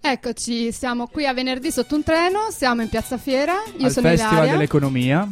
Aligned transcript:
Eccoci, 0.00 0.72
siamo 0.72 1.06
qui 1.08 1.26
a 1.26 1.34
venerdì 1.34 1.70
sotto 1.70 1.94
un 1.94 2.02
treno, 2.02 2.48
siamo 2.50 2.82
in 2.82 2.88
Piazza 2.88 3.18
Fiera, 3.18 3.54
io 3.76 3.86
al 3.86 3.92
sono 3.92 4.08
Festival 4.08 4.32
Ilaria. 4.34 4.52
dell'Economia. 4.52 5.28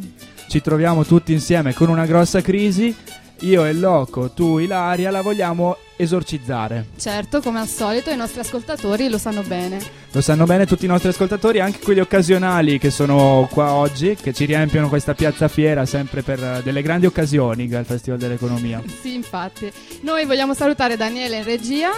Ci 0.47 0.61
troviamo 0.61 1.03
tutti 1.03 1.33
insieme 1.33 1.73
con 1.73 1.89
una 1.89 2.05
grossa 2.05 2.41
crisi. 2.41 2.95
Io 3.41 3.65
e 3.65 3.73
Loco, 3.73 4.31
tu 4.31 4.57
Ilaria, 4.57 5.11
la 5.11 5.21
vogliamo 5.21 5.77
esorcizzare. 5.95 6.87
Certo, 6.97 7.39
come 7.41 7.59
al 7.59 7.67
solito, 7.67 8.09
i 8.09 8.15
nostri 8.15 8.39
ascoltatori 8.39 9.09
lo 9.09 9.17
sanno 9.19 9.41
bene. 9.43 9.79
Lo 10.11 10.21
sanno 10.21 10.45
bene 10.45 10.65
tutti 10.65 10.85
i 10.85 10.87
nostri 10.87 11.09
ascoltatori, 11.09 11.59
anche 11.59 11.79
quelli 11.79 11.99
occasionali 11.99 12.79
che 12.79 12.89
sono 12.89 13.47
qua 13.51 13.73
oggi, 13.73 14.15
che 14.19 14.33
ci 14.33 14.45
riempiono 14.45 14.89
questa 14.89 15.13
piazza 15.13 15.47
fiera 15.47 15.85
sempre 15.85 16.23
per 16.23 16.43
eh, 16.43 16.61
delle 16.63 16.81
grandi 16.81 17.05
occasioni 17.05 17.71
al 17.75 17.85
Festival 17.85 18.17
dell'Economia. 18.17 18.81
Sì, 19.01 19.13
infatti. 19.13 19.71
Noi 20.01 20.25
vogliamo 20.25 20.53
salutare 20.55 20.97
Daniele 20.97 21.37
in 21.37 21.43
regia 21.43 21.89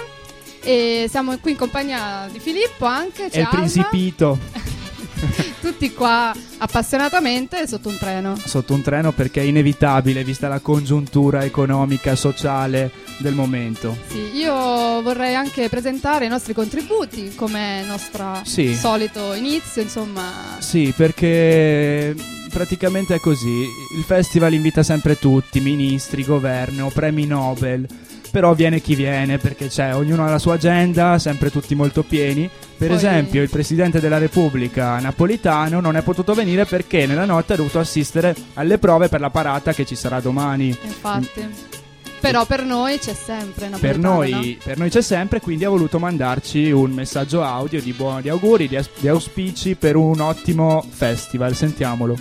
e 0.61 1.07
siamo 1.09 1.37
qui 1.37 1.51
in 1.51 1.57
compagnia 1.57 2.27
di 2.31 2.39
Filippo 2.39 2.85
anche, 2.85 3.29
c'è 3.29 3.39
il 3.39 3.45
Alba, 3.45 3.57
Principito 3.57 4.37
tutti 5.61 5.93
qua 5.93 6.33
appassionatamente 6.57 7.67
sotto 7.67 7.89
un 7.89 7.97
treno. 7.97 8.37
sotto 8.43 8.73
un 8.73 8.81
treno 8.81 9.11
perché 9.11 9.41
è 9.41 9.43
inevitabile 9.43 10.23
vista 10.23 10.47
la 10.47 10.59
congiuntura 10.59 11.43
economica, 11.43 12.15
sociale 12.15 12.91
del 13.17 13.33
momento. 13.33 13.97
Sì, 14.07 14.37
io 14.37 15.01
vorrei 15.01 15.35
anche 15.35 15.67
presentare 15.69 16.25
i 16.25 16.29
nostri 16.29 16.53
contributi 16.53 17.33
come 17.35 17.83
nostro 17.85 18.39
Sì. 18.43 18.73
solito 18.73 19.33
inizio, 19.33 19.81
insomma. 19.81 20.57
Sì, 20.59 20.93
perché 20.95 22.15
praticamente 22.49 23.15
è 23.15 23.19
così. 23.19 23.65
Il 23.97 24.03
festival 24.05 24.53
invita 24.53 24.83
sempre 24.83 25.19
tutti, 25.19 25.59
ministri, 25.59 26.23
governo, 26.23 26.89
premi 26.93 27.25
Nobel. 27.25 27.85
Però 28.31 28.53
viene 28.53 28.79
chi 28.79 28.93
viene 28.95 29.37
perché 29.39 29.67
c'è, 29.67 29.95
ognuno 29.95 30.25
ha 30.25 30.29
la 30.29 30.37
sua 30.37 30.53
agenda, 30.53 31.17
sempre 31.17 31.49
tutti 31.49 31.73
molto 31.73 32.03
pieni. 32.03 32.47
Per 32.77 32.87
Poi- 32.87 32.95
esempio, 32.95 33.41
il 33.41 33.49
presidente 33.49 33.99
della 33.99 34.19
Repubblica 34.19 34.99
Napolitano 34.99 35.79
non 35.79 35.95
è 35.97 36.01
potuto 36.03 36.33
venire 36.33 36.65
perché 36.65 37.05
nella 37.07 37.25
notte 37.25 37.53
ha 37.53 37.55
dovuto 37.55 37.79
assistere 37.79 38.35
alle 38.53 38.77
prove 38.77 39.09
per 39.09 39.19
la 39.19 39.29
parata 39.31 39.73
che 39.73 39.85
ci 39.85 39.95
sarà 39.95 40.19
domani. 40.19 40.67
Infatti. 40.83 41.77
Però 42.19 42.45
per 42.45 42.63
noi 42.63 42.99
c'è 42.99 43.13
sempre. 43.13 43.69
Per 43.79 43.97
Napolitano, 43.97 44.13
noi, 44.13 44.59
per 44.63 44.77
noi 44.77 44.89
c'è 44.89 45.01
sempre, 45.01 45.39
quindi 45.39 45.63
ha 45.65 45.69
voluto 45.69 45.99
mandarci 45.99 46.69
un 46.69 46.91
messaggio 46.91 47.41
audio 47.43 47.81
di 47.81 47.93
buoni 47.93 48.27
auguri, 48.29 48.67
di, 48.67 48.75
as- 48.75 48.89
di 48.99 49.07
auspici 49.07 49.75
per 49.75 49.95
un 49.95 50.19
ottimo 50.19 50.85
festival. 50.87 51.55
Sentiamolo. 51.55 52.17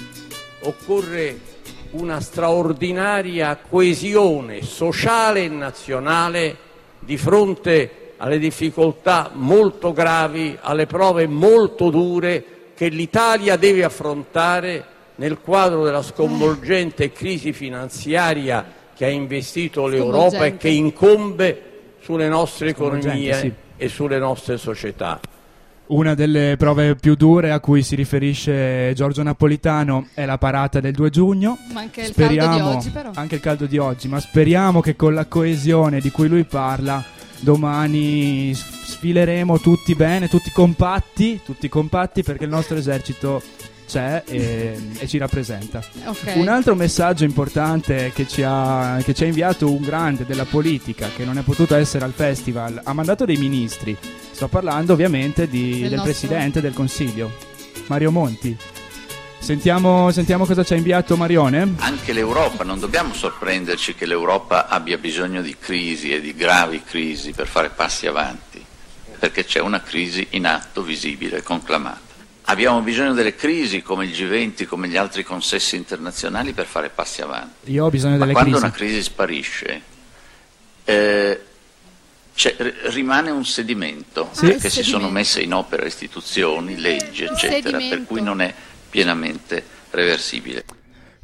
occorre 0.62 1.38
una 1.91 2.21
straordinaria 2.21 3.56
coesione 3.56 4.62
sociale 4.62 5.44
e 5.44 5.49
nazionale 5.49 6.56
di 6.99 7.16
fronte 7.16 8.12
alle 8.19 8.38
difficoltà 8.38 9.31
molto 9.32 9.93
gravi, 9.93 10.56
alle 10.60 10.87
prove 10.87 11.26
molto 11.26 11.91
dure 11.91 12.44
che 12.75 12.88
l'Italia 12.88 13.56
deve 13.56 13.84
affrontare 13.84 14.84
nel 15.16 15.38
quadro 15.41 15.84
della 15.84 16.03
sconvolgente 16.03 17.10
crisi 17.10 17.53
finanziaria 17.53 18.65
che 18.94 19.05
ha 19.05 19.09
investito 19.09 19.87
l'Europa 19.87 20.44
e 20.44 20.56
che 20.56 20.69
incombe 20.69 21.62
sulle 22.00 22.28
nostre 22.28 22.70
economie 22.70 23.32
sì. 23.34 23.53
e 23.76 23.88
sulle 23.88 24.19
nostre 24.19 24.56
società. 24.59 25.20
Una 25.88 26.15
delle 26.15 26.56
prove 26.59 26.97
più 26.97 27.15
dure 27.15 27.50
a 27.50 27.60
cui 27.60 27.82
si 27.82 27.94
riferisce 27.94 28.93
Giorgio 28.94 29.22
Napolitano 29.22 30.09
è 30.12 30.26
la 30.26 30.37
parata 30.37 30.81
del 30.81 30.93
2 30.93 31.09
giugno. 31.09 31.56
Ma 31.72 31.81
anche 31.81 32.03
il 32.03 32.06
speriamo, 32.09 32.50
caldo 32.50 32.69
di 32.69 32.76
oggi, 32.76 32.91
però. 32.91 33.10
Anche 33.15 33.34
il 33.37 33.41
caldo 33.41 33.66
di 33.66 33.78
oggi, 33.78 34.09
ma 34.09 34.21
speriamo 34.21 34.81
che 34.81 34.97
con 34.97 35.15
la 35.15 35.25
coesione 35.25 36.00
di 36.00 36.10
cui 36.10 36.28
lui 36.28 36.44
parla 36.44 37.03
domani 37.41 38.53
sfileremo 38.54 39.60
tutti 39.60 39.94
bene, 39.94 40.28
tutti 40.28 40.50
compatti, 40.50 41.41
tutti 41.43 41.69
compatti 41.71 42.22
perché 42.22 42.44
il 42.44 42.50
nostro 42.50 42.76
esercito 42.76 43.41
c'è 43.88 44.22
e, 44.26 44.78
e 44.99 45.09
ci 45.09 45.16
rappresenta. 45.19 45.82
Ok. 46.04 46.34
Un 46.37 46.49
altro 46.49 46.75
messaggio 46.75 47.25
importante 47.25 48.12
che 48.15 48.28
ci, 48.28 48.43
ha, 48.44 48.99
che 49.03 49.15
ci 49.15 49.25
ha 49.25 49.26
inviato 49.26 49.72
un 49.72 49.81
grande 49.82 50.26
della 50.26 50.44
politica 50.44 51.09
che 51.16 51.25
non 51.25 51.38
è 51.38 51.43
potuto 51.43 51.75
essere 51.75 52.04
al 52.04 52.12
festival, 52.12 52.81
ha 52.84 52.93
mandato 52.93 53.25
dei 53.25 53.37
ministri. 53.38 53.97
Sto 54.31 54.47
parlando 54.49 54.93
ovviamente 54.93 55.49
di- 55.49 55.71
Del 55.81 55.88
del, 55.88 55.91
nostro- 55.99 56.04
presidente 56.04 56.60
del 56.60 56.75
consiglio, 56.75 57.32
Mario 57.87 58.10
Monti. 58.10 58.56
Sentiamo, 59.41 60.10
sentiamo 60.10 60.44
cosa 60.44 60.65
ci 60.65 60.75
ha 60.75 60.76
inviato 60.76 61.16
Marione. 61.16 61.75
Anche 61.78 62.12
l'Europa, 62.12 62.65
non 62.65 62.78
dobbiamo 62.81 63.15
sorprenderci 63.15 63.94
che 63.94 64.05
l'Europa 64.05 64.66
abbia 64.69 64.99
bisogno 64.99 65.41
di 65.43 65.56
crisi 65.59 66.10
e 66.10 66.20
di 66.20 66.34
gravi 66.34 66.82
crisi 66.82 67.32
per 67.32 67.47
fare 67.47 67.70
passi 67.70 68.06
avanti, 68.06 68.62
perché 69.19 69.44
c'è 69.44 69.60
una 69.60 69.81
crisi 69.81 70.26
in 70.31 70.44
atto, 70.44 70.82
visibile, 70.82 71.43
conclamata. 71.43 72.07
Abbiamo 72.50 72.81
bisogno 72.81 73.12
delle 73.12 73.34
crisi 73.34 73.82
come 73.82 74.06
il 74.06 74.10
G20, 74.10 74.64
come 74.66 74.88
gli 74.88 74.97
altri 74.97 75.22
consessi 75.22 75.76
internazionali 75.76 76.54
per 76.54 76.64
fare 76.64 76.88
passi 76.88 77.20
avanti. 77.20 77.70
Io 77.70 77.84
ho 77.84 77.91
bisogno 77.91 78.14
Ma 78.16 78.20
delle 78.20 78.32
quando 78.32 78.53
crisi. 78.53 78.64
una 78.64 78.75
crisi 78.75 79.03
sparisce, 79.03 79.82
eh, 80.84 81.41
r- 82.34 82.75
rimane 82.92 83.31
un 83.31 83.44
sedimento, 83.44 84.31
Sì. 84.32 84.47
perché 84.47 84.70
si 84.70 84.82
sono 84.82 85.10
messe 85.10 85.42
in 85.42 85.53
opera 85.53 85.84
istituzioni, 85.84 86.81
leggi, 86.81 87.25
eccetera, 87.25 87.76
per 87.76 88.04
cui 88.04 88.22
non 88.22 88.41
è 88.41 88.54
pienamente 88.88 89.62
reversibile. 89.91 90.64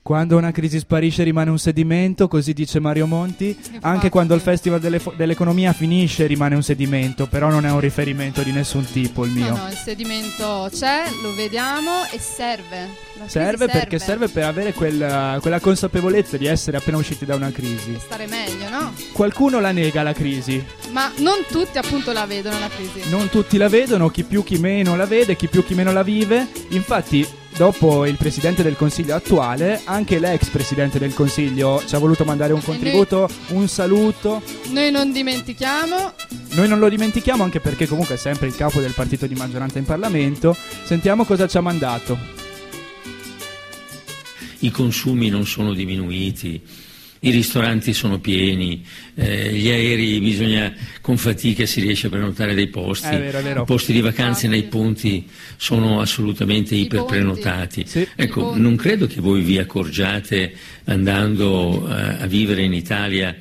Quando 0.05 0.37
una 0.37 0.51
crisi 0.53 0.79
sparisce 0.79 1.23
rimane 1.23 1.49
un 1.49 1.59
sedimento, 1.59 2.29
così 2.29 2.53
dice 2.53 2.79
Mario 2.79 3.07
Monti. 3.07 3.57
Anche 3.81 4.11
quando 4.11 4.35
il 4.35 4.43
Festival 4.43 4.79
delle 4.79 4.99
fo- 4.99 5.15
dell'Economia 5.17 5.73
finisce 5.73 6.27
rimane 6.27 6.55
un 6.55 6.63
sedimento, 6.63 7.27
però 7.27 7.49
non 7.49 7.65
è 7.65 7.71
un 7.71 7.81
riferimento 7.81 8.43
di 8.43 8.53
nessun 8.53 8.85
tipo 8.85 9.25
il 9.25 9.31
mio. 9.31 9.49
No, 9.49 9.57
no, 9.63 9.69
il 9.69 9.75
sedimento 9.83 10.69
c'è, 10.71 11.05
lo 11.23 11.35
vediamo 11.35 12.05
e 12.13 12.19
serve. 12.19 12.87
Crisi 13.15 13.29
Serve 13.31 13.67
perché 13.69 13.99
serve 13.99 14.29
per 14.29 14.45
avere 14.45 14.75
quel- 14.75 15.39
quella 15.41 15.59
consapevolezza 15.61 16.37
di 16.37 16.45
essere 16.49 16.77
appena 16.77 16.99
usciti 16.99 17.25
da 17.25 17.37
una 17.37 17.51
crisi. 17.51 17.97
Stare 17.99 18.27
meglio, 18.27 18.69
no? 18.69 18.93
Qualcuno 19.13 19.59
la 19.59 19.71
nega 19.73 20.03
la 20.03 20.13
crisi, 20.13 20.63
Ma 20.91 21.11
non 21.21 21.47
tutti 21.51 21.79
appunto 21.79 22.13
la 22.13 22.27
vedono 22.27 22.59
la 22.59 22.69
crisi. 22.69 23.09
non 23.09 23.31
tutti 23.31 23.57
la 23.57 23.71
vedono, 23.71 24.11
chi 24.11 24.23
più 24.25 24.45
chi 24.45 24.59
meno 24.59 24.97
la 24.97 25.07
vede, 25.07 25.35
chi 25.35 25.47
più 25.49 25.65
chi 25.65 25.73
meno 25.73 25.93
la 25.93 26.03
vive. 26.03 26.47
Infatti, 26.71 27.27
dopo 27.57 28.05
il 28.07 28.17
presidente 28.17 28.63
del 28.63 28.77
consiglio 28.77 29.15
attuale, 29.15 29.81
anche 29.85 30.19
l'ex 30.19 30.49
presidente 30.49 30.99
del 30.99 31.15
consiglio 31.15 31.83
ci 31.87 31.95
ha 31.95 31.99
voluto 31.99 32.25
mandare 32.25 32.53
un 32.53 32.59
E 32.61 32.63
noi- 32.67 32.77
contributo, 32.79 33.29
un 33.49 33.69
saluto. 33.69 34.43
Noi 34.71 34.91
non 34.91 35.13
dimentichiamo, 35.13 36.13
Noi 36.55 36.69
non 36.69 36.79
lo 36.79 36.89
dimentichiamo 36.89 37.43
anche 37.43 37.61
perché 37.61 37.87
comunque 37.87 38.15
è 38.15 38.19
sempre 38.19 38.47
il 38.47 38.55
capo 38.55 38.81
del 38.81 38.93
partito 38.93 39.27
di 39.27 39.35
maggioranza 39.35 39.79
in 39.79 39.85
Parlamento. 39.85 40.57
Sentiamo 40.85 41.25
cosa 41.25 41.47
ci 41.49 41.57
ha 41.57 41.61
mandato. 41.61 42.43
i 44.61 44.71
consumi 44.71 45.29
non 45.29 45.45
sono 45.47 45.75
diminuiti, 45.75 46.59
i 47.27 47.31
ristoranti 47.31 47.93
sono 47.93 48.19
pieni, 48.19 48.85
eh, 49.15 49.53
gli 49.53 49.71
aerei 49.71 50.21
bisogna 50.21 50.73
con 51.01 51.17
fatica 51.17 51.67
si 51.67 51.81
riesce 51.81 52.09
a 52.09 52.11
prenotare 52.11 52.55
dei 52.55 52.69
posti, 52.69 53.09
È 53.09 53.19
vero, 53.19 53.39
è 53.39 53.43
vero. 53.43 53.63
i 53.63 53.65
posti 53.65 53.93
di 53.93 54.01
vacanze 54.01 54.49
nei 54.49 54.65
ponti 54.65 55.27
sono 55.57 56.01
assolutamente 56.01 56.75
I 56.75 56.83
iperprenotati. 56.83 57.85
Sì. 57.87 58.07
Ecco, 58.15 58.57
non 58.57 58.77
credo 58.77 59.07
che 59.07 59.21
voi 59.21 59.43
vi 59.43 59.59
accorgiate 59.59 60.55
andando 60.85 61.89
eh, 61.89 62.23
a 62.23 62.27
vivere 62.27 62.63
in 62.63 62.73
Italia 62.73 63.35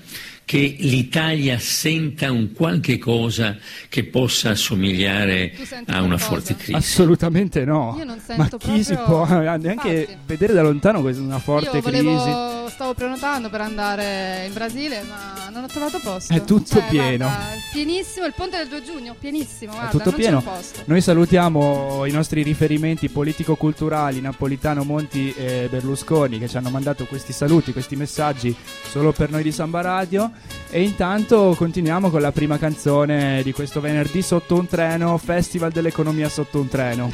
che 0.45 0.75
l'Italia 0.79 1.57
senta 1.59 2.31
un 2.31 2.51
qualche 2.53 2.97
cosa 2.97 3.57
che 3.89 4.03
possa 4.03 4.49
assomigliare 4.51 5.53
a 5.87 5.97
una 6.01 6.17
qualcosa? 6.17 6.17
forte 6.17 6.55
crisi. 6.55 6.73
Assolutamente 6.73 7.63
no. 7.65 7.95
Io 7.97 8.03
non 8.03 8.21
Ma 8.35 8.49
chi 8.57 8.83
si 8.83 8.95
può 8.95 9.25
neanche 9.25 9.67
Infatti. 10.01 10.17
vedere 10.25 10.53
da 10.53 10.61
lontano 10.61 11.01
questa- 11.01 11.21
una 11.23 11.39
forte 11.39 11.77
io 11.77 11.81
volevo, 11.81 12.21
crisi? 12.21 12.71
stavo 12.73 12.93
prenotando 12.93 13.49
per 13.49 13.61
andare 13.61 14.45
in 14.47 14.53
Brasile, 14.53 15.03
ma 15.07 15.49
non 15.51 15.63
ho 15.63 15.67
trovato 15.67 15.99
posto. 16.03 16.33
È 16.33 16.43
tutto 16.43 16.79
Cioè, 16.79 16.87
pieno. 16.89 17.25
guarda, 17.25 17.55
pienissimo, 17.71 18.25
il 18.25 18.33
ponte 18.35 18.57
del 18.57 18.67
2 18.67 18.83
giugno, 18.83 19.15
pienissimo, 19.17 19.71
guarda, 19.73 19.89
tutto 19.91 20.09
non 20.09 20.19
pieno. 20.19 20.41
c'è 20.41 20.47
un 20.47 20.53
posto. 20.55 20.81
Noi 20.85 21.01
salutiamo 21.01 22.05
i 22.05 22.11
nostri 22.11 22.43
riferimenti 22.43 23.07
politico-culturali 23.09 24.19
Napolitano, 24.21 24.83
Monti 24.83 25.33
e 25.37 25.67
Berlusconi 25.69 26.37
che 26.39 26.47
ci 26.49 26.57
hanno 26.57 26.69
mandato 26.69 27.05
questi 27.05 27.31
saluti, 27.33 27.71
questi 27.71 27.95
messaggi 27.95 28.53
solo 28.89 29.11
per 29.13 29.29
noi 29.29 29.43
di 29.43 29.51
Samba 29.51 29.81
Radio 29.81 30.31
e 30.69 30.81
intanto 30.81 31.53
continuiamo 31.55 32.09
con 32.09 32.21
la 32.21 32.31
prima 32.31 32.57
canzone 32.57 33.41
di 33.43 33.51
questo 33.51 33.79
venerdì 33.79 34.21
sotto 34.21 34.55
un 34.55 34.67
treno, 34.67 35.17
Festival 35.17 35.71
dell'economia 35.71 36.29
sotto 36.29 36.59
un 36.59 36.67
treno. 36.67 37.11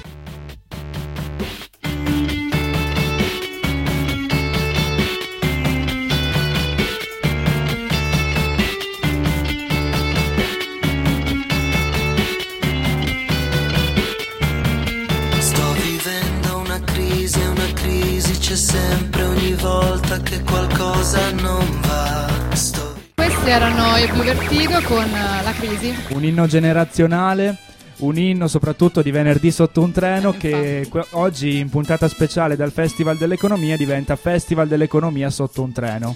Questi 23.99 23.99
erano 23.99 24.03
i 24.03 24.07
Blue 24.07 24.23
Vertigo 24.23 24.81
con 24.83 25.03
eh, 25.03 25.43
La 25.43 25.51
Crisi. 25.51 25.93
Un 26.09 26.23
inno 26.23 26.47
generazionale, 26.47 27.57
un 27.97 28.17
inno 28.17 28.47
soprattutto 28.47 29.01
di 29.01 29.11
venerdì 29.11 29.51
sotto 29.51 29.81
un 29.81 29.91
treno 29.91 30.31
che 30.31 30.87
que- 30.89 31.05
oggi 31.11 31.57
in 31.57 31.69
puntata 31.69 32.07
speciale 32.07 32.55
dal 32.55 32.71
Festival 32.71 33.17
dell'Economia 33.17 33.75
diventa 33.75 34.15
Festival 34.15 34.67
dell'Economia 34.69 35.29
sotto 35.29 35.63
un 35.63 35.73
treno. 35.73 36.15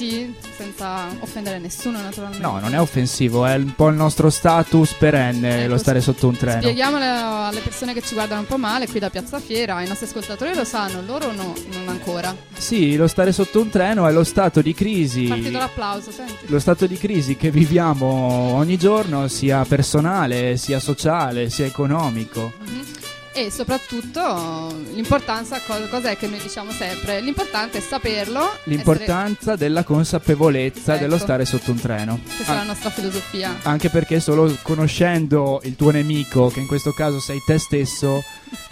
Sì, 0.00 0.32
senza 0.56 1.14
offendere 1.18 1.58
nessuno 1.58 2.00
naturalmente. 2.00 2.42
No, 2.42 2.58
non 2.58 2.72
è 2.72 2.80
offensivo, 2.80 3.44
è 3.44 3.56
un 3.56 3.74
po' 3.74 3.88
il 3.88 3.96
nostro 3.96 4.30
status 4.30 4.94
perenne 4.94 5.64
Ecco, 5.64 5.72
lo 5.72 5.76
stare 5.76 6.00
sotto 6.00 6.26
un 6.26 6.38
treno. 6.38 6.62
Spieghiamolo 6.62 7.04
alle 7.04 7.60
persone 7.60 7.92
che 7.92 8.00
ci 8.00 8.14
guardano 8.14 8.40
un 8.40 8.46
po' 8.46 8.56
male 8.56 8.88
qui 8.88 8.98
da 8.98 9.10
Piazza 9.10 9.38
Fiera, 9.40 9.82
i 9.82 9.86
nostri 9.86 10.06
ascoltatori 10.06 10.54
lo 10.54 10.64
sanno, 10.64 11.02
loro 11.02 11.32
no, 11.32 11.52
non 11.72 11.88
ancora. 11.88 12.34
Sì, 12.56 12.96
lo 12.96 13.08
stare 13.08 13.30
sotto 13.30 13.60
un 13.60 13.68
treno 13.68 14.06
è 14.06 14.12
lo 14.12 14.24
stato 14.24 14.62
di 14.62 14.72
crisi. 14.72 15.24
Partito 15.24 15.58
l'applauso, 15.58 16.10
senti. 16.10 16.46
Lo 16.46 16.60
stato 16.60 16.86
di 16.86 16.96
crisi 16.96 17.36
che 17.36 17.50
viviamo 17.50 18.06
ogni 18.06 18.78
giorno, 18.78 19.28
sia 19.28 19.62
personale, 19.66 20.56
sia 20.56 20.80
sociale, 20.80 21.50
sia 21.50 21.66
economico. 21.66 22.54
Mhm. 22.58 22.86
E 23.32 23.48
soprattutto 23.50 24.74
l'importanza, 24.92 25.60
co- 25.64 25.86
cos'è 25.88 26.16
che 26.16 26.26
noi 26.26 26.40
diciamo 26.40 26.72
sempre? 26.72 27.20
L'importante 27.20 27.78
è 27.78 27.80
saperlo. 27.80 28.40
essere- 28.40 28.60
L'importanza 28.64 29.54
della 29.56 29.84
consapevolezza 29.84 30.94
Ecco. 30.94 31.02
dello 31.02 31.16
stare 31.18 31.44
sotto 31.44 31.70
un 31.70 31.78
treno. 31.80 32.18
Questa 32.24 32.52
è 32.52 32.56
la 32.56 32.64
nostra 32.64 32.90
filosofia. 32.90 33.56
anche 33.62 33.88
perché 33.88 34.18
solo 34.20 34.56
conoscendo 34.62 35.60
il 35.64 35.76
tuo 35.76 35.90
nemico, 35.90 36.48
che 36.48 36.58
in 36.60 36.66
questo 36.66 36.92
caso 36.92 37.20
sei 37.20 37.40
te 37.46 37.58
stesso, 37.58 38.22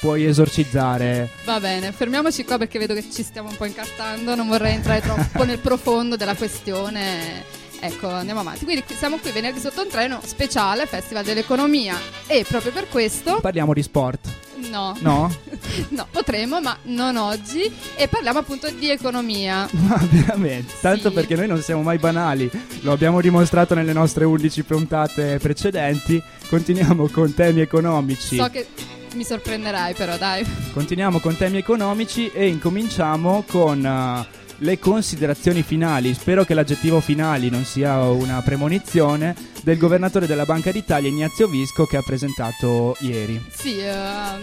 puoi 0.00 0.24
esorcizzare. 0.24 1.30
Va 1.44 1.60
bene, 1.60 1.92
fermiamoci 1.92 2.44
qua 2.44 2.58
perché 2.58 2.78
vedo 2.80 2.94
che 2.94 3.04
ci 3.10 3.22
stiamo 3.22 3.48
un 3.50 3.56
po' 3.56 3.64
incartando, 3.64 4.34
non 4.34 4.48
vorrei 4.48 4.74
entrare 4.74 5.00
troppo 5.00 5.44
nel 5.44 5.58
profondo 5.58 6.16
della 6.16 6.34
questione. 6.34 7.44
Ecco, 7.80 8.08
andiamo 8.08 8.40
avanti. 8.40 8.64
Quindi 8.64 8.82
qui- 8.82 8.96
siamo 8.96 9.18
qui 9.18 9.30
venerdì 9.30 9.60
sotto 9.60 9.82
un 9.82 9.88
treno 9.88 10.20
speciale, 10.24 10.84
Festival 10.86 11.22
dell'Economia. 11.24 11.96
E 12.26 12.44
proprio 12.46 12.72
per 12.72 12.88
questo, 12.88 13.38
Parliamo 13.40 13.72
di 13.72 13.82
sport, 13.84 14.28
no, 14.70 14.96
no? 15.00 15.34
no, 15.90 16.06
potremo, 16.10 16.60
ma 16.60 16.76
non 16.84 17.16
oggi. 17.16 17.70
E 17.96 18.08
parliamo 18.08 18.38
appunto 18.40 18.68
di 18.70 18.90
economia. 18.90 19.68
Ma 19.86 19.96
veramente, 20.10 20.74
tanto 20.80 21.08
Sì. 21.08 21.14
perché 21.14 21.34
noi 21.36 21.46
non 21.46 21.60
siamo 21.62 21.82
mai 21.82 21.98
banali, 21.98 22.50
lo 22.80 22.92
abbiamo 22.92 23.20
dimostrato 23.20 23.74
nelle 23.74 23.92
nostre 23.92 24.24
11 24.24 24.62
puntate 24.64 25.38
precedenti, 25.38 26.22
continuiamo 26.48 27.08
con 27.08 27.32
temi 27.34 27.60
economici. 27.60 28.36
So 28.36 28.48
che 28.50 28.66
mi 29.14 29.24
sorprenderai, 29.24 29.94
però, 29.94 30.16
dai. 30.16 30.44
Continuiamo 30.72 31.18
con 31.18 31.36
temi 31.36 31.58
economici 31.58 32.30
e 32.30 32.46
incominciamo 32.48 33.44
con 33.48 33.84
eh, 33.84 34.26
le 34.58 34.78
considerazioni 34.78 35.62
finali. 35.62 36.12
Spero 36.14 36.44
che 36.44 36.54
l'aggettivo 36.54 37.00
finali 37.00 37.48
non 37.48 37.64
sia 37.64 38.02
una 38.02 38.42
premonizione 38.42 39.34
del 39.68 39.76
governatore 39.76 40.26
della 40.26 40.46
Banca 40.46 40.70
d'Italia 40.72 41.10
Ignazio 41.10 41.46
Visco 41.46 41.84
che 41.84 41.98
ha 41.98 42.02
presentato 42.02 42.96
ieri. 43.00 43.38
Sì, 43.50 43.78
eh, 43.78 43.92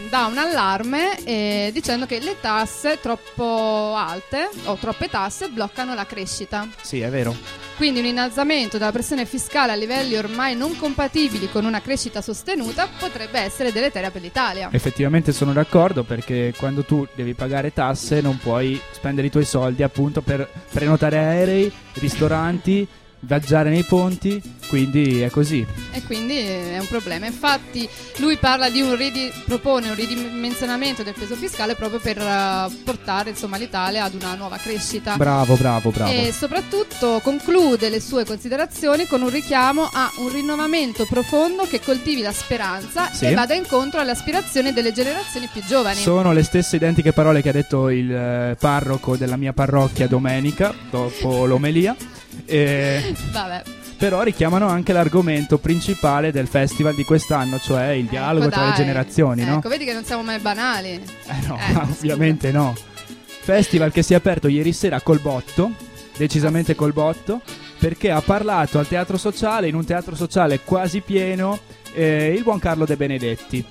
dà 0.07 0.27
un 0.27 0.37
allarme 0.37 1.17
eh, 1.23 1.71
dicendo 1.73 2.05
che 2.05 2.19
le 2.19 2.35
tasse 2.39 2.99
troppo 3.01 3.95
alte 3.95 4.47
o 4.65 4.75
troppe 4.75 5.09
tasse 5.09 5.47
bloccano 5.47 5.95
la 5.95 6.05
crescita. 6.05 6.67
Sì, 6.79 6.99
è 6.99 7.09
vero. 7.09 7.35
Quindi 7.75 8.01
un 8.01 8.05
innalzamento 8.05 8.77
della 8.77 8.91
pressione 8.91 9.25
fiscale 9.25 9.71
a 9.71 9.75
livelli 9.75 10.15
ormai 10.15 10.55
non 10.55 10.77
compatibili 10.77 11.49
con 11.49 11.65
una 11.65 11.81
crescita 11.81 12.21
sostenuta 12.21 12.87
potrebbe 12.99 13.39
essere 13.39 13.71
deleteria 13.71 14.11
per 14.11 14.21
l'Italia. 14.21 14.69
Effettivamente 14.71 15.31
sono 15.31 15.53
d'accordo 15.53 16.03
perché 16.03 16.53
quando 16.55 16.83
tu 16.83 17.05
devi 17.15 17.33
pagare 17.33 17.73
tasse 17.73 18.21
non 18.21 18.37
puoi 18.37 18.79
spendere 18.91 19.25
i 19.25 19.31
tuoi 19.31 19.45
soldi 19.45 19.81
appunto 19.81 20.21
per 20.21 20.47
prenotare 20.71 21.17
aerei, 21.17 21.73
ristoranti, 21.93 22.87
viaggiare 23.25 23.69
nei 23.69 23.83
ponti, 23.83 24.41
quindi 24.67 25.21
è 25.21 25.29
così. 25.29 25.65
E 25.91 26.03
quindi 26.03 26.37
è 26.37 26.77
un 26.79 26.87
problema. 26.87 27.25
Infatti 27.25 27.87
lui 28.17 28.37
parla 28.37 28.69
di 28.69 28.81
un 28.81 28.95
ridi- 28.95 29.31
propone 29.45 29.89
un 29.89 29.95
ridimensionamento 29.95 31.03
del 31.03 31.13
peso 31.17 31.35
fiscale 31.35 31.75
proprio 31.75 31.99
per 31.99 32.17
eh, 32.17 32.67
portare 32.83 33.31
insomma, 33.31 33.57
l'Italia 33.57 34.03
ad 34.03 34.13
una 34.13 34.35
nuova 34.35 34.57
crescita. 34.57 35.15
Bravo, 35.15 35.55
bravo, 35.55 35.91
bravo. 35.91 36.11
E 36.11 36.31
soprattutto 36.31 37.19
conclude 37.23 37.89
le 37.89 37.99
sue 37.99 38.25
considerazioni 38.25 39.05
con 39.07 39.21
un 39.21 39.29
richiamo 39.29 39.89
a 39.91 40.11
un 40.17 40.31
rinnovamento 40.31 41.05
profondo 41.05 41.63
che 41.63 41.79
coltivi 41.81 42.21
la 42.21 42.33
speranza 42.33 43.11
Sì. 43.11 43.25
e 43.25 43.33
vada 43.33 43.53
incontro 43.53 43.99
alle 43.99 44.11
aspirazioni 44.11 44.73
delle 44.73 44.91
generazioni 44.93 45.49
più 45.51 45.63
giovani. 45.65 45.99
Sono 45.99 46.31
le 46.33 46.43
stesse 46.43 46.75
identiche 46.75 47.13
parole 47.13 47.41
che 47.41 47.49
ha 47.49 47.53
detto 47.53 47.89
il 47.89 48.11
eh, 48.11 48.55
parroco 48.59 49.17
della 49.17 49.37
mia 49.37 49.53
parrocchia 49.53 50.07
domenica, 50.07 50.73
dopo 50.89 51.45
l'omelia. 51.45 51.95
Eh, 52.45 53.15
Vabbè, 53.31 53.63
però 53.97 54.23
richiamano 54.23 54.67
anche 54.67 54.91
l'argomento 54.93 55.57
principale 55.57 56.31
del 56.31 56.47
festival 56.47 56.95
di 56.95 57.03
quest'anno, 57.05 57.59
cioè 57.59 57.89
il 57.89 58.05
dialogo 58.05 58.47
ecco, 58.47 58.55
tra 58.55 58.67
le 58.67 58.73
generazioni, 58.75 59.43
no? 59.43 59.57
Ecco, 59.57 59.69
vedi 59.69 59.85
che 59.85 59.93
non 59.93 60.03
siamo 60.03 60.23
mai 60.23 60.39
banali. 60.39 60.89
Eh 60.89 61.47
no, 61.47 61.57
Eh, 61.57 61.73
scusa. 61.73 61.91
ovviamente 61.95 62.51
no. 62.51 62.75
Festival 63.41 63.91
che 63.91 64.01
si 64.03 64.13
è 64.13 64.15
aperto 64.15 64.47
ieri 64.47 64.73
sera 64.73 64.99
col 65.01 65.19
botto, 65.19 65.71
decisamente 66.17 66.75
col 66.75 66.93
botto, 66.93 67.41
perché 67.79 68.11
ha 68.11 68.21
parlato 68.21 68.79
al 68.79 68.87
teatro 68.87 69.17
sociale, 69.17 69.67
in 69.67 69.75
un 69.75 69.85
teatro 69.85 70.15
sociale 70.15 70.59
quasi 70.61 71.01
pieno, 71.01 71.59
eh, 71.93 72.33
il 72.35 72.43
buon 72.43 72.59
Carlo 72.59 72.85
De 72.85 72.95
Benedetti. 72.97 73.65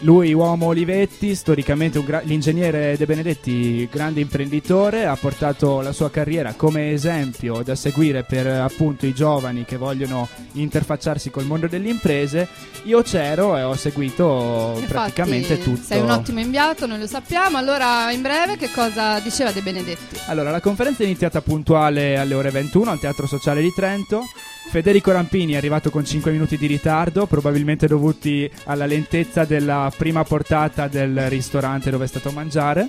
Lui, 0.00 0.34
uomo 0.34 0.66
Olivetti, 0.66 1.34
storicamente 1.34 2.02
gra- 2.04 2.20
l'ingegnere 2.22 2.96
De 2.98 3.06
Benedetti, 3.06 3.88
grande 3.90 4.20
imprenditore, 4.20 5.06
ha 5.06 5.16
portato 5.16 5.80
la 5.80 5.92
sua 5.92 6.10
carriera 6.10 6.52
come 6.54 6.92
esempio 6.92 7.62
da 7.62 7.74
seguire 7.74 8.22
per 8.22 8.46
appunto 8.46 9.06
i 9.06 9.14
giovani 9.14 9.64
che 9.64 9.78
vogliono 9.78 10.28
interfacciarsi 10.52 11.30
col 11.30 11.46
mondo 11.46 11.66
delle 11.66 11.88
imprese. 11.88 12.46
Io 12.84 13.02
c'ero 13.02 13.56
e 13.56 13.62
ho 13.62 13.74
seguito 13.74 14.72
Infatti, 14.74 14.92
praticamente 14.92 15.62
tutto. 15.62 15.82
Sei 15.82 16.00
un 16.00 16.10
ottimo 16.10 16.40
inviato, 16.40 16.86
noi 16.86 16.98
lo 16.98 17.06
sappiamo. 17.06 17.56
Allora, 17.56 18.12
in 18.12 18.20
breve, 18.20 18.56
che 18.56 18.70
cosa 18.70 19.18
diceva 19.20 19.50
De 19.50 19.62
Benedetti? 19.62 20.20
Allora, 20.26 20.50
la 20.50 20.60
conferenza 20.60 21.02
è 21.02 21.06
iniziata 21.06 21.40
puntuale 21.40 22.18
alle 22.18 22.34
ore 22.34 22.50
21 22.50 22.90
al 22.90 23.00
Teatro 23.00 23.26
Sociale 23.26 23.62
di 23.62 23.72
Trento. 23.74 24.24
Federico 24.68 25.10
Rampini 25.10 25.52
è 25.52 25.56
arrivato 25.56 25.90
con 25.90 26.04
5 26.04 26.30
minuti 26.30 26.58
di 26.58 26.66
ritardo, 26.66 27.26
probabilmente 27.26 27.86
dovuti 27.86 28.50
alla 28.64 28.84
lentezza 28.84 29.44
della 29.44 29.90
prima 29.96 30.22
portata 30.24 30.86
del 30.86 31.28
ristorante 31.30 31.90
dove 31.90 32.04
è 32.04 32.08
stato 32.08 32.28
a 32.28 32.32
mangiare. 32.32 32.88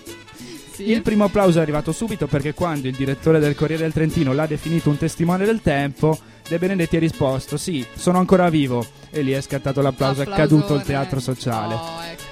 Sì. 0.73 0.91
Il 0.91 1.01
primo 1.01 1.23
applauso 1.23 1.59
è 1.59 1.61
arrivato 1.61 1.91
subito 1.91 2.27
perché 2.27 2.53
quando 2.53 2.87
il 2.87 2.95
direttore 2.95 3.39
del 3.39 3.55
Corriere 3.55 3.83
del 3.83 3.93
Trentino 3.93 4.33
l'ha 4.33 4.45
definito 4.45 4.89
un 4.89 4.97
testimone 4.97 5.45
del 5.45 5.61
tempo, 5.61 6.19
De 6.47 6.57
Benedetti 6.59 6.97
ha 6.97 6.99
risposto 6.99 7.57
sì, 7.57 7.85
sono 7.95 8.19
ancora 8.19 8.49
vivo. 8.49 8.85
E 9.09 9.21
lì 9.21 9.31
è 9.31 9.41
scattato 9.41 9.81
l'applauso, 9.81 10.21
è 10.21 10.25
caduto 10.25 10.73
il 10.73 10.81
Applausone. 10.81 10.83
teatro 10.83 11.19
sociale. 11.19 11.73
Oh, 11.73 12.03
ecco. 12.03 12.26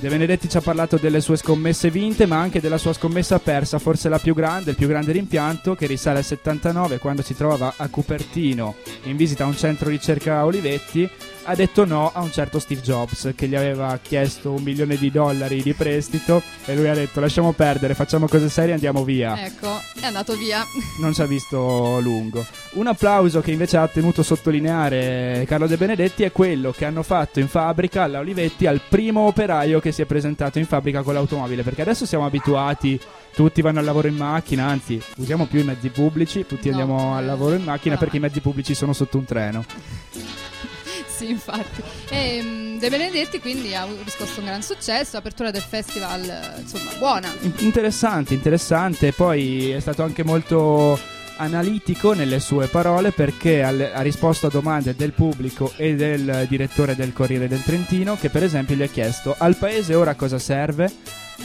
De 0.00 0.08
Benedetti 0.08 0.48
ci 0.48 0.56
ha 0.56 0.62
parlato 0.62 0.96
delle 0.96 1.20
sue 1.20 1.36
scommesse 1.36 1.90
vinte, 1.90 2.24
ma 2.24 2.38
anche 2.38 2.58
della 2.58 2.78
sua 2.78 2.94
scommessa 2.94 3.38
persa, 3.38 3.78
forse 3.78 4.08
la 4.08 4.18
più 4.18 4.34
grande, 4.34 4.70
il 4.70 4.76
più 4.76 4.88
grande 4.88 5.12
rimpianto, 5.12 5.74
che 5.74 5.86
risale 5.86 6.20
al 6.20 6.24
79, 6.24 6.96
quando 6.96 7.20
si 7.20 7.36
trovava 7.36 7.74
a 7.76 7.86
Cupertino 7.88 8.76
in 9.02 9.16
visita 9.16 9.44
a 9.44 9.48
un 9.48 9.54
centro 9.54 9.90
ricerca 9.90 10.46
Olivetti, 10.46 11.06
ha 11.44 11.54
detto 11.54 11.84
no 11.84 12.10
a 12.14 12.20
un 12.20 12.30
certo 12.30 12.58
Steve 12.58 12.80
Jobs 12.80 13.32
che 13.34 13.48
gli 13.48 13.54
aveva 13.54 13.98
chiesto 14.00 14.52
un 14.52 14.62
milione 14.62 14.96
di 14.96 15.10
dollari 15.10 15.62
di 15.62 15.72
prestito 15.72 16.42
e 16.64 16.76
lui 16.76 16.88
ha 16.88 16.94
detto 16.94 17.20
lasciamo 17.20 17.52
perdere, 17.52 17.94
facciamo 17.94 18.28
cose 18.28 18.48
serie 18.48 18.70
e 18.70 18.74
andiamo 18.74 19.04
via. 19.04 19.44
Ecco, 19.44 19.80
è 20.00 20.06
andato 20.06 20.34
via. 20.36 20.64
Non 21.00 21.14
ci 21.14 21.22
ha 21.22 21.26
visto 21.26 21.98
lungo. 22.00 22.44
Un 22.72 22.86
applauso 22.86 23.40
che 23.40 23.52
invece 23.52 23.78
ha 23.78 23.88
tenuto 23.88 24.20
a 24.20 24.24
sottolineare 24.24 25.44
Carlo 25.46 25.66
De 25.66 25.76
Benedetti 25.76 26.24
è 26.24 26.30
quello 26.30 26.72
che 26.72 26.84
hanno 26.84 27.02
fatto 27.02 27.40
in 27.40 27.48
fabbrica 27.48 28.02
alla 28.02 28.18
Olivetti 28.18 28.66
al 28.66 28.80
primo 28.86 29.22
operaio 29.22 29.80
che 29.80 29.89
si 29.92 30.02
è 30.02 30.04
presentato 30.06 30.58
in 30.58 30.66
fabbrica 30.66 31.02
con 31.02 31.14
l'automobile. 31.14 31.62
Perché 31.62 31.82
adesso 31.82 32.06
siamo 32.06 32.24
abituati, 32.26 33.00
tutti 33.34 33.60
vanno 33.62 33.78
al 33.78 33.84
lavoro 33.84 34.08
in 34.08 34.16
macchina, 34.16 34.66
anzi 34.66 35.00
usiamo 35.16 35.46
più 35.46 35.60
i 35.60 35.64
mezzi 35.64 35.88
pubblici, 35.88 36.46
tutti 36.46 36.70
No, 36.70 36.78
andiamo 36.78 37.14
al 37.16 37.24
lavoro 37.24 37.54
in 37.54 37.64
macchina 37.64 37.94
no. 37.94 38.00
perché 38.00 38.16
i 38.16 38.20
mezzi 38.20 38.40
pubblici 38.40 38.74
sono 38.74 38.92
sotto 38.92 39.18
un 39.18 39.24
treno. 39.24 39.64
sì, 41.06 41.30
infatti. 41.30 41.82
E, 42.08 42.40
mm, 42.42 42.78
De 42.78 42.88
Benedetti 42.88 43.40
quindi 43.40 43.74
ha 43.74 43.86
riscosso 44.04 44.40
un 44.40 44.46
gran 44.46 44.62
successo, 44.62 45.16
apertura 45.16 45.50
del 45.50 45.62
festival, 45.62 46.22
insomma, 46.58 46.90
buona. 46.98 47.32
In- 47.42 47.52
Interessante, 47.58 48.34
interessante. 48.34 49.12
Poi 49.12 49.70
è 49.70 49.80
stato 49.80 50.02
anche 50.02 50.24
molto 50.24 50.98
analitico 51.40 52.12
nelle 52.12 52.38
sue 52.38 52.66
parole 52.66 53.12
perché 53.12 53.62
ha 53.62 54.00
risposto 54.02 54.46
a 54.46 54.50
domande 54.50 54.94
del 54.94 55.12
pubblico 55.12 55.72
e 55.76 55.94
del 55.94 56.46
direttore 56.48 56.94
del 56.94 57.14
Corriere 57.14 57.48
del 57.48 57.62
Trentino 57.62 58.16
che 58.16 58.28
per 58.28 58.44
esempio 58.44 58.76
gli 58.76 58.82
ha 58.82 58.86
chiesto 58.86 59.34
al 59.36 59.56
paese 59.56 59.94
ora 59.94 60.14
cosa 60.14 60.38
serve? 60.38 60.92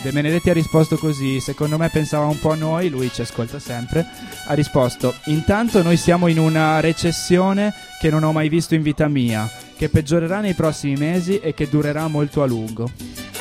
De 0.02 0.12
Benedetti 0.12 0.50
ha 0.50 0.54
risposto 0.54 0.98
così, 0.98 1.40
secondo 1.40 1.78
me 1.78 1.88
pensava 1.90 2.26
un 2.26 2.38
po' 2.38 2.52
a 2.52 2.56
noi, 2.56 2.90
lui 2.90 3.10
ci 3.14 3.22
ascolta 3.22 3.60
sempre, 3.60 4.06
ha 4.46 4.54
risposto 4.54 5.16
intanto 5.26 5.82
noi 5.82 5.96
siamo 5.96 6.28
in 6.28 6.38
una 6.38 6.82
recessione 6.82 7.74
che 8.06 8.12
non 8.12 8.22
ho 8.22 8.32
mai 8.32 8.50
visto 8.50 8.76
in 8.76 8.84
vita 8.84 9.08
mia, 9.08 9.52
che 9.76 9.90
peggiorerà 9.90 10.40
nei 10.40 10.54
prossimi 10.54 10.94
mesi 10.96 11.40
e 11.40 11.56
che 11.56 11.68
durerà 11.68 12.08
molto 12.08 12.44
a 12.44 12.46
lungo. 12.46 12.88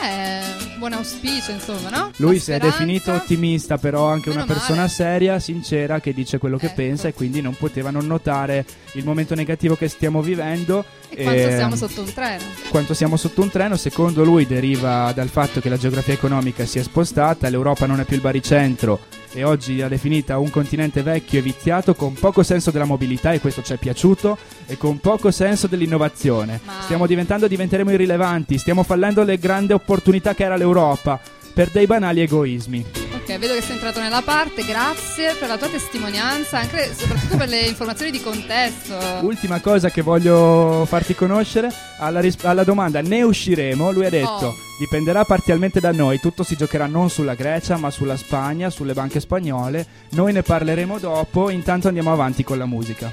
Eh, 0.02 0.40
buon 0.78 0.94
auspicio, 0.94 1.50
insomma, 1.50 1.90
no? 1.90 2.11
Lui 2.16 2.38
si 2.38 2.50
è 2.50 2.59
definito 2.59 3.12
ottimista, 3.12 3.76
però 3.76 4.06
anche 4.09 4.30
una 4.30 4.40
Meno 4.44 4.54
persona 4.54 4.76
male. 4.78 4.88
seria, 4.88 5.38
sincera, 5.38 6.00
che 6.00 6.14
dice 6.14 6.38
quello 6.38 6.56
che 6.56 6.66
Ecco. 6.68 6.76
pensa 6.76 7.09
e 7.09 7.12
quindi 7.12 7.42
non 7.42 7.54
poteva 7.59 7.90
non 7.90 8.06
notare 8.06 8.64
il 8.92 9.04
momento 9.04 9.35
negativo 9.35 9.76
che 9.76 9.88
stiamo 9.88 10.23
vivendo. 10.23 10.83
E 11.11 11.25
quanto 11.25 11.40
e 11.42 11.56
siamo 11.56 11.76
sotto 11.76 12.00
un 12.00 12.14
treno. 12.14 12.44
quanto 12.71 12.94
siamo 12.94 13.16
sotto 13.18 13.42
un 13.42 13.50
treno, 13.50 13.76
secondo 13.76 14.25
lui 14.25 14.47
deriva 14.47 15.12
dal 15.14 15.28
fatto 15.28 15.61
che 15.61 15.68
la 15.68 15.76
geografia 15.76 16.14
economica 16.14 16.64
si 16.64 16.78
è 16.78 16.83
spostata, 16.83 17.50
l'Europa 17.50 17.85
non 17.85 18.00
è 18.00 18.04
più 18.04 18.16
il 18.16 18.23
baricentro 18.23 18.99
e 19.35 19.45
oggi 19.45 19.81
è 19.81 19.88
definita 19.88 20.38
un 20.38 20.49
continente 20.49 21.03
vecchio 21.03 21.41
e 21.41 21.43
viziato 21.43 21.95
con 21.95 22.14
poco 22.14 22.43
senso 22.43 22.71
della 22.71 22.85
mobilità 22.85 23.33
e 23.33 23.41
questo 23.41 23.62
ci 23.62 23.73
è 23.73 23.76
piaciuto 23.76 24.38
e 24.67 24.79
con 24.79 24.99
poco 25.00 25.31
senso 25.31 25.67
dell'innovazione. 25.67 26.61
Ma- 26.64 26.81
Stiamo 26.83 27.07
diventando, 27.07 27.49
diventeremo 27.49 27.91
irrilevanti, 27.91 28.59
stiamo 28.59 28.85
fallendo 28.85 29.23
le 29.25 29.38
grandi 29.38 29.73
opportunità 29.73 30.35
che 30.35 30.45
era 30.45 30.57
l'Europa 30.57 31.21
per 31.53 31.71
dei 31.71 31.87
banali 31.87 32.21
egoismi. 32.21 33.04
Ok, 33.26 33.38
vedo 33.38 33.54
che 33.54 33.62
sei 33.62 33.73
entrato 33.76 34.00
nella 34.00 34.21
parte, 34.21 34.62
grazie 34.64 35.33
per 35.33 35.49
la 35.49 35.57
tua 35.57 35.69
testimonianza, 35.69 36.59
anche 36.59 36.90
e 36.90 36.95
soprattutto 36.95 37.38
per 37.38 37.49
le 37.49 37.61
informazioni 37.61 38.11
di 38.11 38.21
contesto. 38.21 38.95
Ultima 39.23 39.61
cosa 39.61 39.88
che 39.88 40.02
voglio 40.02 40.85
farti 40.87 41.14
conoscere, 41.14 41.73
alla, 42.00 42.21
ris- 42.21 42.45
alla 42.45 42.64
domanda 42.64 43.00
ne 43.00 43.23
usciremo, 43.23 43.90
lui 43.93 44.04
ha 44.04 44.11
detto 44.11 44.33
Oh. 44.35 44.54
dipenderà 44.78 45.25
parzialmente 45.25 45.81
da 45.81 45.90
noi, 45.90 46.21
tutto 46.21 46.43
si 46.43 46.54
giocherà 46.54 46.85
non 46.87 47.09
sulla 47.09 47.33
Grecia 47.35 47.78
ma 47.78 47.88
sulla 47.90 48.16
Spagna, 48.19 48.69
sulle 48.69 48.93
banche 48.93 49.21
spagnole, 49.21 49.87
noi 50.11 50.35
ne 50.35 50.43
parleremo 50.43 50.99
dopo, 50.99 51.49
intanto 51.49 51.88
andiamo 51.88 52.12
avanti 52.12 52.45
con 52.45 52.59
la 52.59 52.66
musica. 52.66 53.11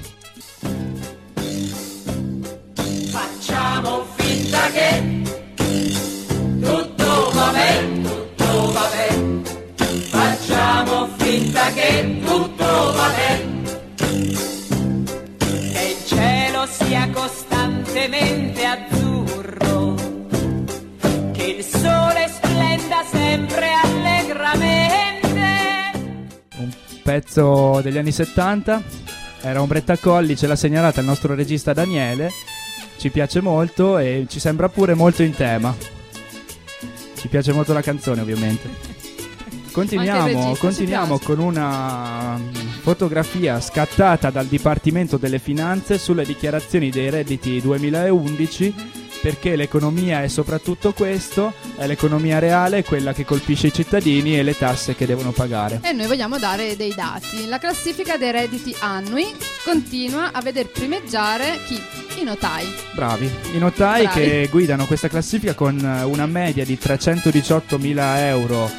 Facciamo 3.11 4.05
finta 4.15 4.59
che 4.71 5.21
tutto 6.59 7.31
va 7.33 7.51
bene, 7.53 8.01
tutto 8.01 8.71
va 8.73 8.89
bene. 8.91 9.20
Facciamo 10.83 11.09
finta 11.15 11.71
che 11.73 12.21
tutto 12.25 12.65
va 12.65 13.11
bene. 13.15 13.61
Che 15.37 15.95
il 15.95 16.05
cielo 16.07 16.65
sia 16.65 17.07
costantemente 17.11 18.65
azzurro. 18.65 19.93
Che 21.33 21.43
il 21.43 21.63
sole 21.63 22.31
splenda 22.33 23.03
sempre 23.11 23.69
allegramente. 23.83 25.39
Un 26.57 26.71
pezzo 27.03 27.79
degli 27.83 27.99
anni 27.99 28.11
70, 28.11 28.81
era 29.41 29.61
Ombretta 29.61 29.97
Colli, 29.97 30.35
ce 30.35 30.47
l'ha 30.47 30.55
segnalata 30.55 30.99
il 30.99 31.05
nostro 31.05 31.35
regista 31.35 31.73
Daniele, 31.73 32.31
ci 32.97 33.11
piace 33.11 33.39
molto 33.39 33.99
e 33.99 34.25
ci 34.27 34.39
sembra 34.39 34.67
pure 34.67 34.95
molto 34.95 35.21
in 35.21 35.35
tema. 35.35 35.75
Ci 37.13 37.27
piace 37.27 37.53
molto 37.53 37.71
la 37.71 37.81
canzone 37.81 38.21
ovviamente. 38.21 38.90
Continuiamo, 39.71 40.55
continuiamo 40.57 41.17
con 41.19 41.39
una 41.39 42.37
mm, 42.37 42.53
fotografia 42.81 43.59
scattata 43.61 44.29
dal 44.29 44.45
Dipartimento 44.45 45.15
delle 45.17 45.39
Finanze 45.39 45.97
sulle 45.97 46.25
dichiarazioni 46.25 46.89
dei 46.89 47.09
redditi 47.09 47.61
2011 47.61 49.00
perché 49.21 49.55
l'economia 49.55 50.23
è 50.23 50.27
soprattutto 50.27 50.93
questo, 50.93 51.53
è 51.77 51.85
l'economia 51.85 52.39
reale, 52.39 52.83
quella 52.83 53.13
che 53.13 53.23
colpisce 53.23 53.67
i 53.67 53.73
cittadini 53.73 54.37
e 54.37 54.43
le 54.43 54.57
tasse 54.57 54.95
che 54.95 55.05
devono 55.05 55.31
pagare. 55.31 55.79
E 55.83 55.91
noi 55.91 56.07
vogliamo 56.07 56.39
dare 56.39 56.75
dei 56.75 56.93
dati. 56.95 57.47
La 57.47 57.59
classifica 57.59 58.17
dei 58.17 58.31
redditi 58.31 58.75
annui 58.79 59.25
continua 59.63 60.31
a 60.31 60.41
veder 60.41 60.67
primeggiare 60.67 61.59
chi? 61.65 61.79
I 62.19 62.23
notai. 62.23 62.65
Bravi, 62.93 63.31
i 63.53 63.57
notai 63.57 64.03
Bravi. 64.03 64.19
che 64.19 64.47
guidano 64.49 64.85
questa 64.85 65.07
classifica 65.07 65.53
con 65.53 65.77
eh, 65.79 66.03
una 66.03 66.25
media 66.25 66.65
di 66.65 66.77
318.000 66.81 68.17
euro 68.17 68.69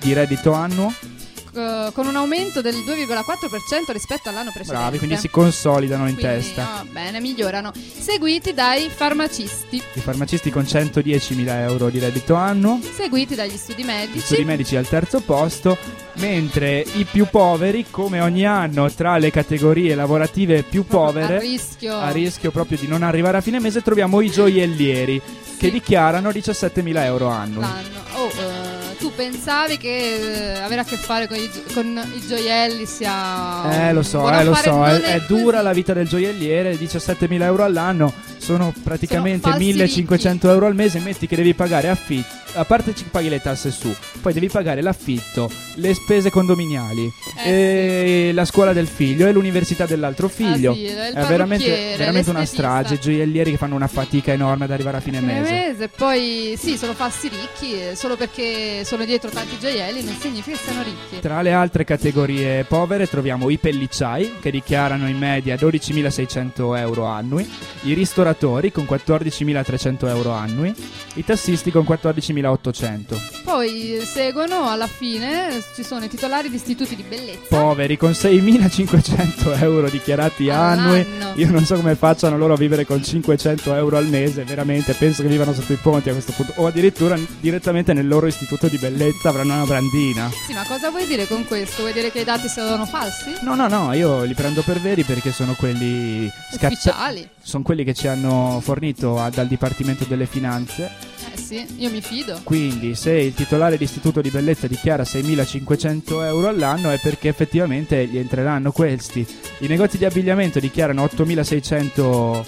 di 0.00 0.12
reddito 0.12 0.52
annuo. 0.52 1.11
Eh, 1.54 1.90
con 1.92 2.06
un 2.06 2.16
aumento 2.16 2.60
del 2.60 2.74
2,4% 2.76 3.92
rispetto 3.92 4.28
all'anno 4.28 4.50
precedente. 4.50 4.80
Bravi, 4.82 4.98
quindi 4.98 5.16
si 5.16 5.28
consolidano 5.28 6.08
in 6.08 6.14
Quindi, 6.16 6.32
testa. 6.34 6.82
no, 6.82 6.88
bene, 6.90 7.20
migliorano. 7.20 7.72
Seguiti 7.98 8.52
dai 8.54 8.88
farmacisti, 8.88 9.76
I 9.94 10.00
farmacisti 10.00 10.50
con 10.50 10.62
110.000 10.64 11.48
euro 11.60 11.88
di 11.90 11.98
reddito 11.98 12.34
annuo. 12.34 12.80
seguiti 12.94 13.34
dagli 13.34 13.56
studi 13.56 13.82
Gli 13.82 13.86
medici. 13.86 14.20
studi 14.20 14.44
medici 14.44 14.76
al 14.76 14.88
terzo 14.88 15.20
posto, 15.20 15.76
mentre 16.14 16.84
i 16.94 17.04
più 17.04 17.26
poveri, 17.30 17.86
come 17.90 18.20
ogni 18.20 18.44
anno 18.46 18.90
tra 18.92 19.16
le 19.18 19.30
categorie 19.30 19.94
lavorative 19.94 20.62
più 20.62 20.84
povere, 20.86 21.36
a 21.36 21.40
rischio. 21.40 21.96
a 21.98 22.10
rischio 22.10 22.50
proprio 22.50 22.78
di 22.78 22.86
non 22.86 23.02
arrivare 23.02 23.38
a 23.38 23.40
fine 23.40 23.60
mese, 23.60 23.82
troviamo 23.82 24.20
i 24.20 24.30
gioiellieri 24.30 25.20
che 25.58 25.70
dichiarano 25.70 26.30
17.000 26.30 27.04
euro 27.04 27.28
annui. 27.28 27.60
l'anno. 27.60 28.00
Oh, 28.14 28.26
eh, 28.28 28.96
tu 28.98 29.11
pensavi 29.14 29.76
che 29.76 30.54
eh, 30.54 30.58
avere 30.60 30.80
a 30.80 30.84
che 30.84 30.96
fare 30.96 31.26
con 31.28 31.36
i, 31.36 31.50
gio- 31.52 31.62
con 31.74 31.86
i 32.14 32.26
gioielli 32.26 32.86
sia. 32.86 33.88
Eh, 33.88 33.92
lo 33.92 34.02
so, 34.02 34.30
eh, 34.30 34.44
lo 34.44 34.54
so, 34.54 34.84
è, 34.86 35.00
è 35.00 35.20
dura 35.26 35.62
la 35.62 35.72
vita 35.72 35.92
del 35.92 36.08
gioielliere, 36.08 36.74
17.000 36.76 37.42
euro 37.42 37.64
all'anno, 37.64 38.12
sono 38.38 38.72
praticamente 38.82 39.50
Sono 39.50 39.54
falsi 39.62 40.04
1.500 40.04 40.46
euro 40.48 40.66
al 40.66 40.74
mese, 40.74 40.98
metti 41.00 41.26
che 41.26 41.36
devi 41.36 41.54
pagare 41.54 41.88
affitto, 41.88 42.40
a 42.54 42.64
parte 42.64 42.94
ci 42.94 43.04
paghi 43.04 43.28
le 43.28 43.40
tasse 43.40 43.70
su, 43.70 43.94
poi 44.20 44.32
devi 44.32 44.48
pagare 44.48 44.82
l'affitto, 44.82 45.50
le 45.76 45.94
spese 45.94 46.30
condominiali, 46.30 47.10
Eh, 47.44 48.28
e 48.28 48.32
la 48.34 48.44
scuola 48.44 48.72
del 48.72 48.86
figlio 48.86 49.26
e 49.26 49.32
l'università 49.32 49.86
dell'altro 49.86 50.28
figlio. 50.28 50.72
Asilo, 50.72 51.06
il 51.06 51.12
è 51.14 51.24
veramente, 51.26 51.64
parrucchiere, 51.64 51.96
veramente 51.96 52.30
una 52.30 52.38
l'estetista. 52.40 52.68
strage, 52.82 52.98
gioiellieri 52.98 53.50
che 53.52 53.56
fanno 53.56 53.74
una 53.74 53.86
fatica 53.86 54.32
enorme 54.32 54.64
ad 54.64 54.70
arrivare 54.70 54.96
a 54.98 55.00
fine 55.00 55.18
Fine 55.18 55.32
mese. 55.40 55.50
mese, 55.50 55.88
poi 55.88 56.58
sì, 56.58 56.76
sono 56.76 56.92
falsi 56.94 57.28
ricchi, 57.28 57.72
eh, 57.80 57.94
solo 57.96 58.16
perché 58.16 58.82
sono 59.02 59.04
dietro 59.04 59.30
tanti 59.30 59.58
gioielli 59.58 60.04
non 60.04 60.14
significa 60.14 60.56
che 60.56 60.62
siano 60.62 60.82
ricchi. 60.82 61.18
Tra 61.20 61.42
le 61.42 61.52
altre 61.52 61.84
categorie 61.84 62.64
povere 62.64 63.08
troviamo 63.08 63.50
i 63.50 63.58
pellicciai 63.58 64.34
che 64.40 64.50
dichiarano 64.50 65.08
in 65.08 65.18
media 65.18 65.56
12.600 65.56 66.76
euro 66.78 67.04
annui, 67.06 67.48
i 67.82 67.94
ristoratori 67.94 68.70
con 68.70 68.84
14.300 68.88 70.06
euro 70.08 70.30
annui, 70.30 70.72
i 71.14 71.24
tassisti 71.24 71.72
con 71.72 71.84
14.800, 71.88 73.42
Poi 73.42 73.96
eh, 73.96 74.04
seguono 74.04 74.68
alla 74.68 74.86
fine, 74.86 75.60
ci 75.74 75.82
sono 75.82 76.04
i 76.04 76.08
titolari 76.08 76.48
di 76.48 76.56
istituti 76.56 76.94
di 76.94 77.02
bellezza. 77.02 77.40
poveri 77.48 77.96
con 77.96 78.10
6.500 78.10 79.62
euro 79.62 79.88
dichiarati 79.88 80.48
annui. 80.48 81.04
Io 81.36 81.50
non 81.50 81.64
so 81.64 81.74
come 81.76 81.96
facciano 81.96 82.36
loro 82.36 82.54
a 82.54 82.56
vivere 82.56 82.84
con 82.84 83.02
500 83.02 83.74
euro 83.74 83.96
al 83.96 84.06
mese, 84.06 84.44
veramente 84.44 84.92
penso 84.92 85.22
che 85.22 85.28
vivano 85.28 85.52
sotto 85.52 85.72
i 85.72 85.76
ponti 85.76 86.08
a 86.08 86.12
questo 86.12 86.32
punto, 86.32 86.52
o 86.56 86.66
addirittura 86.66 87.18
direttamente 87.40 87.92
nel 87.92 88.06
loro 88.06 88.26
istituto 88.26 88.68
di 88.68 88.76
bellezza 88.76 88.90
avranno 89.24 89.54
una 89.54 89.64
brandina. 89.64 90.30
Sì, 90.46 90.52
ma 90.52 90.64
cosa 90.66 90.90
vuoi 90.90 91.06
dire 91.06 91.26
con 91.26 91.44
questo? 91.46 91.82
Vuoi 91.82 91.92
dire 91.92 92.10
che 92.10 92.20
i 92.20 92.24
dati 92.24 92.48
sono 92.48 92.84
falsi? 92.86 93.32
No, 93.42 93.54
no, 93.54 93.68
no, 93.68 93.92
io 93.92 94.22
li 94.24 94.34
prendo 94.34 94.62
per 94.62 94.80
veri 94.80 95.02
perché 95.04 95.32
sono 95.32 95.54
quelli 95.54 96.30
scatta- 96.52 96.66
Ufficiali? 96.68 97.28
sono 97.42 97.62
quelli 97.62 97.84
che 97.84 97.94
ci 97.94 98.06
hanno 98.08 98.60
fornito 98.62 99.18
a- 99.18 99.30
dal 99.30 99.46
Dipartimento 99.48 100.04
delle 100.04 100.26
Finanze. 100.26 100.90
Eh 101.34 101.38
sì, 101.38 101.66
io 101.78 101.90
mi 101.90 102.00
fido. 102.02 102.40
Quindi, 102.44 102.94
se 102.94 103.12
il 103.12 103.32
titolare 103.34 103.78
di 103.78 103.84
istituto 103.84 104.20
di 104.20 104.28
bellezza 104.30 104.66
dichiara 104.66 105.04
6.500 105.04 106.22
euro 106.22 106.48
all'anno, 106.48 106.90
è 106.90 106.98
perché 107.00 107.28
effettivamente 107.28 108.06
gli 108.06 108.18
entreranno 108.18 108.70
questi. 108.72 109.26
I 109.60 109.66
negozi 109.66 109.96
di 109.98 110.04
abbigliamento 110.04 110.60
dichiarano 110.60 111.02
8.600 111.04 112.44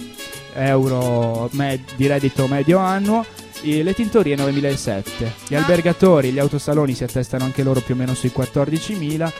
euro 0.55 1.49
me- 1.53 1.83
di 1.95 2.07
reddito 2.07 2.47
medio 2.47 2.77
annuo. 2.79 3.25
E 3.65 3.83
Le 3.83 3.93
tintorie 3.93 4.35
9.007. 4.35 5.31
Gli 5.47 5.55
Ah. 5.55 5.59
albergatori, 5.59 6.31
gli 6.31 6.39
autosaloni 6.39 6.93
si 6.93 7.03
attestano 7.03 7.43
anche 7.45 7.63
loro 7.63 7.81
più 7.81 7.93
o 7.93 7.97
meno 7.97 8.13
sui 8.13 8.31
14.000. 8.31 9.31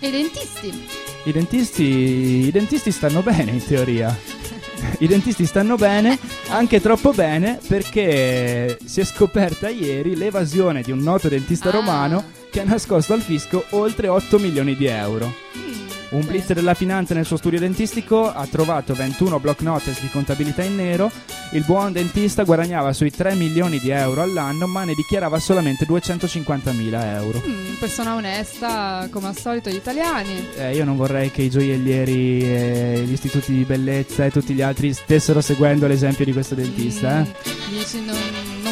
E 0.00 0.08
i 0.08 0.10
dentisti? 0.10 0.72
I 1.24 1.32
dentisti, 1.32 1.82
I 2.46 2.50
dentisti 2.50 2.90
stanno 2.90 3.20
bene 3.22 3.50
in 3.50 3.64
teoria. 3.64 4.16
I 4.98 5.06
dentisti 5.06 5.44
stanno 5.44 5.76
bene, 5.76 6.18
anche 6.48 6.80
troppo 6.80 7.12
bene, 7.12 7.58
perché 7.66 8.78
si 8.84 9.00
è 9.00 9.04
scoperta 9.04 9.68
ieri 9.68 10.16
l'evasione 10.16 10.80
di 10.82 10.90
un 10.90 11.00
noto 11.00 11.28
dentista 11.28 11.68
Ah. 11.68 11.72
romano 11.72 12.24
che 12.50 12.60
ha 12.60 12.64
nascosto 12.64 13.12
al 13.12 13.20
fisco 13.20 13.64
oltre 13.70 14.08
8 14.08 14.38
milioni 14.38 14.74
di 14.76 14.86
euro. 14.86 15.32
Un 16.10 16.26
blitz 16.26 16.52
della 16.52 16.74
finanza 16.74 17.14
nel 17.14 17.24
suo 17.24 17.36
studio 17.36 17.60
dentistico 17.60 18.32
ha 18.32 18.44
trovato 18.50 18.94
21 18.94 19.38
block 19.38 19.60
notice 19.60 20.00
di 20.00 20.08
contabilità 20.10 20.64
in 20.64 20.74
nero. 20.74 21.08
Il 21.52 21.62
buon 21.64 21.92
dentista 21.92 22.42
guadagnava 22.42 22.92
sui 22.92 23.12
3 23.12 23.34
milioni 23.34 23.78
di 23.78 23.90
euro 23.90 24.22
all'anno, 24.22 24.66
ma 24.66 24.82
ne 24.82 24.94
dichiarava 24.94 25.38
solamente 25.38 25.84
250 25.86 26.72
mila 26.72 27.14
euro. 27.14 27.40
Mm, 27.46 27.74
persona 27.78 28.14
onesta, 28.16 29.06
come 29.10 29.28
al 29.28 29.36
solito 29.36 29.70
gli 29.70 29.76
italiani. 29.76 30.48
Eh, 30.56 30.74
io 30.74 30.84
non 30.84 30.96
vorrei 30.96 31.30
che 31.30 31.42
i 31.42 31.50
gioiellieri, 31.50 32.40
e 32.42 33.02
gli 33.06 33.12
istituti 33.12 33.52
di 33.52 33.62
bellezza 33.64 34.24
e 34.24 34.30
tutti 34.32 34.52
gli 34.52 34.62
altri 34.62 34.92
stessero 34.92 35.40
seguendo 35.40 35.86
l'esempio 35.86 36.24
di 36.24 36.32
questo 36.32 36.56
dentista. 36.56 37.18
Mm, 37.18 37.22
Eh. 37.22 37.32
Dici 37.70 38.04
non, 38.04 38.16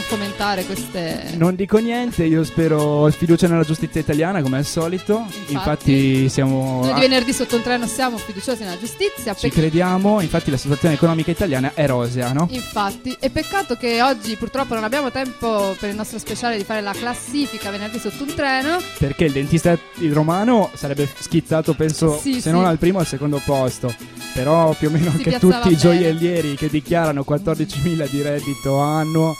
non 0.09 0.19
fomentare 0.19 0.65
queste... 0.65 1.35
Non 1.37 1.55
dico 1.55 1.79
niente, 1.79 2.25
io 2.25 2.43
spero 2.45 3.09
fiducia 3.11 3.47
nella 3.47 3.65
giustizia 3.65 4.01
italiana 4.01 4.41
come 4.43 4.59
al 4.59 4.65
solito. 4.65 5.25
Infatti, 5.49 5.53
Infatti, 5.53 6.29
siamo 6.29 6.81
Noi 6.85 6.95
di 6.95 7.01
venerdì 7.01 7.33
sotto 7.33 7.57
un 7.57 7.63
treno 7.63 7.87
siamo 7.87 8.17
fiduciosi 8.17 8.63
nella 8.63 8.79
giustizia. 8.79 9.35
ci 9.35 9.49
pe- 9.49 9.55
crediamo, 9.55 10.21
infatti 10.21 10.51
la 10.51 10.57
situazione 10.57 10.95
economica 10.95 11.31
italiana 11.31 11.73
è 11.75 11.87
rosea, 11.87 12.33
no? 12.33 12.49
Infatti, 12.51 13.15
è 13.21 13.29
peccato 13.31 13.77
che 13.77 14.01
oggi 14.03 14.37
purtroppo 14.37 14.75
non 14.75 14.85
abbiamo 14.85 15.11
tempo 15.11 15.77
per 15.79 15.91
il 15.91 15.97
nostro 15.97 16.19
speciale 16.19 16.57
di 16.57 16.65
fare 16.65 16.81
la 16.81 16.93
classifica 16.93 17.71
venerdì 17.71 17.99
sotto 17.99 18.23
un 18.23 18.35
treno. 18.35 18.79
Perché 18.99 19.25
il 19.25 19.33
dentista 19.33 19.77
il 19.99 20.13
romano 20.13 20.71
sarebbe 20.75 21.09
schizzato, 21.19 21.75
penso, 21.75 22.19
Sì, 22.21 22.35
se 22.35 22.41
sì. 22.41 22.51
non 22.51 22.65
al 22.65 22.79
primo 22.79 22.99
al 22.99 23.07
secondo 23.07 23.41
posto. 23.45 23.95
Però 24.35 24.73
più 24.75 24.89
o 24.89 24.91
meno 24.91 25.11
Si 25.11 25.17
anche 25.17 25.31
piazzava 25.31 25.55
tutti 25.61 25.69
i 25.73 25.77
bene. 25.77 25.83
gioiellieri 25.83 26.55
che 26.55 26.69
dichiarano 26.69 27.25
14.000 27.29 28.09
di 28.09 28.23
reddito 28.23 28.79
annuo, 28.79 29.37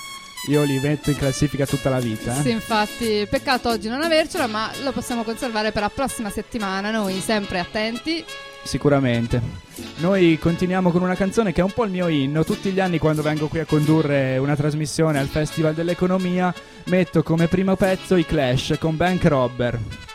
io 0.47 0.63
li 0.63 0.79
metto 0.79 1.11
in 1.11 1.17
classifica 1.17 1.67
tutta 1.67 1.91
la 1.91 1.99
vita. 1.99 2.39
eh. 2.39 2.43
Sì, 2.43 2.51
infatti, 2.51 3.27
peccato 3.29 3.69
oggi 3.69 3.89
non 3.89 4.03
avercelo, 4.03 4.49
ma 4.49 4.71
lo 4.83 4.93
possiamo 4.93 5.25
conservare 5.25 5.73
per 5.73 5.83
la 5.83 5.91
prossima 5.91 6.31
settimana. 6.31 6.91
Noi 6.91 7.21
sempre 7.21 7.59
attenti. 7.59 8.25
Sicuramente. 8.63 9.41
Noi 9.97 10.39
continuiamo 10.39 10.91
con 10.91 11.03
una 11.03 11.15
canzone 11.15 11.53
che 11.53 11.61
è 11.61 11.65
un 11.65 11.73
po' 11.73 11.85
il 11.85 11.91
mio 11.91 12.09
inno. 12.09 12.45
Tutti 12.45 12.71
gli 12.71 12.81
anni 12.81 12.99
quando 12.99 13.23
vengo 13.23 13.49
qui 13.49 13.61
a 13.61 13.65
condurre 13.65 14.37
una 14.39 14.57
trasmissione 14.57 15.19
al 15.19 15.29
Festival 15.29 15.75
dell'Economia 15.75 16.55
metto 16.85 17.23
come 17.23 17.47
primo 17.47 17.77
pezzo 17.77 18.17
i 18.17 18.27
Clash 18.27 18.77
con 18.79 18.97
Bank 18.97 19.25
Robber. 19.25 20.08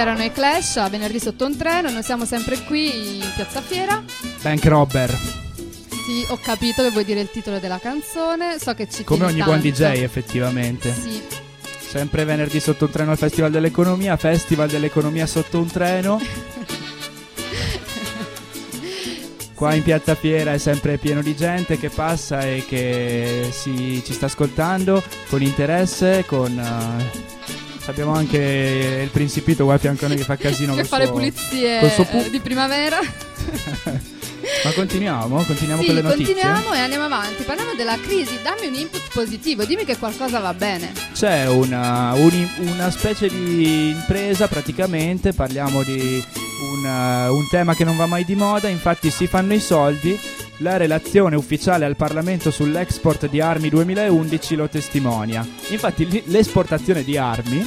Erano 0.00 0.22
i 0.22 0.32
Clash 0.32 0.76
a 0.78 0.88
venerdì 0.88 1.20
sotto 1.20 1.44
un 1.44 1.56
treno. 1.56 1.90
Noi 1.90 2.02
siamo 2.02 2.24
sempre 2.24 2.58
qui 2.64 3.16
in 3.18 3.32
Piazza 3.34 3.60
Fiera. 3.60 4.02
Bank 4.40 4.64
Robber. 4.64 5.10
Sì, 5.90 6.24
ho 6.28 6.38
capito 6.42 6.82
che 6.82 6.90
vuoi 6.90 7.04
dire 7.04 7.20
il 7.20 7.30
titolo 7.30 7.58
della 7.58 7.78
canzone. 7.78 8.58
So 8.58 8.74
che 8.74 8.88
ci 8.88 9.04
Come 9.04 9.26
ogni 9.26 9.42
buon 9.42 9.60
tanto. 9.60 9.68
DJ 9.82 10.02
effettivamente. 10.02 10.92
Sì, 10.94 11.22
Sempre 11.90 12.24
venerdì 12.24 12.60
sotto 12.60 12.84
un 12.86 12.90
treno 12.92 13.10
al 13.10 13.18
Festival 13.18 13.50
dell'Economia, 13.50 14.16
Festival 14.16 14.68
dell'Economia 14.68 15.26
sotto 15.26 15.58
un 15.58 15.66
treno. 15.66 16.20
Qua 19.54 19.74
in 19.74 19.82
Piazza 19.82 20.14
Fiera 20.14 20.52
è 20.54 20.58
sempre 20.58 20.96
pieno 20.96 21.20
di 21.20 21.34
gente 21.36 21.78
che 21.78 21.90
passa 21.90 22.40
e 22.40 22.64
che 22.66 23.48
si- 23.52 24.02
ci 24.06 24.12
sta 24.14 24.24
ascoltando 24.26 25.02
con 25.28 25.42
interesse, 25.42 26.24
con... 26.26 26.58
eh, 26.58 27.28
abbiamo 27.90 28.12
anche 28.14 29.00
il 29.02 29.08
Principito 29.10 29.64
qua 29.64 29.74
a 29.74 29.78
fianco 29.78 30.04
a 30.06 30.08
noi 30.08 30.16
che 30.16 30.24
fa 30.24 30.36
casino 30.36 30.74
che 30.76 30.84
fa 30.84 30.98
le 30.98 31.08
pulizie 31.08 31.80
pu- 32.08 32.30
di 32.30 32.40
primavera. 32.40 32.98
Ma 34.64 34.72
continuiamo? 34.72 35.42
Continuiamo 35.44 35.80
sì, 35.80 35.86
con 35.86 35.94
le 35.96 36.02
notizie? 36.02 36.34
continuiamo 36.34 36.74
e 36.74 36.78
andiamo 36.78 37.04
avanti. 37.04 37.42
Parliamo 37.44 37.74
della 37.74 37.96
crisi. 38.00 38.38
Dammi 38.42 38.66
un 38.66 38.74
input 38.74 39.02
positivo. 39.12 39.64
Dimmi 39.64 39.84
che 39.84 39.96
qualcosa 39.96 40.38
va 40.40 40.52
bene. 40.54 40.92
C'è 41.12 41.48
una, 41.48 42.12
un- 42.14 42.48
una 42.58 42.90
specie 42.90 43.28
di 43.28 43.90
impresa 43.90 44.48
praticamente, 44.48 45.32
parliamo 45.32 45.82
di 45.82 46.22
un, 46.72 46.84
un 46.84 47.48
tema 47.48 47.74
che 47.74 47.84
non 47.84 47.96
va 47.96 48.06
mai 48.06 48.24
di 48.24 48.34
moda, 48.34 48.68
infatti 48.68 49.10
si 49.10 49.26
fanno 49.26 49.54
i 49.54 49.60
soldi, 49.60 50.18
la 50.60 50.76
relazione 50.76 51.36
ufficiale 51.36 51.84
al 51.84 51.96
Parlamento 51.96 52.50
sull'export 52.50 53.28
di 53.28 53.40
armi 53.40 53.68
2011 53.68 54.56
lo 54.56 54.68
testimonia. 54.68 55.46
Infatti 55.68 56.22
l'esportazione 56.26 57.02
di 57.02 57.16
armi 57.16 57.58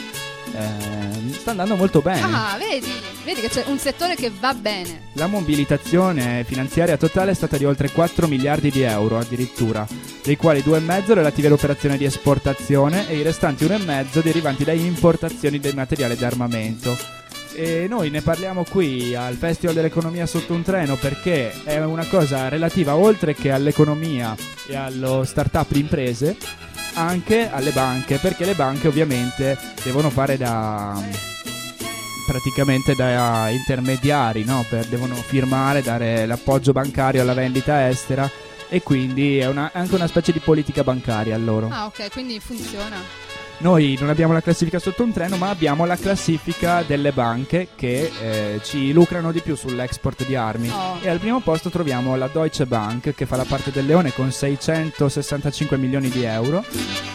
eh, 0.56 1.34
sta 1.34 1.51
andando 1.51 1.75
molto 1.75 2.01
bene. 2.01 2.21
Ah, 2.21 2.56
vedi, 2.58 2.91
vedi 3.23 3.41
che 3.41 3.49
c'è 3.49 3.63
un 3.67 3.79
settore 3.79 4.15
che 4.15 4.32
va 4.39 4.53
bene. 4.53 5.10
La 5.13 5.27
mobilitazione 5.27 6.43
finanziaria 6.43 6.97
totale 6.97 7.32
è 7.32 7.36
stata 7.36 7.58
di 7.58 7.65
oltre 7.65 7.91
4 7.91 8.27
miliardi 8.27 8.69
di 8.69 8.82
euro 8.82 9.17
addirittura, 9.17 9.88
dei 10.23 10.38
quali 10.38 10.60
2,5 10.60 11.13
relativi 11.13 11.47
all'operazione 11.47 11.97
di 11.97 12.06
esportazione 12.06 13.10
e 13.10 13.17
i 13.17 13.23
restanti 13.23 13.65
1,5 13.65 14.21
derivanti 14.21 14.63
da 14.63 14.73
importazioni 14.73 15.60
del 15.60 15.75
materiale 15.75 16.15
d'armamento. 16.15 17.23
E 17.56 17.86
noi 17.88 18.10
ne 18.10 18.22
parliamo 18.22 18.63
qui 18.68 19.16
al 19.16 19.36
Festival 19.36 19.76
dell'Economia 19.76 20.26
sotto 20.26 20.54
un 20.54 20.63
treno 20.63 20.96
perché 20.96 21.54
è 21.63 21.84
una 21.84 22.06
cosa 22.08 22.48
relativa 22.50 22.96
oltre 22.96 23.36
che 23.36 23.52
all'economia 23.52 24.36
e 24.68 24.76
allo 24.76 25.24
start-up 25.24 25.72
di 25.72 25.80
imprese, 25.82 26.36
anche 26.96 27.52
alle 27.52 27.72
banche, 27.72 28.18
perché 28.18 28.46
le 28.46 28.56
banche 28.56 28.88
ovviamente 28.88 29.58
devono 29.84 30.10
fare 30.10 30.38
da 30.38 31.00
praticamente 32.26 32.96
da 32.96 33.50
intermediari, 33.50 34.44
no? 34.46 34.66
Per- 34.68 34.86
devono 34.88 35.13
firmare, 35.13 35.82
dare 35.82 36.26
l'appoggio 36.26 36.72
bancario 36.72 37.22
alla 37.22 37.34
vendita 37.34 37.88
estera 37.88 38.30
e 38.70 38.82
quindi 38.82 39.38
è, 39.38 39.46
una- 39.48 39.70
anche 39.74 39.94
una 39.96 40.08
specie 40.08 40.32
di 40.32 40.39
politica 40.39 40.84
bancaria 40.84 41.38
loro. 41.38 41.68
Ah, 41.70 41.86
ok, 41.86 42.12
quindi 42.12 42.39
funziona. 42.39 42.96
Noi 43.60 43.98
non 44.00 44.10
abbiamo 44.10 44.34
la 44.34 44.42
classifica 44.42 44.80
sotto 44.80 45.04
un 45.04 45.13
treno, 45.13 45.38
ma 45.38 45.50
abbiamo 45.50 45.86
la 45.86 45.96
classifica 45.96 46.84
delle 46.84 47.12
banche 47.12 47.70
che 47.76 48.12
eh, 48.22 48.60
ci 48.63 48.92
lucrano 48.92 49.32
di 49.32 49.39
più 49.42 49.56
sull'export 49.56 50.26
di 50.26 50.36
armi. 50.36 50.70
Oh. 50.70 50.98
E 51.02 51.10
al 51.10 51.20
primo 51.20 51.39
posto 51.39 51.70
troviamo 51.70 52.16
la 52.16 52.30
Deutsche 52.32 52.66
Bank 52.66 53.13
che 53.13 53.26
fa 53.26 53.36
la 53.36 53.46
parte 53.46 53.72
del 53.72 53.86
leone 53.86 54.13
con 54.13 54.32
665 54.32 55.78
milioni 55.78 56.10
di 56.10 56.24
euro, 56.24 56.63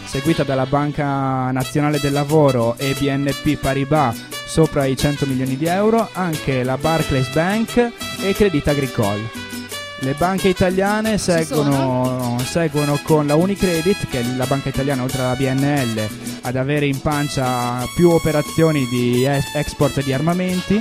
seguita 0.04 0.42
dalla 0.42 0.66
Banca 0.66 1.50
Nazionale 1.50 2.00
del 2.00 2.12
Lavoro 2.12 2.76
e 2.78 2.94
BNP 2.98 3.56
Paribas 3.56 4.26
sopra 4.48 4.86
i 4.86 4.96
100 4.96 5.26
milioni 5.26 5.56
di 5.56 5.66
euro, 5.66 6.08
anche 6.12 6.62
la 6.62 6.78
Barclays 6.78 7.28
Bank 7.32 7.92
e 8.20 8.32
Credit 8.32 8.66
Agricole. 8.66 9.57
Le 10.00 10.14
banche 10.14 10.48
italiane 10.48 11.18
seguono, 11.18 12.38
seguono 12.44 13.00
con 13.02 13.26
la 13.26 13.34
Unicredit, 13.34 14.06
che 14.08 14.20
è 14.20 14.24
la 14.36 14.46
banca 14.46 14.68
italiana 14.68 15.02
oltre 15.02 15.22
alla 15.22 15.34
BNL, 15.34 16.08
ad 16.42 16.54
avere 16.54 16.86
in 16.86 17.00
pancia 17.00 17.84
più 17.96 18.10
operazioni 18.10 18.86
di 18.86 19.24
export 19.24 20.02
di 20.04 20.12
armamenti, 20.12 20.80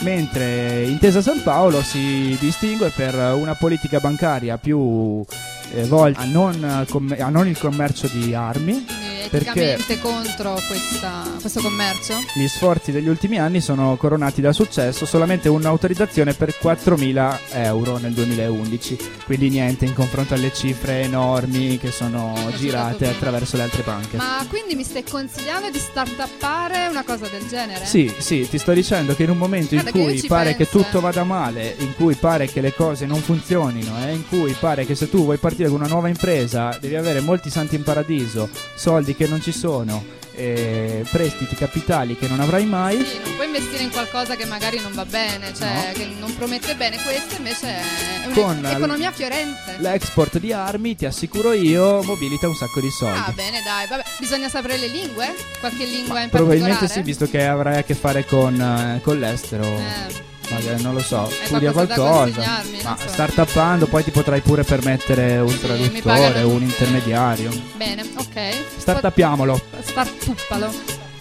mentre 0.00 0.82
Intesa 0.82 1.22
San 1.22 1.42
Paolo 1.44 1.80
si 1.80 2.36
distingue 2.40 2.90
per 2.90 3.14
una 3.14 3.54
politica 3.54 4.00
bancaria 4.00 4.58
più 4.58 5.24
eh, 5.72 5.84
volta 5.84 6.20
a 6.20 6.24
non, 6.24 6.86
com- 6.88 7.16
a 7.16 7.28
non 7.28 7.46
il 7.46 7.56
commercio 7.56 8.08
di 8.08 8.34
armi, 8.34 8.84
eticamente 9.24 9.98
contro 10.00 10.58
questa- 10.66 11.26
questo 11.40 11.60
commercio? 11.60 12.14
gli 12.34 12.46
sforzi 12.46 12.92
degli 12.92 13.08
ultimi 13.08 13.38
anni 13.38 13.60
sono 13.60 13.96
coronati 13.96 14.40
da 14.40 14.52
successo, 14.52 15.06
solamente 15.06 15.48
un'autorizzazione 15.48 16.34
per 16.34 16.56
4.000 16.58 17.38
euro 17.52 17.98
nel 17.98 18.12
2011, 18.12 18.96
quindi 19.24 19.48
niente 19.48 19.84
in 19.84 19.94
confronto 19.94 20.34
alle 20.34 20.52
cifre 20.52 21.02
enormi 21.02 21.78
che 21.78 21.90
sono 21.90 22.34
Ho 22.34 22.52
girate 22.56 23.08
attraverso 23.08 23.56
le 23.56 23.62
altre 23.64 23.82
banche. 23.82 24.16
Ma 24.16 24.44
quindi 24.48 24.74
mi 24.74 24.84
stai 24.84 25.04
consigliando 25.04 25.70
di 25.70 25.78
start-upare 25.78 26.86
una 26.88 27.02
cosa 27.04 27.26
del 27.28 27.46
genere? 27.48 27.84
Sì, 27.84 28.12
sì, 28.18 28.48
ti 28.48 28.58
sto 28.58 28.72
dicendo 28.72 29.14
che 29.14 29.24
in 29.24 29.30
un 29.30 29.38
momento 29.38 29.74
in 29.74 29.80
Guarda 29.82 29.92
che 29.92 30.04
io 30.04 30.10
cui 30.10 30.20
ci 30.20 30.26
pare 30.26 30.50
che 30.56 30.66
penso, 30.66 30.78
tutto 30.78 30.98
eh. 30.98 31.00
vada 31.00 31.24
male, 31.24 31.74
in 31.78 31.94
cui 31.94 32.14
pare 32.14 32.46
che 32.46 32.60
le 32.60 32.74
cose 32.74 33.06
non 33.06 33.20
funzionino, 33.20 33.96
e 34.06 34.12
in 34.12 34.26
cui 34.28 34.54
pare 34.58 34.84
che 34.86 34.94
se 34.94 35.08
tu 35.08 35.24
vuoi 35.24 35.38
partire 35.38 35.68
con 35.68 35.78
una 35.80 35.88
nuova 35.88 36.08
impresa 36.08 36.76
devi 36.80 36.96
avere 36.96 37.20
molti 37.20 37.50
santi 37.50 37.74
in 37.76 37.82
paradiso, 37.82 38.48
soldi 38.74 39.09
che 39.16 39.26
non 39.26 39.40
ci 39.42 39.52
sono, 39.52 40.18
e 40.34 41.04
prestiti 41.10 41.54
capitali 41.54 42.16
che 42.16 42.26
non 42.28 42.40
avrai 42.40 42.64
mai, 42.64 43.04
Sì, 43.04 43.18
non 43.22 43.34
puoi 43.34 43.46
investire 43.46 43.82
in 43.82 43.90
qualcosa 43.90 44.36
che 44.36 44.46
magari 44.46 44.78
non 44.80 44.92
va 44.94 45.04
bene, 45.04 45.52
cioè 45.54 45.68
No. 45.68 45.92
che 45.92 46.08
non 46.18 46.34
promette 46.34 46.74
bene 46.76 46.96
questo, 47.02 47.34
invece 47.36 47.66
è 47.68 48.30
Con 48.32 48.56
un'economia 48.58 49.10
fiorente. 49.12 49.76
L'export 49.78 50.38
di 50.38 50.52
armi, 50.52 50.94
ti 50.96 51.04
assicuro 51.04 51.52
io, 51.52 52.02
mobilita 52.02 52.46
un 52.48 52.54
sacco 52.54 52.80
di 52.80 52.90
soldi. 52.90 53.18
Ah, 53.18 53.32
bene, 53.34 53.60
dai, 53.62 53.86
vabbè. 53.88 54.02
Bisogna 54.18 54.48
sapere 54.48 54.76
le 54.78 54.86
lingue? 54.88 55.34
Qualche 55.58 55.84
lingua 55.84 56.20
in 56.22 56.30
Probabilmente 56.30 56.86
sì, 56.88 57.00
particolare? 57.00 57.02
visto 57.02 57.28
che 57.28 57.44
avrai 57.46 57.78
a 57.78 57.82
che 57.82 57.94
fare 57.94 58.24
con, 58.24 58.58
eh, 58.60 59.00
con 59.02 59.18
l'estero. 59.18 59.64
Eh, 59.64 60.28
Magari 60.50 60.82
non 60.82 60.94
lo 60.94 61.00
so, 61.00 61.30
studia 61.44 61.70
qualcosa? 61.72 62.62
Ma 62.82 62.96
so. 62.98 63.08
startuppando 63.08 63.86
poi 63.86 64.02
ti 64.02 64.10
potrai 64.10 64.40
pure 64.40 64.64
permettere 64.64 65.38
un 65.38 65.48
Sì, 65.48 65.60
traduttore, 65.60 66.42
un 66.42 66.62
intermediario. 66.62 67.50
bene, 67.76 68.02
ok. 68.16 68.54
Startuppiamolo. 68.76 69.60
Startuppalo. 69.80 70.72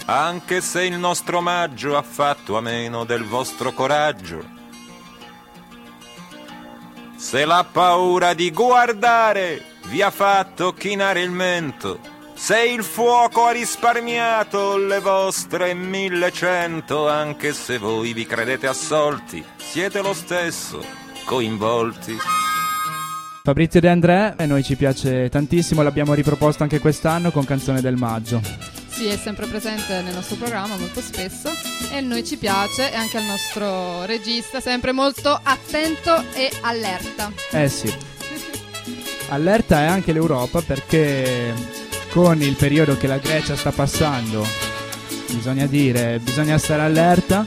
Anche 0.05 0.61
se 0.61 0.85
il 0.85 0.97
nostro 0.97 1.37
omaggio 1.37 1.95
ha 1.95 2.01
fatto 2.01 2.57
a 2.57 2.61
meno 2.61 3.03
del 3.03 3.23
vostro 3.23 3.71
coraggio. 3.73 4.43
Se 7.15 7.45
la 7.45 7.65
paura 7.69 8.33
di 8.33 8.49
guardare 8.51 9.61
vi 9.87 10.01
ha 10.01 10.09
fatto 10.09 10.73
chinare 10.73 11.21
il 11.21 11.29
mento, 11.31 11.99
se 12.41 12.63
il 12.63 12.83
fuoco 12.83 13.47
ha 13.47 13.51
risparmiato 13.51 14.77
le 14.77 15.01
vostre 15.01 15.73
millecento, 15.73 17.09
anche 17.09 17.51
se 17.51 17.77
voi 17.77 18.13
vi 18.13 18.25
credete 18.25 18.65
assolti, 18.65 19.43
siete 19.57 20.01
lo 20.01 20.13
stesso 20.13 20.81
coinvolti. 21.25 22.15
Fabrizio 23.43 23.81
De 23.81 23.89
André, 23.89 24.35
a 24.37 24.45
noi 24.45 24.63
ci 24.63 24.77
piace 24.77 25.27
tantissimo, 25.27 25.83
l'abbiamo 25.83 26.13
riproposto 26.13 26.63
anche 26.63 26.79
quest'anno 26.79 27.29
con 27.29 27.43
Canzone 27.43 27.81
del 27.81 27.97
Maggio. 27.97 28.41
Sì, 28.87 29.07
è 29.07 29.17
sempre 29.17 29.45
presente 29.45 30.01
nel 30.01 30.13
nostro 30.13 30.37
programma 30.37 30.77
molto 30.77 31.01
spesso 31.01 31.51
e 31.91 31.97
a 31.97 32.01
noi 32.01 32.23
ci 32.23 32.37
piace 32.37 32.89
e 32.89 32.95
anche 32.95 33.17
al 33.17 33.25
nostro 33.25 34.05
regista 34.05 34.61
sempre 34.61 34.93
molto 34.93 35.37
attento 35.43 36.23
e 36.33 36.49
allerta. 36.61 37.31
Eh 37.51 37.67
sì. 37.67 37.93
Allerta 39.29 39.81
è 39.81 39.85
anche 39.85 40.13
l'Europa 40.13 40.61
perché 40.61 41.78
con 42.09 42.41
il 42.41 42.55
periodo 42.55 42.97
che 42.97 43.07
la 43.07 43.17
Grecia 43.17 43.55
sta 43.55 43.71
passando, 43.71 44.45
bisogna 45.31 45.65
dire, 45.67 46.19
bisogna 46.19 46.57
stare 46.57 46.81
allerta, 46.81 47.45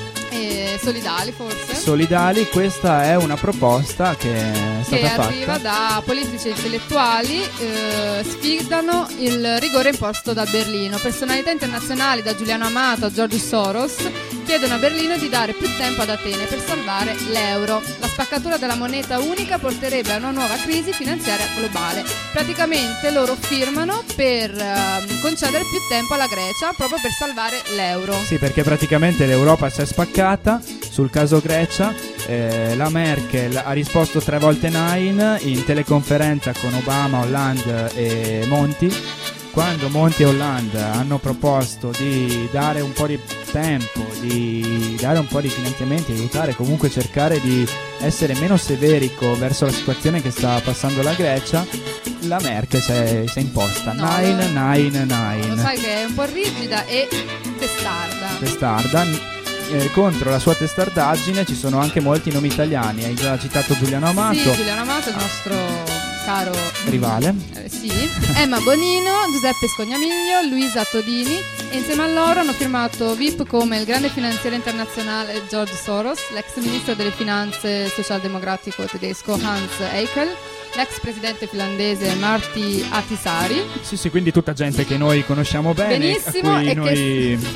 solidali 0.82 1.32
forse? 1.32 1.74
solidali, 1.76 2.48
questa 2.48 3.04
è 3.04 3.16
una 3.16 3.36
proposta 3.36 4.16
che 4.16 4.32
è 4.32 4.84
che 4.88 4.98
stata 4.98 5.22
arriva 5.28 5.52
fatta. 5.54 5.58
da 5.58 6.02
politici 6.04 6.48
e 6.48 6.50
intellettuali, 6.50 7.42
eh, 7.42 8.24
sfidano 8.24 9.08
il 9.18 9.58
rigore 9.58 9.90
imposto 9.90 10.32
da 10.32 10.44
Berlino. 10.44 10.98
Personalità 10.98 11.50
internazionali, 11.50 12.22
da 12.22 12.34
Giuliano 12.34 12.66
Amato 12.66 13.06
a 13.06 13.12
George 13.12 13.38
Soros, 13.38 13.96
chiedono 14.44 14.74
a 14.74 14.78
Berlino 14.78 15.16
di 15.16 15.28
dare 15.28 15.52
più 15.52 15.66
tempo 15.76 16.02
ad 16.02 16.10
Atene 16.10 16.44
per 16.44 16.60
salvare 16.60 17.16
l'euro. 17.30 17.80
La 18.00 18.06
spaccatura 18.06 18.56
della 18.56 18.76
moneta 18.76 19.18
unica 19.18 19.58
porterebbe 19.58 20.12
a 20.12 20.16
una 20.16 20.30
nuova 20.30 20.56
crisi 20.56 20.92
finanziaria 20.92 21.46
globale. 21.56 22.04
Praticamente 22.32 23.10
loro 23.10 23.34
firmano 23.34 24.02
per 24.14 24.50
ehm, 24.50 25.20
concedere 25.20 25.64
più 25.64 25.78
tempo 25.88 26.14
alla 26.14 26.26
Grecia 26.26 26.72
proprio 26.76 26.98
per 27.00 27.10
salvare 27.10 27.62
l'euro. 27.74 28.14
Sì, 28.24 28.36
perché 28.36 28.62
praticamente 28.62 29.26
l'Europa 29.26 29.68
si 29.68 29.80
è 29.80 29.86
spaccata 29.86 30.60
sul 30.90 31.10
caso 31.10 31.40
Grecia. 31.40 31.94
eh, 32.26 32.74
la 32.76 32.88
Merkel 32.88 33.56
ha 33.64 33.72
risposto 33.72 34.20
tre 34.20 34.38
volte 34.38 34.68
nine 34.68 35.38
in 35.42 35.64
teleconferenza 35.64 36.52
con 36.60 36.72
Obama, 36.74 37.20
Hollande 37.20 37.90
e 37.94 38.44
Monti. 38.46 38.92
Quando 39.50 39.90
Monti 39.90 40.22
e 40.22 40.26
Hollande 40.26 40.80
hanno 40.80 41.18
proposto 41.18 41.90
di 41.98 42.48
dare 42.50 42.80
un 42.80 42.92
po' 42.92 43.06
di 43.06 43.18
tempo, 43.50 44.00
di 44.20 44.96
dare 44.98 45.18
un 45.18 45.26
po' 45.26 45.42
di 45.42 45.48
finanziamenti, 45.50 46.12
aiutare, 46.12 46.54
comunque 46.54 46.88
cercare 46.88 47.38
di 47.38 47.66
essere 48.00 48.34
meno 48.36 48.56
severi 48.56 49.14
co- 49.14 49.34
verso 49.36 49.66
la 49.66 49.72
situazione 49.72 50.22
che 50.22 50.30
sta 50.30 50.58
passando 50.64 51.02
la 51.02 51.12
Grecia, 51.12 51.66
la 52.20 52.38
Merkel 52.40 52.80
si 52.80 52.92
è, 52.92 53.24
si 53.26 53.38
è 53.40 53.42
imposta. 53.42 53.92
No, 53.92 54.08
nine, 54.16 54.50
lo- 54.52 54.58
nine, 54.60 55.04
Lo 55.06 55.14
nine 55.44 55.60
sai 55.60 55.76
che 55.78 55.96
è 56.00 56.04
un 56.04 56.14
po' 56.14 56.24
rigida 56.24 56.86
e 56.86 57.06
testarda. 57.58 58.28
testarda. 58.38 59.04
Eh, 59.74 59.90
contro 59.90 60.28
la 60.28 60.38
sua 60.38 60.54
testardaggine 60.54 61.46
ci 61.46 61.54
sono 61.54 61.78
anche 61.78 62.00
molti 62.00 62.30
nomi 62.30 62.48
italiani. 62.48 63.04
Hai 63.04 63.14
già 63.14 63.38
citato 63.38 63.74
Giuliano 63.74 64.06
Amato, 64.06 64.34
Sì, 64.34 64.52
Giuliano 64.52 64.82
Amato, 64.82 65.08
il 65.08 65.14
nostro 65.14 65.54
caro 66.26 66.52
rivale. 66.88 67.34
Eh, 67.54 67.70
sì, 67.70 67.90
Emma 68.36 68.60
Bonino, 68.60 69.10
Giuseppe 69.32 69.66
Scognamiglio, 69.68 70.42
Luisa 70.50 70.84
Todini 70.84 71.38
e 71.70 71.76
insieme 71.78 72.02
a 72.02 72.06
loro 72.06 72.40
hanno 72.40 72.52
firmato 72.52 73.14
VIP 73.14 73.46
come 73.46 73.78
il 73.78 73.86
grande 73.86 74.10
finanziere 74.10 74.56
internazionale 74.56 75.42
George 75.48 75.74
Soros, 75.74 76.20
l'ex 76.34 76.54
ministro 76.56 76.94
delle 76.94 77.10
finanze 77.10 77.88
socialdemocratico 77.88 78.84
tedesco 78.84 79.32
Hans 79.32 79.80
Eichel, 79.90 80.28
l'ex 80.74 81.00
presidente 81.00 81.46
finlandese 81.46 82.14
Marty 82.14 82.84
Ahtisaari, 82.90 83.62
Sì, 83.82 83.96
sì, 83.96 84.10
quindi 84.10 84.32
tutta 84.32 84.52
gente 84.52 84.84
che 84.84 84.96
noi 84.96 85.24
conosciamo 85.24 85.74
bene, 85.74 85.98
Benissimo, 85.98 86.54
a 86.54 86.58
cui 86.58 86.68
e 86.68 86.74
noi, 86.74 87.46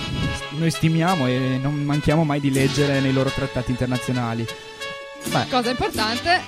noi 0.50 0.70
stimiamo 0.70 1.26
e 1.26 1.59
non 1.61 1.74
manchiamo 1.74 2.24
mai 2.24 2.40
di 2.40 2.50
leggere 2.50 3.00
nei 3.00 3.12
loro 3.12 3.31
trattati 3.31 3.70
internazionali. 3.70 4.46
Beh, 5.29 5.46
cosa 5.50 5.70
importante 5.70 6.44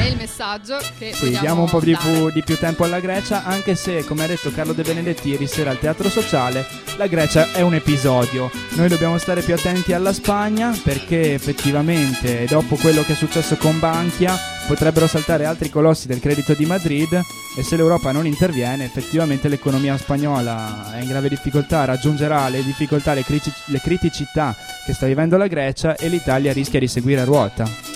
è 0.00 0.06
il 0.06 0.16
messaggio 0.16 0.78
che 0.98 1.12
Sì, 1.12 1.38
diamo 1.38 1.62
un 1.62 1.68
po' 1.68 1.80
di, 1.80 1.94
pu- 1.94 2.30
di 2.32 2.42
più 2.42 2.56
tempo 2.56 2.84
alla 2.84 3.00
Grecia, 3.00 3.44
anche 3.44 3.74
se, 3.74 4.04
come 4.04 4.24
ha 4.24 4.26
detto 4.26 4.50
Carlo 4.50 4.72
De 4.72 4.82
Benedetti 4.82 5.28
ieri 5.28 5.46
sera 5.46 5.70
al 5.70 5.78
Teatro 5.78 6.08
Sociale, 6.08 6.66
la 6.96 7.06
Grecia 7.06 7.52
è 7.52 7.60
un 7.60 7.74
episodio. 7.74 8.50
Noi 8.70 8.88
dobbiamo 8.88 9.18
stare 9.18 9.42
più 9.42 9.52
attenti 9.52 9.92
alla 9.92 10.12
Spagna 10.12 10.74
perché 10.82 11.34
effettivamente 11.34 12.46
dopo 12.48 12.76
quello 12.76 13.02
che 13.02 13.12
è 13.12 13.16
successo 13.16 13.56
con 13.56 13.78
Bankia 13.78 14.34
potrebbero 14.66 15.06
saltare 15.06 15.44
altri 15.44 15.68
colossi 15.68 16.06
del 16.06 16.20
credito 16.20 16.54
di 16.54 16.64
Madrid 16.64 17.20
e 17.56 17.62
se 17.62 17.76
l'Europa 17.76 18.12
non 18.12 18.24
interviene 18.24 18.84
effettivamente 18.84 19.48
l'economia 19.48 19.98
spagnola 19.98 20.92
è 20.94 21.00
in 21.00 21.08
grave 21.08 21.28
difficoltà, 21.28 21.84
raggiungerà 21.84 22.48
le 22.48 22.62
difficoltà, 22.62 23.12
le, 23.12 23.24
crici- 23.24 23.52
le 23.66 23.80
criticità 23.80 24.56
che 24.86 24.94
sta 24.94 25.06
vivendo 25.06 25.36
la 25.36 25.48
Grecia 25.48 25.96
e 25.96 26.08
l'Italia 26.08 26.52
rischia 26.52 26.78
di 26.78 26.88
seguire 26.88 27.20
a 27.20 27.24
ruota. 27.24 27.89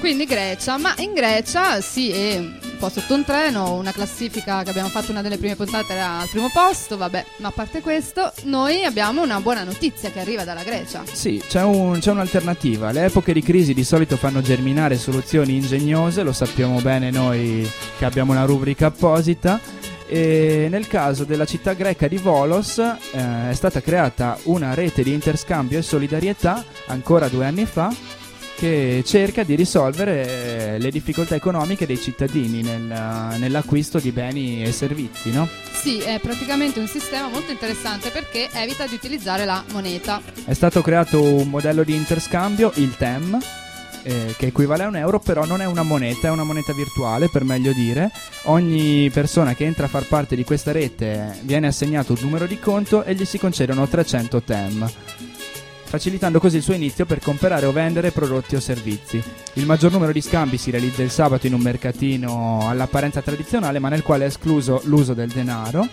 Quindi 0.00 0.24
Grecia, 0.24 0.78
ma 0.78 0.94
in 0.96 1.12
Grecia 1.12 1.80
sì, 1.82 2.10
è 2.10 2.38
un 2.38 2.76
po' 2.78 2.88
sotto 2.88 3.12
un 3.14 3.22
treno, 3.22 3.74
una 3.74 3.92
classifica 3.92 4.62
che 4.62 4.70
abbiamo 4.70 4.88
fatto 4.88 5.10
una 5.10 5.20
delle 5.20 5.36
prime 5.36 5.56
puntate 5.56 5.92
era 5.92 6.20
al 6.20 6.28
primo 6.28 6.48
posto, 6.50 6.96
vabbè, 6.96 7.24
ma 7.36 7.48
a 7.48 7.50
parte 7.50 7.82
questo, 7.82 8.32
noi 8.44 8.82
abbiamo 8.82 9.22
una 9.22 9.40
buona 9.40 9.62
notizia 9.62 10.10
che 10.10 10.18
arriva 10.20 10.42
dalla 10.42 10.62
Grecia. 10.62 11.02
Sì, 11.04 11.40
c'è, 11.46 11.62
un- 11.62 11.98
c'è 12.00 12.10
un'alternativa. 12.12 12.92
Le 12.92 13.04
epoche 13.04 13.34
di 13.34 13.42
crisi 13.42 13.74
di 13.74 13.84
solito 13.84 14.16
fanno 14.16 14.40
germinare 14.40 14.96
soluzioni 14.96 15.56
ingegnose, 15.56 16.22
lo 16.22 16.32
sappiamo 16.32 16.80
bene 16.80 17.10
noi 17.10 17.70
che 17.98 18.04
abbiamo 18.06 18.32
una 18.32 18.44
rubrica 18.44 18.86
apposita. 18.86 19.60
E 20.08 20.66
nel 20.70 20.88
caso 20.88 21.22
della 21.24 21.44
città 21.44 21.74
greca 21.74 22.08
di 22.08 22.16
Volos 22.16 22.78
eh, 22.78 23.50
è 23.50 23.54
stata 23.54 23.80
creata 23.80 24.36
una 24.44 24.74
rete 24.74 25.04
di 25.04 25.12
interscambio 25.12 25.78
e 25.78 25.82
solidarietà 25.82 26.64
ancora 26.86 27.28
due 27.28 27.44
anni 27.46 27.64
fa 27.64 27.94
che 28.60 29.02
cerca 29.06 29.42
di 29.42 29.54
risolvere 29.54 30.76
le 30.78 30.90
difficoltà 30.90 31.34
economiche 31.34 31.86
dei 31.86 31.98
cittadini 31.98 32.60
nel- 32.60 33.38
nell'acquisto 33.38 33.98
di 33.98 34.12
beni 34.12 34.62
e 34.62 34.70
servizi, 34.70 35.30
no? 35.30 35.48
Sì, 35.72 36.00
è 36.00 36.18
praticamente 36.20 36.78
un 36.78 36.86
sistema 36.86 37.28
molto 37.28 37.50
interessante 37.50 38.10
perché 38.10 38.50
evita 38.52 38.86
di 38.86 38.96
utilizzare 38.96 39.46
la 39.46 39.64
moneta. 39.72 40.20
È 40.44 40.52
stato 40.52 40.82
creato 40.82 41.22
un 41.22 41.48
modello 41.48 41.84
di 41.84 41.94
interscambio, 41.94 42.70
il 42.74 42.94
TEM, 42.98 43.38
eh, 44.02 44.34
che 44.36 44.48
equivale 44.48 44.82
a 44.84 44.88
un 44.88 44.96
euro, 44.96 45.20
però 45.20 45.46
non 45.46 45.62
è 45.62 45.64
una 45.64 45.82
moneta, 45.82 46.28
è 46.28 46.30
una 46.30 46.44
moneta 46.44 46.74
virtuale, 46.74 47.30
per 47.30 47.44
meglio 47.44 47.72
dire. 47.72 48.10
Ogni 48.42 49.08
persona 49.08 49.54
che 49.54 49.64
entra 49.64 49.86
a 49.86 49.88
far 49.88 50.04
parte 50.04 50.36
di 50.36 50.44
questa 50.44 50.70
rete 50.70 51.38
viene 51.44 51.68
assegnato 51.68 52.12
un 52.12 52.18
numero 52.20 52.44
di 52.46 52.58
conto 52.58 53.04
e 53.04 53.14
gli 53.14 53.24
si 53.24 53.38
concedono 53.38 53.88
300 53.88 54.42
TEM. 54.42 54.90
Facilitando 55.90 56.38
così 56.38 56.58
il 56.58 56.62
suo 56.62 56.74
inizio 56.74 57.04
per 57.04 57.18
comprare 57.18 57.66
o 57.66 57.72
vendere 57.72 58.12
prodotti 58.12 58.54
o 58.54 58.60
servizi. 58.60 59.20
Il 59.54 59.66
maggior 59.66 59.90
numero 59.90 60.12
di 60.12 60.20
scambi 60.20 60.56
si 60.56 60.70
realizza 60.70 61.02
il 61.02 61.10
sabato 61.10 61.48
in 61.48 61.52
un 61.54 61.60
mercatino 61.60 62.68
all'apparenza 62.68 63.20
tradizionale, 63.22 63.80
ma 63.80 63.88
nel 63.88 64.04
quale 64.04 64.22
è 64.22 64.28
escluso 64.28 64.80
l'uso 64.84 65.14
del 65.14 65.30
denaro. 65.30 65.88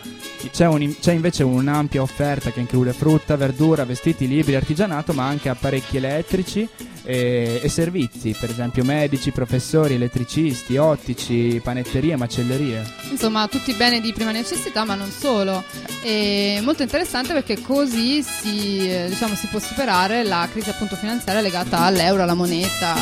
C'è, 0.52 0.68
un- 0.68 0.96
c'è 1.00 1.14
invece 1.14 1.42
un'ampia 1.44 2.04
offerta 2.04 2.52
che 2.52 2.60
include 2.60 2.94
frutta, 2.94 3.36
verdura, 3.36 3.86
vestiti, 3.86 4.28
libri, 4.28 4.54
artigianato, 4.54 5.14
ma 5.14 5.26
anche 5.26 5.50
apparecchi 5.50 5.98
elettrici 5.98 6.70
e, 7.04 7.60
e 7.64 7.68
servizi, 7.68 8.36
per 8.40 8.52
esempio 8.52 8.84
medici, 8.84 9.32
professori, 9.32 9.96
elettricisti, 9.96 10.78
ottici, 10.78 11.60
panetterie, 11.64 12.16
macellerie. 12.18 12.84
Insomma, 13.10 13.48
tutti 13.48 13.74
beni 13.74 14.00
di 14.00 14.14
prima 14.14 14.32
necessità, 14.32 14.86
ma 14.86 14.94
non 14.94 15.10
solo. 15.10 15.64
E 16.04 16.60
molto 16.62 16.84
interessante 16.84 17.34
perché 17.34 17.60
così 17.62 18.22
si, 18.22 18.88
eh, 18.88 19.08
diciamo, 19.10 19.34
si 19.34 19.48
può 19.48 19.58
superare 19.60 19.86
la 20.24 20.48
crisi 20.52 20.70
appunto 20.70 20.96
finanziaria 20.96 21.42
legata 21.42 21.80
all'euro, 21.80 22.24
alla 22.24 22.34
moneta. 22.34 22.94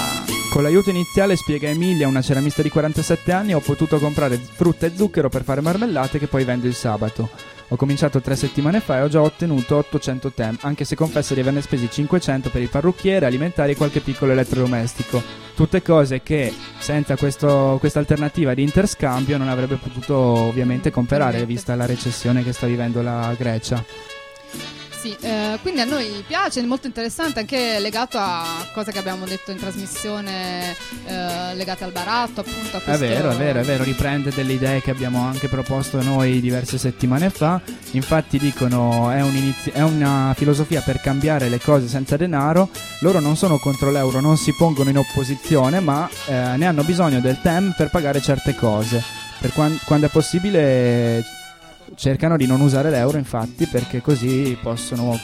Con 0.51 0.61
l'aiuto 0.61 0.91
iniziale, 0.91 1.35
spiega 1.35 1.67
Emilia, 1.67 2.07
una 2.07 2.21
ceramista 2.21 2.61
di 2.61 2.69
47 2.69 3.31
anni, 3.31 3.53
ho 3.53 3.59
potuto 3.59 3.97
comprare 3.97 4.37
frutta 4.37 4.85
e 4.85 4.91
zucchero 4.95 5.27
per 5.27 5.43
fare 5.43 5.61
marmellate 5.61 6.19
che 6.19 6.27
poi 6.27 6.43
vendo 6.43 6.67
il 6.67 6.75
sabato. 6.75 7.29
Ho 7.69 7.75
cominciato 7.75 8.21
tre 8.21 8.35
settimane 8.35 8.79
fa 8.79 8.99
e 8.99 9.01
ho 9.01 9.07
già 9.07 9.21
ottenuto 9.21 9.77
800 9.77 10.31
tem, 10.31 10.57
anche 10.61 10.85
se 10.85 10.95
confesso 10.95 11.33
di 11.33 11.39
averne 11.39 11.61
spesi 11.61 11.89
500 11.89 12.51
per 12.51 12.61
il 12.61 12.69
parrucchiere, 12.69 13.25
alimentari 13.25 13.71
e 13.71 13.75
qualche 13.75 14.01
piccolo 14.01 14.33
elettrodomestico. 14.33 15.21
Tutte 15.55 15.81
cose 15.81 16.21
che 16.21 16.53
senza 16.77 17.15
questa 17.17 17.79
alternativa 17.93 18.53
di 18.53 18.61
interscambio 18.61 19.37
non 19.37 19.49
avrebbe 19.49 19.75
potuto 19.77 20.15
ovviamente 20.15 20.91
comprare, 20.91 21.45
vista 21.47 21.73
la 21.75 21.87
recessione 21.87 22.43
che 22.43 22.53
sta 22.53 22.67
vivendo 22.67 23.01
la 23.01 23.33
Grecia. 23.35 23.83
Sì, 25.05 25.15
eh, 25.21 25.59
quindi 25.61 25.81
a 25.81 25.85
noi 25.85 26.23
piace, 26.25 26.61
è 26.61 26.63
molto 26.63 26.87
interessante 26.87 27.41
anche 27.41 27.77
legato 27.77 28.17
a 28.17 28.43
cose 28.73 28.91
che 28.91 28.97
abbiamo 28.97 29.25
detto 29.25 29.51
in 29.51 29.59
trasmissione 29.59 30.75
eh, 31.05 31.53
legate 31.53 31.83
al 31.83 31.91
baratto, 31.91 32.39
appunto 32.39 32.77
a 32.77 32.79
È 32.79 32.83
questo... 32.83 33.05
vero, 33.05 33.29
è 33.29 33.35
vero, 33.35 33.59
è 33.59 33.63
vero, 33.63 33.83
riprende 33.83 34.31
delle 34.31 34.53
idee 34.53 34.81
che 34.81 34.89
abbiamo 34.89 35.21
anche 35.21 35.47
proposto 35.47 36.01
noi 36.01 36.41
diverse 36.41 36.79
settimane 36.79 37.29
fa. 37.29 37.61
Infatti 37.91 38.39
dicono 38.39 39.11
è, 39.11 39.21
un 39.21 39.35
inizi- 39.35 39.69
è 39.69 39.83
una 39.83 40.33
filosofia 40.35 40.81
per 40.81 40.99
cambiare 40.99 41.49
le 41.49 41.59
cose 41.59 41.87
senza 41.87 42.17
denaro. 42.17 42.69
Loro 43.01 43.19
non 43.19 43.37
sono 43.37 43.59
contro 43.59 43.91
l'euro, 43.91 44.21
non 44.21 44.37
si 44.37 44.55
pongono 44.55 44.89
in 44.89 44.97
opposizione, 44.97 45.81
ma 45.81 46.09
eh, 46.25 46.57
ne 46.57 46.65
hanno 46.65 46.81
bisogno 46.83 47.19
del 47.19 47.39
TEM 47.43 47.75
per 47.77 47.91
pagare 47.91 48.21
certe 48.21 48.55
cose. 48.55 49.03
Per 49.39 49.53
quan- 49.53 49.79
quando 49.85 50.07
è 50.07 50.09
possibile 50.09 51.23
cercano 51.95 52.37
di 52.37 52.45
non 52.47 52.61
usare 52.61 52.89
l'euro, 52.89 53.17
infatti, 53.17 53.67
perché 53.67 54.01
così 54.01 54.57
possono 54.61 55.19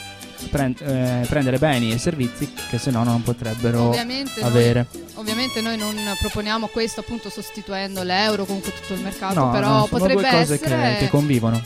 pren- 0.50 0.76
eh, 0.80 1.26
prendere 1.28 1.58
beni 1.58 1.92
e 1.92 1.98
servizi 1.98 2.52
che 2.70 2.78
se 2.78 2.92
no 2.92 3.04
non 3.04 3.22
potrebbero 3.24 3.84
Ovviamente 3.90 4.40
noi, 4.42 4.50
avere. 4.50 4.88
ovviamente 5.16 5.62
noi 5.62 5.78
non 5.78 5.96
proponiamo 6.20 6.68
questo 6.68 7.00
appunto 7.02 7.30
sostituendo 7.30 8.04
l'euro, 8.04 8.46
comunque 8.46 8.72
tutto 8.74 8.94
il 8.94 9.02
mercato, 9.02 9.40
No, 9.40 9.52
però 9.52 9.68
no, 9.68 9.74
sono 9.86 9.88
potrebbe 9.88 10.22
due 10.22 10.30
cose 10.30 10.54
essere 10.56 10.94
che, 10.94 10.98
che 11.06 11.10
convivono. 11.10 11.62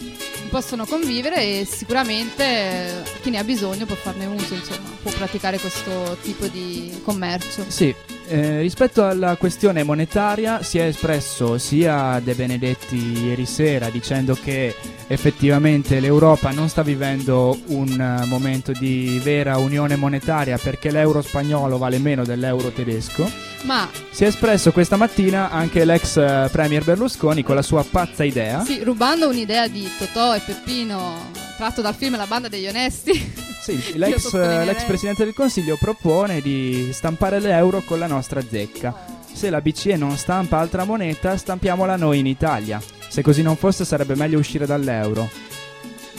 possono 0.50 0.86
convivere 0.86 1.36
e 1.62 1.68
sicuramente 1.70 3.04
chi 3.22 3.30
ne 3.30 3.40
ha 3.40 3.44
bisogno 3.44 3.86
può 3.86 3.96
farne 3.96 4.26
uso, 4.26 4.54
insomma, 4.54 4.90
può 5.02 5.12
praticare 5.12 5.60
questo 5.60 6.18
tipo 6.22 6.48
di 6.48 7.00
commercio. 7.04 7.64
Sì, 7.68 7.94
eh, 8.28 8.62
rispetto 8.62 9.06
alla 9.06 9.36
questione 9.36 9.84
monetaria 9.84 10.64
si 10.64 10.78
è 10.78 10.84
espresso 10.84 11.58
sia 11.58 12.20
De 12.24 12.34
Benedetti 12.34 13.26
ieri 13.26 13.46
sera 13.46 13.90
dicendo 13.90 14.36
che 14.36 14.76
effettivamente 15.08 16.00
l'Europa 16.00 16.52
non 16.52 16.70
sta 16.70 16.82
vivendo 16.82 17.58
un 17.68 17.90
eh, 17.90 18.26
momento 18.26 18.72
di 18.72 19.20
vera 19.24 19.58
unione 19.58 19.96
monetaria 19.96 20.58
perché 20.58 20.92
l'euro 20.92 21.22
spagnolo 21.22 21.78
vale 21.78 21.98
meno 22.00 22.24
dell'euro 22.24 22.70
tedesco. 22.70 23.30
Ma 23.64 23.90
Si 24.12 24.24
è 24.24 24.28
espresso 24.28 24.72
questa 24.72 24.96
mattina 24.96 25.50
anche 25.50 25.86
l'ex 25.86 26.18
eh, 26.18 26.50
premier 26.52 26.84
Berlusconi 26.84 27.44
con 27.44 27.56
la 27.56 27.62
sua 27.62 27.84
pazza 27.84 28.24
idea. 28.24 28.64
sì, 28.64 28.84
rubando 28.84 29.28
un'idea 29.28 29.68
di 29.68 29.88
Totò 29.98 30.36
e 30.36 30.42
Peppino 30.46 31.32
tratto 31.58 31.82
dal 31.82 31.96
film 31.96 32.18
La 32.18 32.28
banda 32.28 32.48
degli 32.48 32.68
onesti. 32.68 33.45
Sì, 33.66 33.98
l'ex, 33.98 34.32
l'ex 34.32 34.84
presidente 34.84 35.24
del 35.24 35.34
consiglio 35.34 35.76
propone 35.76 36.40
di 36.40 36.90
stampare 36.94 37.40
l'euro 37.40 37.82
con 37.82 37.98
la 37.98 38.06
nostra 38.06 38.40
zecca. 38.48 38.94
Se 39.34 39.50
la 39.50 39.60
BCE 39.60 39.96
non 39.96 40.16
stampa 40.18 40.60
altra 40.60 40.84
moneta, 40.84 41.36
stampiamola 41.36 41.96
noi 41.96 42.20
in 42.20 42.28
Italia. 42.28 42.80
Se 43.08 43.24
così 43.24 43.42
non 43.42 43.56
fosse, 43.56 43.84
sarebbe 43.84 44.14
meglio 44.14 44.38
uscire 44.38 44.68
dall'euro. 44.68 45.28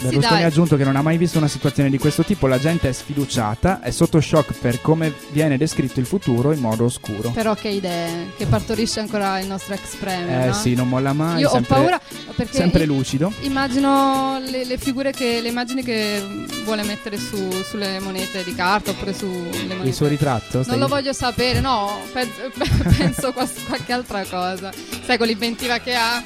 Berlusconi 0.00 0.36
dai. 0.36 0.42
ha 0.44 0.46
aggiunto 0.46 0.76
che 0.76 0.84
non 0.84 0.96
ha 0.96 1.02
mai 1.02 1.16
visto 1.16 1.38
una 1.38 1.48
situazione 1.48 1.88
di 1.90 1.98
questo 1.98 2.22
tipo, 2.22 2.46
la 2.46 2.58
gente 2.58 2.88
è 2.88 2.92
sfiduciata, 2.92 3.80
è 3.80 3.90
sotto 3.90 4.20
shock 4.20 4.52
per 4.58 4.80
come 4.80 5.12
viene 5.30 5.56
descritto 5.56 6.00
il 6.00 6.06
futuro 6.06 6.52
in 6.52 6.60
modo 6.60 6.84
oscuro. 6.84 7.30
Però 7.30 7.54
che 7.54 7.68
idee, 7.68 8.32
che 8.36 8.46
partorisce 8.46 9.00
ancora 9.00 9.38
il 9.40 9.46
nostro 9.46 9.74
ex 9.74 9.94
premier. 9.96 10.42
Eh 10.42 10.46
no? 10.48 10.52
sì, 10.52 10.74
non 10.74 10.88
molla 10.88 11.12
mai, 11.12 11.40
Io 11.40 11.48
sempre, 11.48 11.74
ho 11.74 11.78
paura 11.78 12.00
perché 12.34 12.52
sempre 12.56 12.82
i- 12.82 12.86
lucido. 12.86 13.32
Immagino 13.40 14.38
le, 14.44 14.64
le 14.64 14.78
figure 14.78 15.12
che 15.12 15.40
le 15.40 15.48
immagini 15.48 15.82
che 15.82 16.22
vuole 16.64 16.82
mettere 16.84 17.16
su- 17.18 17.50
sulle 17.62 17.98
monete 18.00 18.44
di 18.44 18.54
carta 18.54 18.90
oppure 18.90 19.14
sulle 19.14 19.64
monete. 19.66 19.86
Il 19.88 19.94
suo 19.94 20.06
ritratto? 20.08 20.62
Non 20.66 20.78
lo 20.78 20.88
voglio 20.88 21.12
sapere, 21.12 21.60
no, 21.60 21.98
penso, 22.12 22.50
penso 22.96 23.32
qualche 23.32 23.92
altra 23.92 24.24
cosa. 24.28 24.70
Sai 25.04 25.16
con 25.18 25.26
l'inventiva 25.26 25.78
che 25.78 25.94
ha? 25.94 26.22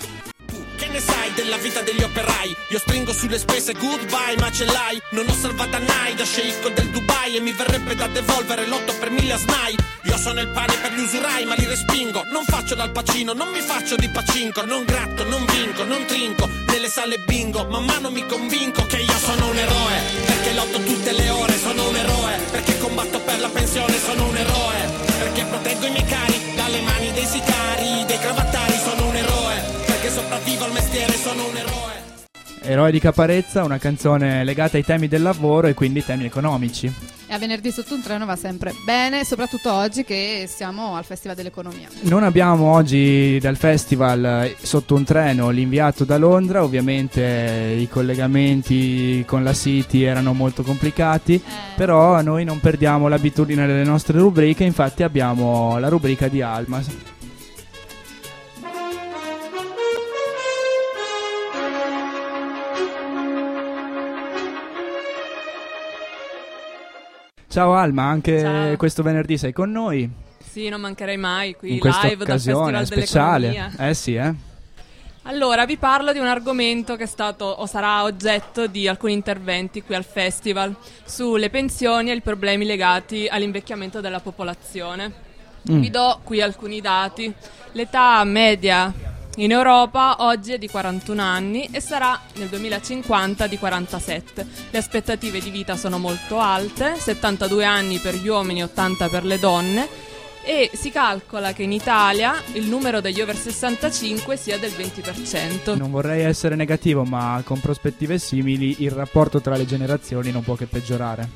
Che 0.81 0.89
ne 0.89 0.99
sai 0.99 1.31
della 1.35 1.59
vita 1.59 1.83
degli 1.83 2.03
operai? 2.03 2.57
Io 2.71 2.79
stringo 2.79 3.13
sulle 3.13 3.39
spese 3.39 3.75
goodbye, 3.75 4.37
ma 4.39 4.51
ce 4.51 4.65
l'hai. 4.65 4.99
Non 5.11 5.29
ho 5.29 5.35
salvata 5.35 5.77
Nai 5.77 6.15
da 6.15 6.25
sceicco 6.25 6.71
del 6.71 6.89
Dubai 6.89 7.37
e 7.37 7.41
mi 7.41 7.53
verrebbe 7.53 7.95
da 7.95 8.07
devolvere 8.07 8.67
l'otto 8.67 8.95
per 8.99 9.11
mille 9.11 9.35
a 9.35 9.37
Snai. 9.37 9.77
Io 10.05 10.17
sono 10.17 10.41
il 10.41 10.49
pane 10.49 10.73
per 10.81 10.95
gli 10.95 11.01
usurai, 11.01 11.45
ma 11.45 11.55
li 11.55 11.67
respingo. 11.67 12.25
Non 12.33 12.45
faccio 12.47 12.75
dal 12.75 12.93
pacino, 12.93 13.35
non 13.35 13.51
mi 13.51 13.61
faccio 13.61 13.95
di 13.97 14.09
pacinco. 14.09 14.65
Non 14.65 14.85
gratto, 14.85 15.23
non 15.25 15.45
vinco, 15.45 15.85
non 15.85 16.03
trinco. 16.07 16.49
Nelle 16.69 16.89
sale 16.89 17.19
bingo, 17.27 17.63
man 17.67 17.85
mano 17.85 18.11
mi 18.11 18.25
convinco 18.25 18.87
che 18.87 19.01
io 19.01 19.19
sono 19.19 19.51
un 19.51 19.59
eroe. 19.59 20.01
Perché 20.25 20.55
lotto 20.55 20.81
tutte 20.83 21.13
le 21.13 21.29
ore, 21.29 21.59
sono 21.59 21.89
un 21.91 21.97
eroe. 21.97 22.39
Perché 22.53 22.79
combatto 22.79 23.21
per 23.21 23.39
la 23.39 23.51
pensione, 23.51 23.99
sono 24.01 24.29
un 24.29 24.37
eroe. 24.37 24.89
Perché 25.19 25.45
proteggo 25.45 25.85
i 25.85 25.91
miei 25.91 26.07
cari 26.07 26.55
dalle 26.57 26.81
mani 26.81 27.13
dei 27.13 27.27
sicari, 27.27 28.07
dei 28.07 28.19
cravattari, 28.19 28.79
sono 28.83 29.09
un 29.09 29.17
eroe. 29.17 29.80
Sopravvivo 30.11 30.65
al 30.65 30.73
mestiere, 30.73 31.13
sono 31.13 31.47
un 31.47 31.57
eroe. 31.57 31.91
Eroe 32.63 32.91
di 32.91 32.99
Caparezza, 32.99 33.63
una 33.63 33.79
canzone 33.79 34.43
legata 34.43 34.77
ai 34.77 34.85
temi 34.85 35.07
del 35.07 35.23
lavoro 35.23 35.69
e 35.69 35.75
quindi 35.75 36.01
ai 36.01 36.05
temi 36.05 36.25
economici. 36.25 36.93
E 37.29 37.33
a 37.33 37.39
venerdì 37.39 37.71
sotto 37.71 37.95
un 37.95 38.03
treno 38.03 38.27
va 38.27 38.35
sempre 38.35 38.75
bene, 38.85 39.25
soprattutto 39.25 39.73
oggi 39.73 40.03
che 40.03 40.49
siamo 40.53 40.97
al 40.97 41.05
Festival 41.05 41.37
dell'Economia. 41.37 41.89
Non 42.01 42.25
abbiamo 42.25 42.73
oggi 42.73 43.39
dal 43.41 43.57
festival 43.57 44.25
eh, 44.25 44.57
sotto 44.61 44.97
un 44.97 45.05
treno 45.05 45.51
l'inviato 45.51 46.05
da 46.05 46.19
Londra, 46.19 46.65
ovviamente 46.65 47.23
eh, 47.23 47.81
i 47.81 47.89
collegamenti 47.89 49.25
con 49.29 49.45
la 49.45 49.55
City 49.55 50.03
erano 50.03 50.33
molto 50.33 50.65
complicati, 50.65 51.41
però 51.77 52.21
noi 52.21 52.45
non 52.45 52.59
perdiamo 52.59 53.07
l'abitudine 53.07 53.65
delle 53.65 53.85
nostre 53.85 54.19
rubriche, 54.19 54.65
infatti 54.65 55.05
abbiamo 55.05 55.79
la 55.79 55.89
rubrica 55.89 56.27
di 56.27 56.43
Alma. 56.43 56.83
Ciao 67.51 67.75
Alma, 67.75 68.05
anche 68.05 68.39
Ciao. 68.39 68.77
questo 68.77 69.03
venerdì 69.03 69.37
sei 69.37 69.53
con 69.53 69.73
noi 69.73 70.09
Sì, 70.39 70.69
non 70.69 70.81
mancherei 70.81 71.17
mai 71.17 71.57
qui 71.57 71.73
in 71.73 71.79
questa 71.81 72.07
live 72.07 72.25
dal 72.25 72.29
occasione 72.29 72.79
Festival 72.79 73.05
speciale. 73.05 73.73
Eh 73.77 73.95
sì, 73.95 74.15
eh. 74.15 74.33
Allora, 75.23 75.67
vi 75.67 75.77
parlo 75.77 76.13
di 76.13 76.21
un 76.21 76.29
argomento 76.29 76.95
che 76.95 77.03
è 77.03 77.07
stato 77.09 77.45
o 77.47 77.67
sarà 77.67 78.05
oggetto 78.05 78.69
di 78.69 78.87
alcuni 78.87 79.15
interventi 79.15 79.83
qui 79.83 79.97
al 79.97 80.05
festival 80.05 80.77
sulle 81.05 81.51
pensioni 81.51 82.13
e 82.13 82.15
i 82.15 82.21
problemi 82.21 82.65
legati 82.65 83.27
all'invecchiamento 83.27 84.01
della 84.01 84.21
popolazione. 84.21 85.13
Mm. 85.69 85.81
Vi 85.81 85.91
do 85.91 86.21
qui 86.23 86.41
alcuni 86.41 86.81
dati. 86.81 87.35
L'età 87.73 88.23
media 88.23 88.95
in 89.37 89.53
Europa 89.53 90.17
oggi 90.21 90.53
è 90.53 90.59
di 90.59 90.69
41 90.69 91.23
anni 91.23 91.69
e 91.71 91.81
sarà 91.81 92.21
nel 92.35 92.49
2050 92.49 93.47
di 93.47 93.59
47. 93.59 94.47
Le 94.71 94.79
aspettative 94.79 95.41
di 95.41 95.51
vita 95.51 95.77
sono 95.77 95.99
molto 95.99 96.39
alte, 96.39 96.97
72 96.97 97.65
anni 97.65 97.99
per 97.99 98.17
gli 98.17 98.29
uomini, 98.29 98.63
80 98.63 99.09
per 99.09 99.25
le 99.25 99.39
donne 99.39 99.89
e 100.43 100.71
si 100.73 100.91
calcola 100.91 101.53
che 101.53 101.63
in 101.63 101.73
Italia 101.73 102.35
il 102.55 102.65
numero 102.65 103.01
degli 103.01 103.21
over 103.21 103.37
65 103.37 104.37
sia 104.37 104.59
del 104.59 104.73
20%. 104.73 105.77
Non 105.77 105.91
vorrei 105.91 106.25
essere 106.25 106.57
negativo, 106.57 107.05
ma 107.05 107.41
con 107.45 107.61
prospettive 107.61 108.19
simili 108.19 108.77
il 108.83 108.91
rapporto 108.91 109.41
tra 109.41 109.57
le 109.57 109.67
generazioni 109.67 110.31
non 110.31 110.43
può 110.43 110.55
che 110.55 110.67
peggiorare. 110.67 111.29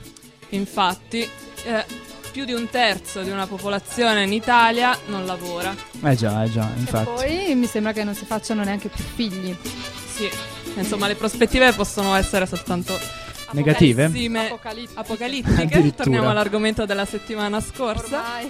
Infatti, 0.51 1.29
eh, 1.65 1.85
più 2.35 2.45
di 2.45 2.53
un 2.53 2.69
terzo 2.69 3.23
di 3.23 3.31
una 3.31 3.47
popolazione 3.47 4.25
in 4.25 4.33
Italia 4.33 4.99
non 5.07 5.25
lavora. 5.25 5.73
Eh 6.03 6.17
già, 6.17 6.43
eh 6.43 6.51
già, 6.51 6.69
infatti. 6.77 7.05
Poi 7.05 7.55
mi 7.55 7.67
sembra 7.67 7.93
che 7.93 8.03
non 8.03 8.17
si 8.17 8.25
facciano 8.25 8.65
neanche 8.65 8.89
più 8.89 9.05
figli. 9.05 9.57
Sì, 9.63 10.29
insomma, 10.75 11.07
le 11.07 11.15
prospettive 11.15 11.73
possono 11.75 12.13
essere 12.17 12.47
soltanto 12.47 12.99
Negative? 13.53 14.07
Apocalittiche. 14.07 14.99
apocalittiche. 14.99 15.95
Torniamo 15.95 16.29
all'argomento 16.29 16.85
della 16.85 17.05
settimana 17.05 17.61
scorsa. 17.61 18.41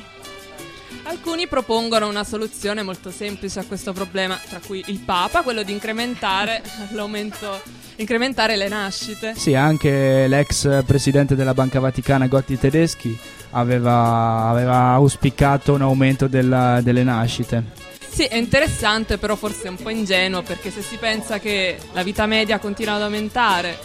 Alcuni 1.06 1.46
propongono 1.46 2.08
una 2.08 2.24
soluzione 2.24 2.82
molto 2.82 3.10
semplice 3.10 3.60
a 3.60 3.64
questo 3.64 3.92
problema, 3.92 4.38
tra 4.48 4.58
cui 4.64 4.82
il 4.86 5.00
Papa, 5.00 5.42
quello 5.42 5.62
di 5.62 5.70
incrementare 5.70 6.62
l'aumento, 6.92 7.60
incrementare 7.96 8.56
le 8.56 8.68
nascite. 8.68 9.34
Sì, 9.36 9.54
anche 9.54 10.26
l'ex 10.26 10.82
presidente 10.84 11.34
della 11.34 11.52
Banca 11.54 11.78
Vaticana 11.78 12.26
Gotti 12.26 12.58
Tedeschi 12.58 13.16
aveva, 13.50 14.48
aveva 14.48 14.92
auspicato 14.92 15.74
un 15.74 15.82
aumento 15.82 16.26
della- 16.26 16.80
delle 16.80 17.02
nascite. 17.02 17.82
Sì, 18.08 18.24
è 18.24 18.36
interessante, 18.36 19.18
però 19.18 19.34
forse 19.36 19.64
è 19.64 19.68
un 19.68 19.76
po' 19.76 19.90
ingenuo 19.90 20.42
perché 20.42 20.70
se 20.70 20.82
si 20.82 20.96
pensa 20.96 21.38
che 21.38 21.76
la 21.92 22.02
vita 22.02 22.26
media 22.26 22.58
continua 22.58 22.94
ad 22.94 23.02
aumentare, 23.02 23.76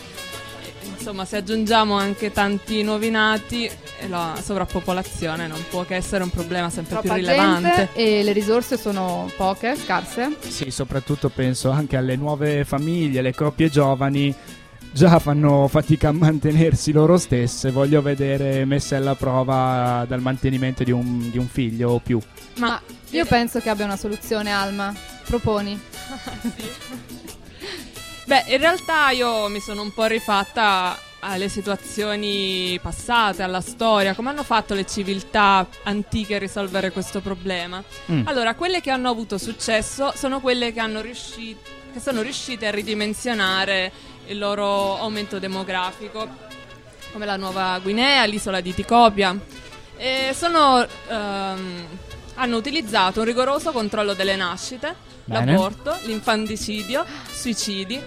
insomma, 0.97 1.25
se 1.25 1.38
aggiungiamo 1.38 1.95
anche 1.95 2.32
tanti 2.32 2.84
nuovi 2.84 3.10
nati, 3.10 3.65
e 3.65 4.08
la 4.08 4.39
sovrappopolazione 4.41 5.47
non 5.47 5.63
può 5.69 5.84
che 5.84 5.95
essere 5.95 6.23
un 6.23 6.30
problema 6.30 6.69
sempre 6.69 6.99
più 6.99 7.10
Troppa 7.10 7.19
rilevante. 7.19 7.75
gente 7.75 7.89
e 7.93 8.23
le 8.23 8.32
risorse 8.32 8.78
sono 8.78 9.30
poche, 9.36 9.75
scarse. 9.75 10.36
Sì, 10.39 10.71
soprattutto 10.71 11.30
penso 11.30 11.69
anche 11.69 11.97
alle 11.97 12.15
nuove 12.15 12.63
famiglie, 12.65 13.21
le 13.21 13.34
coppie 13.34 13.69
giovani 13.69 14.34
già 14.91 15.19
fanno 15.19 15.67
fatica 15.67 16.10
a 16.10 16.12
mantenersi 16.12 16.91
loro 16.91 17.17
stesse, 17.17 17.71
voglio 17.71 18.02
vedere 18.02 18.65
messe 18.65 18.95
alla 18.95 19.15
prova 19.15 20.06
dal 20.08 20.21
mantenimento 20.21 20.84
di 20.84 20.91
un, 20.91 21.30
di 21.30 21.38
un 21.38 21.47
figlio 21.47 21.91
o 21.91 21.99
più. 21.99 22.19
Ma 22.58 22.82
io 23.12 23.25
penso 23.25 23.60
che 23.60 23.69
abbia 23.69 23.86
una 23.86 23.97
soluzione, 23.97 24.52
Alma. 24.52 24.93
Proponi. 25.25 25.80
Beh, 28.30 28.44
in 28.50 28.60
realtà 28.60 29.10
io 29.10 29.48
mi 29.48 29.60
sono 29.60 29.82
un 29.82 29.92
po' 29.92 30.06
rifatta 30.06 30.96
alle 31.22 31.50
situazioni 31.50 32.80
passate, 32.80 33.42
alla 33.42 33.60
storia, 33.60 34.13
come 34.13 34.30
hanno 34.30 34.44
fatto 34.44 34.76
le 34.76 34.86
civiltà 34.86 35.68
antiche 35.82 36.36
a 36.36 36.38
risolvere 36.38 36.92
questo 36.92 37.22
problema. 37.22 37.84
Mm. 38.12 38.28
Allora, 38.28 38.54
quelle 38.54 38.82
che 38.82 38.92
hanno 38.92 39.10
avuto 39.10 39.39
successo 39.39 40.13
sono 40.15 40.42
quelle 40.42 40.72
che, 40.72 40.80
hanno 40.80 41.02
riusci- 41.02 41.58
che 41.92 42.00
sono 42.00 42.22
riuscite 42.22 42.68
a 42.68 42.70
ridimensionare 42.70 43.92
il 44.28 44.38
loro 44.38 45.00
aumento 45.00 45.39
demografico, 45.39 46.30
come 47.12 47.26
la 47.26 47.36
Nuova 47.36 47.80
Guinea, 47.82 48.26
l'isola 48.26 48.62
di 48.62 48.76
Ticopia. 48.76 49.36
E 49.98 50.36
sono, 50.36 50.86
ehm, 51.08 51.86
hanno 52.36 52.58
utilizzato 52.58 53.22
un 53.22 53.26
rigoroso 53.26 53.72
controllo 53.72 54.13
delle 54.13 54.36
nascite, 54.36 55.09
Bene. 55.30 55.52
l'aborto, 55.52 55.96
l'infanticidio, 56.06 57.06
suicidi. 57.32 58.02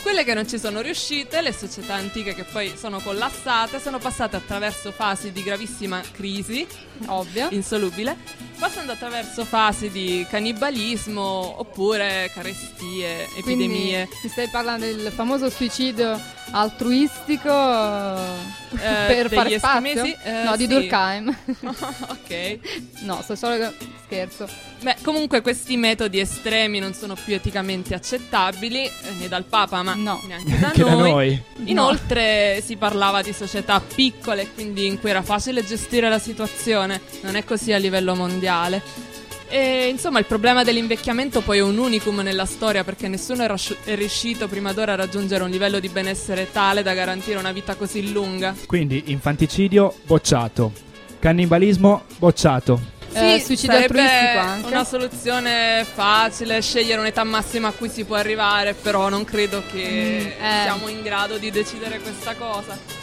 Quelle 0.00 0.24
che 0.24 0.32
non 0.32 0.48
ci 0.48 0.58
sono 0.58 0.80
riuscite, 0.80 1.42
le 1.42 1.52
società 1.52 1.94
antiche 1.94 2.34
che 2.34 2.44
poi 2.44 2.72
sono 2.76 3.00
collassate, 3.00 3.80
sono 3.80 3.98
passate 3.98 4.36
attraverso 4.36 4.92
fasi 4.92 5.32
di 5.32 5.42
gravissima 5.42 6.00
crisi, 6.12 6.66
ovvio, 7.06 7.48
insolubile, 7.50 8.16
passando 8.58 8.92
attraverso 8.92 9.44
fasi 9.44 9.90
di 9.90 10.26
cannibalismo 10.28 11.54
oppure 11.58 12.30
carestie, 12.34 13.26
Quindi 13.42 13.64
epidemie. 13.64 14.08
mi 14.22 14.28
stai 14.28 14.48
parlando 14.48 14.84
del 14.84 15.10
famoso 15.14 15.48
suicidio 15.50 16.18
altruistico 16.52 17.48
eh, 17.50 18.78
per 19.06 19.30
fare 19.30 19.58
spazio? 19.58 20.04
Eh, 20.04 20.42
no, 20.44 20.56
di 20.56 20.64
sì. 20.64 20.68
Durkheim. 20.68 21.36
ok. 22.08 22.58
No, 23.02 23.20
sto 23.22 23.34
solo 23.36 23.72
scherzo. 24.04 24.48
Beh, 24.82 24.96
comunque 25.02 25.42
questi 25.42 25.76
metodi 25.76 26.18
estremi 26.18 26.78
non 26.78 26.94
sono 26.94 27.14
più 27.14 27.34
eticamente 27.34 27.94
accettabili 27.94 28.84
eh, 28.84 28.92
né 29.18 29.28
dal 29.28 29.44
Papa, 29.44 29.82
ma 29.82 29.94
neanche 29.94 30.26
da 30.48 30.56
Neanche 30.58 30.84
da 30.84 30.94
noi. 30.94 31.10
noi. 31.10 31.42
Inoltre 31.64 32.62
si 32.64 32.76
parlava 32.76 33.22
di 33.22 33.32
società 33.32 33.80
piccole, 33.80 34.48
quindi 34.52 34.86
in 34.86 34.98
cui 34.98 35.10
era 35.10 35.22
facile 35.22 35.64
gestire 35.64 36.08
la 36.08 36.18
situazione, 36.18 36.89
non 37.22 37.36
è 37.36 37.44
così 37.44 37.72
a 37.72 37.78
livello 37.78 38.14
mondiale. 38.14 38.82
E 39.52 39.88
insomma 39.88 40.20
il 40.20 40.26
problema 40.26 40.62
dell'invecchiamento 40.62 41.40
poi 41.40 41.58
è 41.58 41.60
un 41.60 41.76
unicum 41.76 42.20
nella 42.20 42.44
storia 42.46 42.84
perché 42.84 43.08
nessuno 43.08 43.42
è, 43.42 43.94
riuscito 43.96 44.46
prima 44.46 44.72
d'ora 44.72 44.92
a 44.92 44.94
raggiungere 44.94 45.42
un 45.42 45.50
livello 45.50 45.80
di 45.80 45.88
benessere 45.88 46.52
tale 46.52 46.82
da 46.82 46.94
garantire 46.94 47.36
una 47.36 47.50
vita 47.50 47.74
così 47.74 48.12
lunga. 48.12 48.54
Quindi 48.66 49.04
infanticidio 49.06 49.92
bocciato, 50.04 50.72
cannibalismo 51.18 52.04
bocciato. 52.18 52.98
Eh, 53.12 53.42
suicidio 53.44 53.74
sarebbe 53.74 54.00
altruistico 54.00 54.38
anche. 54.38 54.66
una 54.68 54.84
soluzione 54.84 55.84
facile, 55.84 56.62
scegliere 56.62 57.00
un'età 57.00 57.24
massima 57.24 57.66
a 57.66 57.72
cui 57.72 57.88
si 57.88 58.04
può 58.04 58.14
arrivare, 58.14 58.74
però 58.74 59.08
non 59.08 59.24
credo 59.24 59.64
che 59.68 60.36
Mm, 60.38 60.44
eh. 60.44 60.60
siamo 60.62 60.86
in 60.86 61.02
grado 61.02 61.38
di 61.38 61.50
decidere 61.50 61.98
questa 61.98 62.36
cosa. 62.36 62.99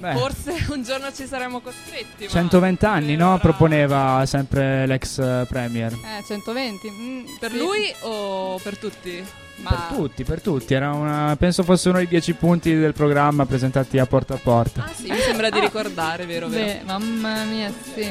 Beh. 0.00 0.14
Forse 0.16 0.64
un 0.72 0.82
giorno 0.82 1.12
ci 1.12 1.26
saremo 1.26 1.60
costretti. 1.60 2.24
ma 2.24 2.30
120 2.30 2.84
anni, 2.86 3.16
no? 3.16 3.38
Proponeva 3.38 4.24
sempre 4.26 4.86
l'ex 4.86 5.18
eh, 5.18 5.44
premier. 5.48 5.92
Eh, 5.92 6.24
120. 6.26 6.90
mm, 6.90 7.24
Per 7.38 7.50
sì. 7.50 7.56
lui 7.58 7.94
o 8.00 8.58
per 8.62 8.78
tutti? 8.78 9.22
Ma 9.56 9.68
Per 9.88 9.96
tutti, 9.98 10.24
per 10.24 10.40
tutti. 10.40 10.72
Era 10.72 10.92
una, 10.92 11.36
penso 11.38 11.62
fosse 11.62 11.90
uno 11.90 11.98
dei 11.98 12.08
dieci 12.08 12.32
punti 12.32 12.74
del 12.74 12.94
programma 12.94 13.44
presentati 13.44 13.98
a 13.98 14.06
porta 14.06 14.32
a 14.34 14.38
porta. 14.42 14.84
Ah 14.86 14.92
sì, 14.94 15.10
mi 15.10 15.18
sembra 15.18 15.50
di 15.50 15.58
Ah. 15.58 15.62
ricordare, 15.62 16.24
vero, 16.24 16.48
vero. 16.48 16.64
Beh, 16.64 16.80
mamma 16.86 17.44
mia, 17.44 17.70
sì. 17.94 18.10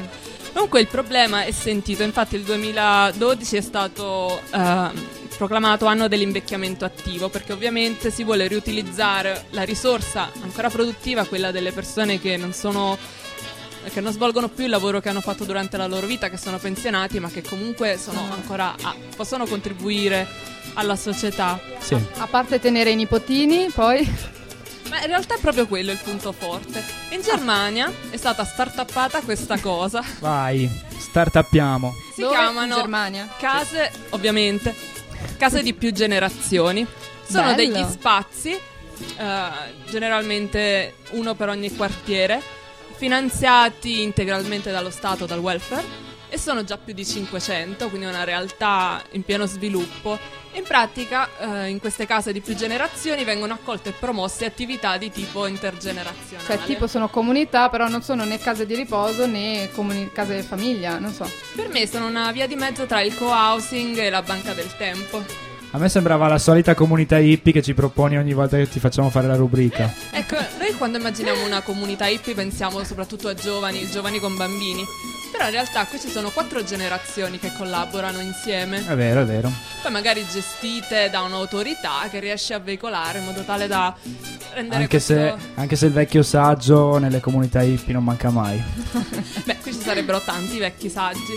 Comunque 0.53 0.81
il 0.81 0.87
problema 0.87 1.43
è 1.43 1.51
sentito, 1.51 2.03
infatti 2.03 2.35
il 2.35 2.43
2012 2.43 3.55
è 3.57 3.61
stato 3.61 4.39
ehm, 4.51 4.91
proclamato 5.39 5.85
anno 5.85 6.09
dell'invecchiamento 6.09 6.83
attivo 6.83 7.29
perché 7.29 7.53
ovviamente 7.53 8.11
si 8.11 8.25
vuole 8.25 8.45
riutilizzare 8.47 9.45
la 9.51 9.63
risorsa 9.63 10.29
ancora 10.41 10.69
produttiva, 10.69 11.23
quella 11.23 11.51
delle 11.51 11.71
persone 11.71 12.19
che 12.19 12.35
non 12.35 12.51
sono 12.51 12.97
che 13.93 14.01
non 14.01 14.11
svolgono 14.11 14.49
più 14.49 14.65
il 14.65 14.69
lavoro 14.69 14.99
che 14.99 15.07
hanno 15.07 15.21
fatto 15.21 15.45
durante 15.45 15.77
la 15.77 15.87
loro 15.87 16.05
vita, 16.05 16.29
che 16.29 16.35
sono 16.35 16.57
pensionati, 16.57 17.21
ma 17.21 17.29
che 17.29 17.41
comunque 17.41 17.97
sono 17.97 18.19
ancora 18.33 18.75
a- 18.81 18.93
possono 19.15 19.45
contribuire 19.45 20.27
alla 20.73 20.97
società. 20.97 21.57
Sì. 21.79 21.95
A 22.17 22.27
parte 22.27 22.59
tenere 22.59 22.89
i 22.89 22.95
nipotini, 22.95 23.69
poi 23.73 24.37
Ma 24.89 24.99
in 25.01 25.07
realtà 25.07 25.35
è 25.35 25.39
proprio 25.39 25.67
quello 25.67 25.91
il 25.91 25.99
punto 26.03 26.31
forte. 26.33 26.83
In 27.11 27.21
Germania 27.21 27.89
è 28.09 28.17
stata 28.17 28.43
startuppata 28.43 29.21
questa 29.21 29.57
cosa. 29.59 30.03
Vai, 30.19 30.69
startuppiamo. 30.97 31.93
Si 32.13 32.21
Dove? 32.21 32.35
chiamano 32.35 32.73
In 32.73 32.79
Germania? 32.81 33.27
case, 33.37 33.91
ovviamente, 34.09 34.75
case 35.37 35.63
di 35.63 35.73
più 35.73 35.91
generazioni. 35.91 36.85
Sono 37.23 37.53
Bello. 37.53 37.71
degli 37.71 37.83
spazi, 37.89 38.51
eh, 38.51 39.49
generalmente 39.89 40.95
uno 41.11 41.35
per 41.35 41.49
ogni 41.49 41.75
quartiere, 41.75 42.41
finanziati 42.95 44.01
integralmente 44.01 44.71
dallo 44.71 44.89
Stato, 44.89 45.25
dal 45.25 45.39
welfare. 45.39 46.08
Sono 46.39 46.63
già 46.63 46.77
più 46.77 46.93
di 46.93 47.05
500, 47.05 47.89
quindi 47.89 48.07
è 48.07 48.09
una 48.09 48.23
realtà 48.23 49.03
in 49.11 49.23
pieno 49.23 49.45
sviluppo. 49.45 50.17
In 50.53 50.63
pratica, 50.63 51.29
eh, 51.37 51.67
in 51.67 51.79
queste 51.79 52.07
case 52.07 52.31
di 52.31 52.39
più 52.39 52.55
generazioni 52.55 53.23
vengono 53.23 53.53
accolte 53.53 53.89
e 53.89 53.91
promosse 53.91 54.45
attività 54.45 54.97
di 54.97 55.11
tipo 55.11 55.45
intergenerazionale. 55.45 56.47
Cioè, 56.47 56.59
tipo 56.65 56.87
sono 56.87 57.09
comunità, 57.09 57.69
però 57.69 57.87
non 57.87 58.01
sono 58.01 58.23
né 58.23 58.39
case 58.39 58.65
di 58.65 58.73
riposo 58.73 59.27
né 59.27 59.69
comuni- 59.73 60.09
case 60.11 60.37
di 60.37 60.41
famiglia, 60.41 60.97
non 60.97 61.11
so. 61.13 61.29
Per 61.53 61.67
me 61.67 61.85
sono 61.85 62.07
una 62.07 62.31
via 62.31 62.47
di 62.47 62.55
mezzo 62.55 62.85
tra 62.85 63.01
il 63.01 63.15
co-housing 63.15 63.97
e 63.97 64.09
la 64.09 64.21
banca 64.23 64.53
del 64.53 64.75
tempo. 64.77 65.23
A 65.71 65.77
me 65.77 65.87
sembrava 65.87 66.27
la 66.27 66.39
solita 66.39 66.73
comunità 66.73 67.19
hippie 67.19 67.53
che 67.53 67.61
ci 67.61 67.75
proponi 67.75 68.17
ogni 68.17 68.33
volta 68.33 68.57
che 68.57 68.67
ti 68.67 68.79
facciamo 68.79 69.11
fare 69.11 69.27
la 69.27 69.35
rubrica. 69.35 69.93
Ecco, 70.09 70.35
noi 70.57 70.73
quando 70.73 70.97
immaginiamo 70.97 71.45
una 71.45 71.61
comunità 71.61 72.07
hippie 72.07 72.33
pensiamo 72.33 72.83
soprattutto 72.83 73.27
a 73.27 73.35
giovani, 73.35 73.87
giovani 73.87 74.19
con 74.19 74.35
bambini. 74.35 74.83
Però 75.31 75.45
in 75.45 75.51
realtà 75.51 75.85
qui 75.85 75.99
ci 75.99 76.09
sono 76.09 76.29
quattro 76.31 76.63
generazioni 76.63 77.39
che 77.39 77.51
collaborano 77.57 78.19
insieme. 78.19 78.85
È 78.85 78.95
vero, 78.95 79.21
è 79.21 79.25
vero. 79.25 79.51
Poi 79.81 79.91
magari 79.91 80.25
gestite 80.29 81.09
da 81.09 81.21
un'autorità 81.21 82.07
che 82.09 82.19
riesce 82.19 82.53
a 82.53 82.59
veicolare 82.59 83.19
in 83.19 83.25
modo 83.25 83.43
tale 83.43 83.67
da 83.67 83.95
rendere 84.53 84.75
Anche 84.75 84.87
questo... 84.87 85.13
se, 85.13 85.35
anche 85.55 85.75
se 85.75 85.85
il 85.85 85.91
vecchio 85.93 86.23
saggio 86.23 86.97
nelle 86.97 87.19
comunità 87.19 87.61
hippie 87.61 87.93
non 87.93 88.03
manca 88.03 88.29
mai. 88.29 88.61
Beh, 89.45 89.57
qui 89.61 89.71
ci 89.73 89.79
sarebbero 89.81 90.19
tanti 90.21 90.57
vecchi 90.57 90.89
saggi. 90.89 91.33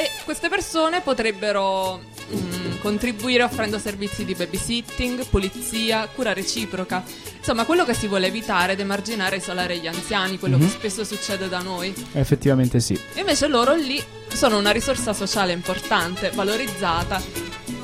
E 0.00 0.10
queste 0.24 0.48
persone 0.48 1.02
potrebbero 1.02 2.00
mm, 2.34 2.78
contribuire 2.80 3.42
offrendo 3.42 3.78
servizi 3.78 4.24
di 4.24 4.34
babysitting, 4.34 5.26
pulizia, 5.26 6.06
cura 6.06 6.32
reciproca. 6.32 7.04
Insomma, 7.36 7.66
quello 7.66 7.84
che 7.84 7.92
si 7.92 8.06
vuole 8.06 8.28
evitare 8.28 8.72
ed 8.72 8.80
emarginare 8.80 9.34
e 9.36 9.38
isolare 9.40 9.76
gli 9.76 9.86
anziani, 9.86 10.38
quello 10.38 10.56
Mhm. 10.56 10.62
che 10.62 10.70
spesso 10.88 11.04
succede 11.04 11.50
da 11.50 11.58
noi. 11.60 11.92
Effettivamente 12.12 12.80
sì. 12.80 12.94
E 13.12 13.20
invece 13.20 13.46
loro 13.46 13.74
lì 13.74 14.02
sono 14.32 14.56
una 14.56 14.70
risorsa 14.70 15.12
sociale 15.12 15.52
importante, 15.52 16.30
valorizzata, 16.30 17.20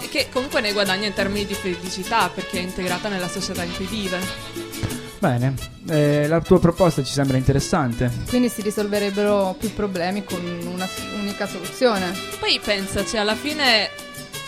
e 0.00 0.08
che 0.08 0.28
comunque 0.32 0.62
ne 0.62 0.72
guadagna 0.72 1.06
in 1.06 1.12
termini 1.12 1.44
di 1.44 1.52
felicità 1.54 2.30
perché 2.30 2.56
è 2.58 2.62
integrata 2.62 3.08
nella 3.10 3.28
società 3.28 3.62
in 3.62 3.76
cui 3.76 3.84
vive. 3.86 4.64
Bene, 5.18 5.54
eh, 5.88 6.26
la 6.28 6.40
tua 6.40 6.60
proposta 6.60 7.02
ci 7.02 7.12
sembra 7.12 7.36
interessante. 7.36 8.10
Quindi 8.28 8.48
si 8.48 8.60
risolvererebero 8.62 9.54
più 9.58 9.72
problemi 9.72 10.22
con 10.24 10.40
una 10.72 10.86
s- 10.86 11.02
unica 11.18 11.46
soluzione. 11.46 12.12
Poi 12.38 12.60
pensaci, 12.62 13.16
alla 13.16 13.34
fine 13.34 13.88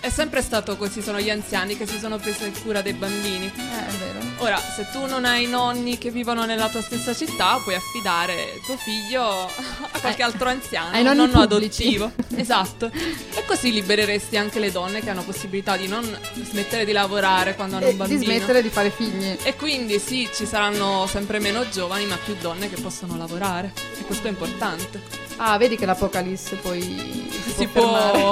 è 0.00 0.11
sempre 0.11 0.42
stato 0.42 0.76
così, 0.76 1.00
sono 1.00 1.20
gli 1.20 1.31
anziani 1.31 1.76
che 1.76 1.87
si 1.87 1.98
sono 1.98 2.18
presi 2.18 2.52
cura 2.62 2.83
dei 2.83 2.92
bambini. 2.92 3.46
Eh, 3.46 3.87
è 3.87 3.92
vero. 3.98 4.28
Ora, 4.40 4.57
se 4.59 4.87
tu 4.92 5.05
non 5.07 5.24
hai 5.24 5.46
nonni 5.48 5.98
che 5.98 6.11
vivono 6.12 6.44
nella 6.44 6.68
tua 6.68 6.81
stessa 6.81 7.12
città, 7.12 7.59
puoi 7.62 7.74
affidare 7.74 8.61
tuo 8.64 8.77
figlio 8.77 9.22
a 9.24 9.98
qualche 10.01 10.22
Ai- 10.22 10.31
altro 10.31 10.48
anziano, 10.48 10.90
ai 10.94 11.01
un 11.05 11.16
nonno 11.16 11.46
pubblici. 11.46 11.83
adottivo. 11.98 12.12
Esatto. 12.38 12.88
E 13.35 13.44
così 13.46 13.72
libereresti 13.72 14.37
anche 14.37 14.61
le 14.61 14.70
donne 14.70 15.01
che 15.01 15.11
hanno 15.11 15.22
possibilità 15.24 15.77
di 15.77 15.88
non 15.88 16.05
smettere 16.48 16.85
di 16.85 16.92
lavorare 16.92 17.57
quando 17.57 17.77
hanno 17.77 17.87
E 17.87 17.90
un 17.90 17.96
bambino. 17.96 18.18
di 18.20 18.24
smettere 18.27 18.62
di 18.62 18.68
fare 18.68 18.90
figli. 18.90 19.37
E 19.42 19.57
quindi 19.57 19.98
sì, 19.98 20.29
ci 20.33 20.46
saranno 20.46 21.09
sempre 21.09 21.40
meno 21.40 21.68
giovani, 21.68 22.07
ma 22.07 22.16
più 22.16 22.37
donne 22.40 22.70
che 22.70 22.81
possono 22.81 23.16
lavorare. 23.16 23.72
E 23.98 24.05
questo 24.05 24.29
è 24.29 24.31
importante. 24.31 25.03
Ah, 25.38 25.59
vedi 25.59 25.77
che 25.77 25.85
l'apocalisse 25.85 26.55
poi 26.57 26.81
si, 26.81 27.53
Si 27.57 27.66
può 27.66 27.83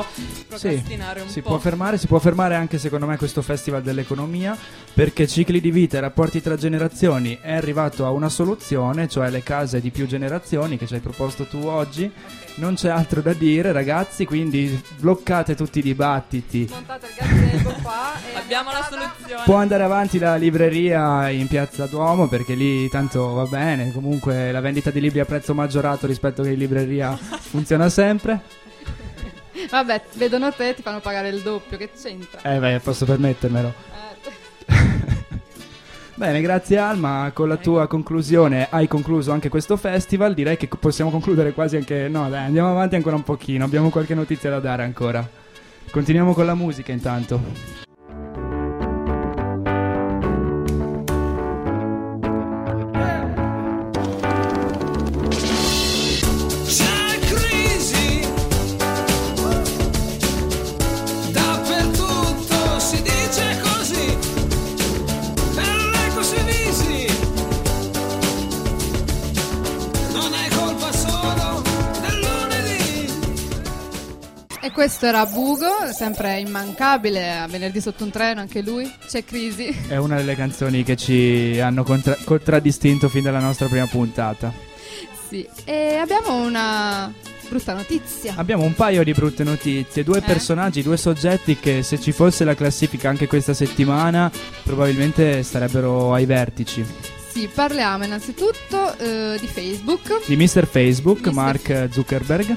fermare. 0.04 0.35
Può 0.46 0.56
Sì, 0.56 0.68
procrastinare 0.68 1.20
un 1.20 1.28
si 1.28 1.40
po'. 1.42 1.48
può 1.50 1.58
fermare, 1.58 1.98
si 1.98 2.06
può 2.06 2.18
fermare 2.18 2.54
anche 2.54 2.78
secondo 2.78 3.06
me 3.06 3.16
questo 3.16 3.42
festival 3.42 3.82
dell'economia 3.82 4.56
perché 4.94 5.26
cicli 5.26 5.60
di 5.60 5.70
vita 5.70 5.96
e 5.96 6.00
rapporti 6.00 6.40
tra 6.40 6.56
generazioni 6.56 7.38
è 7.40 7.54
arrivato 7.54 8.06
a 8.06 8.10
una 8.10 8.28
soluzione, 8.28 9.08
cioè 9.08 9.30
le 9.30 9.42
case 9.42 9.80
di 9.80 9.90
più 9.90 10.06
generazioni 10.06 10.78
che 10.78 10.86
ci 10.86 10.94
hai 10.94 11.00
proposto 11.00 11.44
tu 11.46 11.58
oggi. 11.66 12.10
Non 12.56 12.74
c'è 12.74 12.88
altro 12.88 13.20
da 13.20 13.34
dire 13.34 13.70
ragazzi, 13.72 14.24
quindi 14.24 14.82
bloccate 14.98 15.54
tutti 15.54 15.80
i 15.80 15.82
dibattiti. 15.82 16.66
Montate 16.70 17.06
il 17.06 17.12
gazebo 17.18 17.70
qua 17.82 18.14
e 18.32 18.38
Abbiamo 18.46 18.70
la 18.70 18.86
soluzione. 18.88 19.42
Può 19.44 19.56
andare 19.56 19.82
avanti 19.82 20.18
la 20.18 20.36
libreria 20.36 21.28
in 21.28 21.48
piazza 21.48 21.86
Duomo 21.86 22.28
perché 22.28 22.54
lì 22.54 22.88
tanto 22.88 23.32
va 23.34 23.44
bene, 23.44 23.92
comunque 23.92 24.52
la 24.52 24.60
vendita 24.60 24.90
di 24.90 25.00
libri 25.00 25.20
a 25.20 25.24
prezzo 25.26 25.52
maggiorato 25.52 26.06
rispetto 26.06 26.42
che 26.42 26.50
in 26.50 26.58
libreria 26.58 27.14
funziona 27.16 27.88
sempre. 27.90 28.40
Vabbè, 29.70 30.02
vedono 30.14 30.52
te 30.52 30.70
e 30.70 30.74
ti 30.74 30.82
fanno 30.82 31.00
pagare 31.00 31.28
il 31.28 31.40
doppio, 31.40 31.76
che 31.76 31.90
c'entra? 32.00 32.40
Eh 32.42 32.58
beh, 32.58 32.80
posso 32.80 33.04
permettermelo. 33.04 33.72
Eh, 34.66 34.74
Bene, 36.14 36.40
grazie 36.40 36.78
Alma, 36.78 37.30
con 37.34 37.48
la 37.48 37.56
tua 37.56 37.86
conclusione 37.86 38.68
hai 38.70 38.88
concluso 38.88 39.32
anche 39.32 39.48
questo 39.50 39.76
festival, 39.76 40.32
direi 40.32 40.56
che 40.56 40.66
possiamo 40.66 41.10
concludere 41.10 41.52
quasi 41.52 41.76
anche... 41.76 42.08
No 42.08 42.28
dai, 42.30 42.44
andiamo 42.46 42.70
avanti 42.70 42.94
ancora 42.94 43.16
un 43.16 43.22
pochino, 43.22 43.64
abbiamo 43.64 43.90
qualche 43.90 44.14
notizia 44.14 44.48
da 44.48 44.60
dare 44.60 44.82
ancora. 44.82 45.28
Continuiamo 45.90 46.32
con 46.32 46.46
la 46.46 46.54
musica 46.54 46.92
intanto. 46.92 47.85
Questo 74.98 75.14
era 75.14 75.26
Bugo, 75.26 75.92
sempre 75.92 76.38
immancabile, 76.40 77.36
a 77.36 77.46
venerdì 77.46 77.82
sotto 77.82 78.02
un 78.04 78.10
treno 78.10 78.40
anche 78.40 78.62
lui, 78.62 78.90
c'è 79.06 79.24
crisi. 79.24 79.66
È 79.88 79.96
una 79.96 80.16
delle 80.16 80.34
canzoni 80.34 80.84
che 80.84 80.96
ci 80.96 81.60
hanno 81.60 81.84
contra- 81.84 82.16
contraddistinto 82.24 83.10
fin 83.10 83.22
dalla 83.24 83.40
nostra 83.40 83.66
prima 83.66 83.84
puntata. 83.86 84.50
Sì, 85.28 85.46
e 85.64 85.96
abbiamo 85.96 86.36
una 86.42 87.12
brutta 87.46 87.74
notizia. 87.74 88.32
Abbiamo 88.38 88.64
un 88.64 88.72
paio 88.72 89.04
di 89.04 89.12
brutte 89.12 89.44
notizie, 89.44 90.02
due 90.02 90.18
Eh? 90.18 90.22
personaggi, 90.22 90.82
due 90.82 90.96
soggetti 90.96 91.58
che 91.58 91.82
se 91.82 92.00
ci 92.00 92.12
fosse 92.12 92.44
la 92.44 92.54
classifica 92.54 93.10
anche 93.10 93.26
questa 93.26 93.52
settimana 93.52 94.30
probabilmente 94.62 95.42
starebbero 95.42 96.14
ai 96.14 96.24
vertici. 96.24 96.82
Sì, 97.28 97.50
parliamo 97.52 98.04
innanzitutto 98.06 98.96
eh, 98.96 99.36
di 99.38 99.46
Facebook, 99.46 100.24
Di 100.26 100.36
Mr. 100.36 100.66
Facebook, 100.66 101.26
Mr. 101.26 101.32
Mark 101.34 101.88
Zuckerberg. 101.90 102.56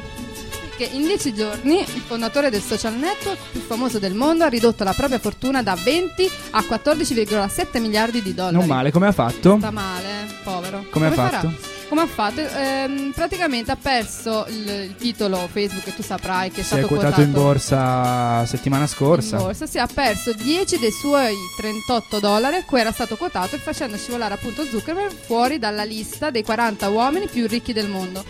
Che 0.80 0.90
in 0.94 1.02
dieci 1.02 1.34
giorni 1.34 1.82
il 1.82 2.04
fondatore 2.08 2.50
del 2.50 2.62
social 2.62 2.94
network 2.94 3.38
più 3.52 3.60
famoso 3.60 4.00
del 4.00 4.14
mondo 4.14 4.46
ha 4.46 4.48
ridotto 4.48 4.86
la 4.86 4.94
propria 4.94 5.20
fortuna 5.20 5.62
da 5.62 5.76
20 5.76 6.32
a 6.52 6.62
14,7 6.62 7.82
miliardi 7.82 8.22
di 8.22 8.34
dollari. 8.34 8.56
Non 8.56 8.66
male, 8.66 8.90
come 8.90 9.08
ha 9.08 9.12
fatto? 9.12 9.58
Sta 9.58 9.72
male, 9.72 10.08
povero. 10.42 10.86
Come 10.90 11.08
ha 11.08 11.12
farà? 11.12 11.40
fatto? 11.42 11.78
Come 11.90 12.02
ha 12.02 12.08
fatto? 12.08 12.40
Ehm, 12.40 13.12
praticamente 13.14 13.72
ha 13.72 13.76
perso 13.76 14.46
il, 14.48 14.70
il 14.70 14.96
titolo 14.96 15.50
Facebook 15.52 15.84
che 15.84 15.94
tu 15.94 16.02
saprai 16.02 16.50
che 16.50 16.62
è 16.62 16.64
Si 16.64 16.76
è 16.76 16.78
stato 16.78 16.88
quotato 16.88 17.20
in 17.20 17.34
borsa 17.34 18.46
settimana 18.46 18.88
scorsa. 18.88 19.36
in 19.36 19.42
borsa, 19.42 19.66
si 19.66 19.80
è 19.80 19.86
perso 19.94 20.32
10 20.32 20.80
dei 20.80 20.92
suoi 20.92 21.36
38 21.58 22.20
dollari 22.20 22.56
a 22.56 22.64
cui 22.64 22.80
era 22.80 22.94
stato 22.94 23.18
quotato 23.18 23.56
e 23.56 23.60
facendo 23.60 23.98
scivolare 23.98 24.36
appunto 24.36 24.64
Zuckerberg 24.64 25.12
fuori 25.12 25.60
dalla 25.60 25.84
lista 25.84 26.30
dei 26.30 26.44
40 26.44 26.88
uomini 26.88 27.28
più 27.28 27.48
ricchi 27.48 27.74
del 27.74 27.90
mondo. 27.90 28.24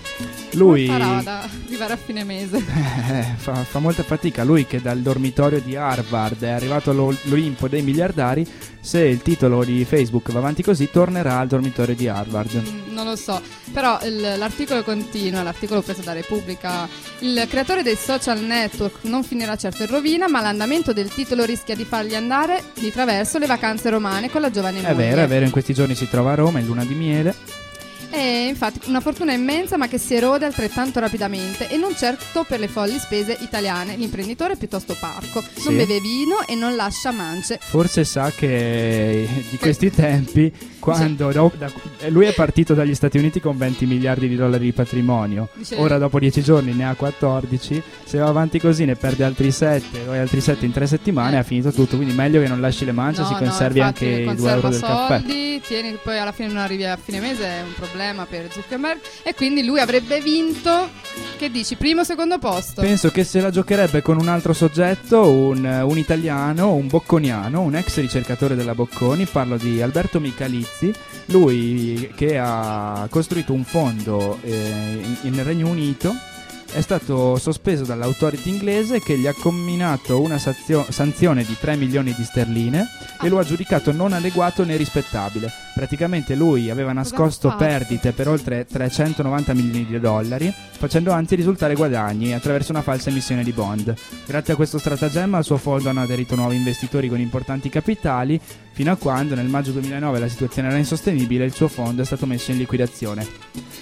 Lui 0.54 0.88
farà 0.88 1.22
da 1.24 1.48
arrivare 1.66 1.94
a 1.94 1.98
fine 1.98 2.24
mese? 2.24 2.58
Eh, 3.10 3.26
fa, 3.38 3.56
fa 3.56 3.80
molta 3.80 4.04
fatica. 4.04 4.44
Lui 4.44 4.66
che 4.68 4.82
dal 4.82 5.00
dormitorio 5.00 5.60
di 5.62 5.76
Harvard 5.76 6.44
è 6.44 6.50
arrivato 6.50 6.92
all'Olimpo 6.92 7.68
dei 7.68 7.82
miliardari, 7.82 8.46
se 8.80 9.00
il 9.02 9.22
titolo 9.24 9.64
di 9.64 9.84
Facebook 9.86 10.32
va 10.32 10.38
avanti 10.40 10.62
così, 10.62 10.90
tornerà 10.92 11.40
al 11.40 11.48
dormitorio 11.48 11.96
di 11.96 12.08
Harvard. 12.08 12.54
Mm, 12.56 12.94
Non 12.94 13.06
lo 13.06 13.16
so, 13.16 13.42
però 13.74 13.98
il- 14.04 14.36
l'articolo 14.38 14.84
continua, 14.84 15.42
l'articolo 15.42 15.82
preso 15.82 16.02
da 16.02 16.14
Repubblica. 16.14 16.88
Il 17.20 17.46
creatore 17.50 17.82
dei 17.82 17.96
social 17.96 18.40
network 18.44 19.04
non 19.04 19.24
finirà 19.24 19.56
certo 19.56 19.84
in 19.84 19.90
rovina, 19.90 20.28
ma 20.28 20.42
l'andamento 20.42 20.94
del 20.94 21.08
titolo 21.12 21.46
rischia 21.46 21.76
di 21.76 21.86
fargli 21.86 22.14
andare 22.16 22.62
di 22.80 22.92
traverso 22.92 23.38
le 23.40 23.48
vacanze 23.48 23.90
romane 23.90 24.30
con 24.30 24.42
la 24.42 24.52
giovane 24.52 24.80
È 24.80 24.94
moglie. 24.94 24.96
vero, 24.96 25.22
è 25.22 25.28
vero, 25.28 25.46
in 25.46 25.52
questi 25.52 25.74
giorni 25.74 25.96
si 25.96 26.08
trova 26.10 26.34
a 26.34 26.36
Roma 26.36 26.60
in 26.60 26.66
luna 26.68 26.84
di 26.86 26.94
miele. 26.94 27.36
E 28.12 28.48
infatti 28.48 28.90
una 28.90 29.02
fortuna 29.02 29.34
immensa 29.34 29.78
ma 29.78 29.88
che 29.88 30.00
si 30.00 30.16
erode 30.16 30.46
altrettanto 30.46 31.00
rapidamente 31.00 31.70
e 31.70 31.78
non 31.78 31.96
certo 31.96 32.44
per 32.44 32.60
le 32.60 32.68
folli 32.68 32.98
spese 32.98 33.38
italiane. 33.42 33.96
L'imprenditore 33.96 34.54
è 34.54 34.58
piuttosto 34.58 34.96
parco, 35.00 35.42
non 35.42 35.52
Sì. 35.54 35.76
beve 35.76 36.00
vino 36.00 36.46
e 36.48 36.56
non 36.56 36.76
lascia 36.76 37.12
mance. 37.12 37.60
Forse 37.62 38.04
sa 38.04 38.32
che 38.32 39.28
di 39.52 39.58
questi 39.58 39.92
tempi, 39.92 40.52
quando 40.80 41.32
do- 41.32 41.52
da- 41.58 41.72
lui 42.10 42.26
è 42.26 42.34
partito 42.34 42.74
dagli 42.74 42.96
Stati 42.96 43.18
Uniti 43.18 43.40
con 43.40 43.58
20 43.58 43.86
miliardi 43.86 44.28
di 44.28 44.36
dollari 44.36 44.66
di 44.66 44.72
patrimonio, 44.74 45.50
Dice- 45.54 45.76
ora 45.76 45.98
dopo 45.98 46.20
10 46.20 46.42
giorni 46.42 46.74
ne 46.74 46.86
ha 46.88 46.96
14, 46.96 47.82
se 48.06 48.18
va 48.18 48.28
avanti 48.28 48.60
così 48.60 48.86
ne 48.86 48.96
perde 48.96 49.24
altri 49.24 49.52
7 49.52 50.08
o 50.08 50.12
altri 50.12 50.42
7 50.42 50.66
in 50.66 50.72
3 50.72 50.88
settimane 50.88 51.38
ha 51.38 51.44
finito 51.44 51.72
tutto, 51.72 51.96
quindi 51.96 52.14
meglio 52.14 52.42
che 52.42 52.48
non 52.48 52.62
lasci 52.62 52.86
le 52.86 52.92
mance, 52.92 53.22
No, 53.22 53.28
si 53.28 53.34
no, 53.34 53.40
conservi 53.40 53.80
infatti, 53.80 54.06
anche 54.06 54.20
i 54.22 54.24
2 54.24 54.34
conserva 54.36 54.56
euro 54.56 54.70
del 54.70 54.80
caffè. 54.80 55.20
soldi, 55.20 55.62
tieni 55.66 55.98
poi 56.02 56.18
alla 56.20 56.32
fine 56.32 56.48
non 56.48 56.58
arrivi 56.58 56.86
a 56.86 56.98
fine 57.02 57.20
mese 57.20 57.44
è 57.46 57.62
un 57.62 57.74
problema 57.76 58.26
per 58.26 58.48
Zuckerberg. 58.52 59.00
E 59.24 59.34
quindi 59.36 59.64
lui 59.66 59.80
avrebbe 59.80 60.22
vinto 60.22 60.90
che 61.38 61.50
dici 61.52 61.76
primo 61.76 62.02
o 62.02 62.04
secondo 62.04 62.38
posto? 62.38 62.82
Penso 62.82 63.10
che 63.12 63.24
se 63.24 63.40
la 63.42 63.50
giocherebbe 63.50 64.02
con 64.02 64.18
un 64.20 64.28
altro 64.28 64.54
soggetto, 64.54 65.30
un, 65.30 65.64
un 65.86 65.98
italiano, 65.98 66.74
un 66.74 66.88
bocconiano, 66.88 67.62
un 67.62 67.76
ex 67.76 67.98
ricercatore 68.00 68.56
della 68.56 68.74
Bocconi, 68.76 69.26
parlo 69.26 69.58
di 69.58 69.82
Alberto 69.82 70.20
Michalizzi, 70.70 70.94
lui 71.26 72.12
che 72.16 72.38
ha 72.38 73.08
costruito 73.10 73.54
un 73.54 73.64
fondo 73.64 74.38
eh, 74.42 75.18
in, 75.24 75.34
in 75.34 75.44
Regno 75.44 75.68
Unito, 75.68 76.14
è 76.72 76.82
stato 76.82 77.36
sospeso 77.38 77.84
dall'autority 77.84 78.50
inglese 78.50 79.00
che 79.00 79.18
gli 79.18 79.26
ha 79.26 79.34
comminato 79.34 80.22
una 80.22 80.38
sazio- 80.38 80.86
sanzione 80.90 81.44
di 81.44 81.58
3 81.60 81.76
milioni 81.76 82.14
di 82.14 82.24
sterline 82.24 82.88
e 83.22 83.28
lo 83.28 83.40
ha 83.40 83.44
giudicato 83.44 83.92
non 83.92 84.14
adeguato 84.14 84.64
né 84.64 84.76
rispettabile. 84.76 85.52
Praticamente 85.74 86.36
lui 86.36 86.70
aveva 86.70 86.94
nascosto 86.94 87.56
perdite 87.58 88.12
per 88.12 88.28
oltre 88.28 88.66
390 88.66 89.54
milioni 89.54 89.86
di 89.86 90.00
dollari, 90.00 90.54
facendo 90.72 91.12
anzi 91.12 91.36
risultare 91.36 91.74
guadagni 91.74 92.34
attraverso 92.34 92.72
una 92.72 92.82
falsa 92.82 93.10
emissione 93.10 93.44
di 93.44 93.52
bond. 93.52 93.94
Grazie 94.26 94.54
a 94.54 94.56
questo 94.56 94.78
stratagemma 94.78 95.38
al 95.38 95.46
suo 95.46 95.58
fondo 95.58 95.90
hanno 95.90 96.02
aderito 96.02 96.36
nuovi 96.36 96.56
investitori 96.56 97.10
con 97.10 97.20
importanti 97.20 97.70
capitali, 97.70 98.40
fino 98.80 98.94
a 98.94 98.96
quando 98.96 99.36
nel 99.36 99.48
maggio 99.48 99.72
2009 99.72 100.20
la 100.20 100.30
situazione 100.30 100.70
era 100.70 100.78
insostenibile 100.78 101.44
e 101.44 101.48
il 101.48 101.54
suo 101.54 101.68
fondo 101.68 102.02
è 102.02 102.06
stato 102.06 102.26
messo 102.26 102.52
in 102.52 102.58
liquidazione. 102.60 103.28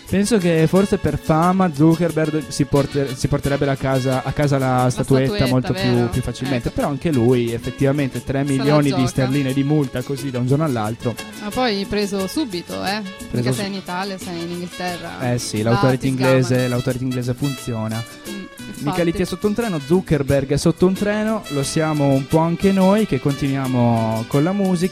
Penso 0.10 0.40
che 0.40 0.66
forse 0.68 0.98
per 0.98 1.20
fama 1.20 1.72
Zuckerberg 1.72 2.48
si, 2.48 2.66
porter- 2.66 3.14
si 3.16 3.28
porterebbe 3.28 3.66
la 3.66 3.76
casa- 3.76 4.24
a 4.24 4.32
casa 4.32 4.58
la 4.58 4.88
statuetta, 4.90 5.36
statuetta, 5.36 5.46
molto 5.54 5.74
più, 5.74 6.10
più 6.10 6.22
facilmente, 6.24 6.70
Ecco. 6.70 6.78
però 6.78 6.88
anche 6.88 7.12
lui 7.12 7.52
effettivamente 7.54 8.24
3 8.24 8.44
la 8.44 8.50
milioni 8.50 8.92
di 8.92 9.06
sterline 9.06 9.54
di 9.54 9.64
multa 9.64 10.02
così 10.02 10.32
da 10.32 10.40
un 10.40 10.48
giorno 10.48 10.64
all'altro. 10.64 11.14
ma 11.44 11.50
poi 11.52 11.86
preso 11.88 12.26
subito 12.26 12.84
eh 12.84 13.02
Preso 13.02 13.28
perché 13.30 13.52
su- 13.52 13.58
sei 13.60 13.68
in 13.68 13.74
Italia 13.76 14.18
sei 14.18 14.42
in 14.42 14.50
Inghilterra 14.50 15.32
Eh 15.32 15.38
sì, 15.38 15.62
l'autority 15.62 16.08
inglese, 16.08 16.68
l'autority 16.68 17.04
inglese 17.04 17.36
funziona. 17.36 18.04
Mm. 18.32 18.46
Micheletti 18.80 19.22
è 19.24 19.26
sotto 19.26 19.48
un 19.48 19.54
treno, 19.56 19.80
Zuckerberg 19.80 20.52
è 20.52 20.58
sotto 20.58 20.86
un 20.88 20.94
treno, 20.94 21.44
lo 21.50 21.64
siamo 21.64 22.10
un 22.14 22.28
po' 22.28 22.40
anche 22.40 22.72
noi 22.72 23.06
che 23.08 23.20
continuiamo 23.20 24.26
con 24.28 24.44
la 24.44 24.52
musica. 24.54 24.87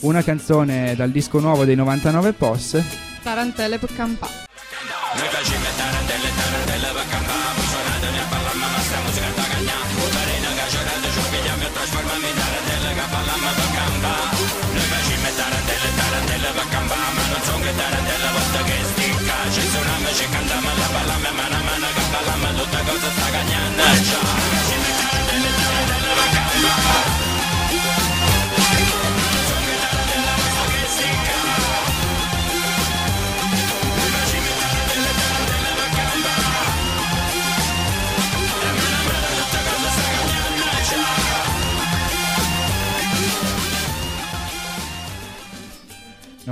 Una 0.00 0.22
canzone 0.22 0.94
dal 0.96 1.10
disco 1.10 1.40
nuovo 1.40 1.64
dei 1.64 1.74
99 1.76 2.32
Posse. 2.32 2.84
tarantelle 3.22 3.78
per 3.78 3.94
campare 3.94 4.32
Noi 5.16 5.28
facciamo 5.28 5.64
tarantelle, 5.76 6.28
tarantelle 6.36 6.92
per 6.92 7.08
campare 7.08 7.59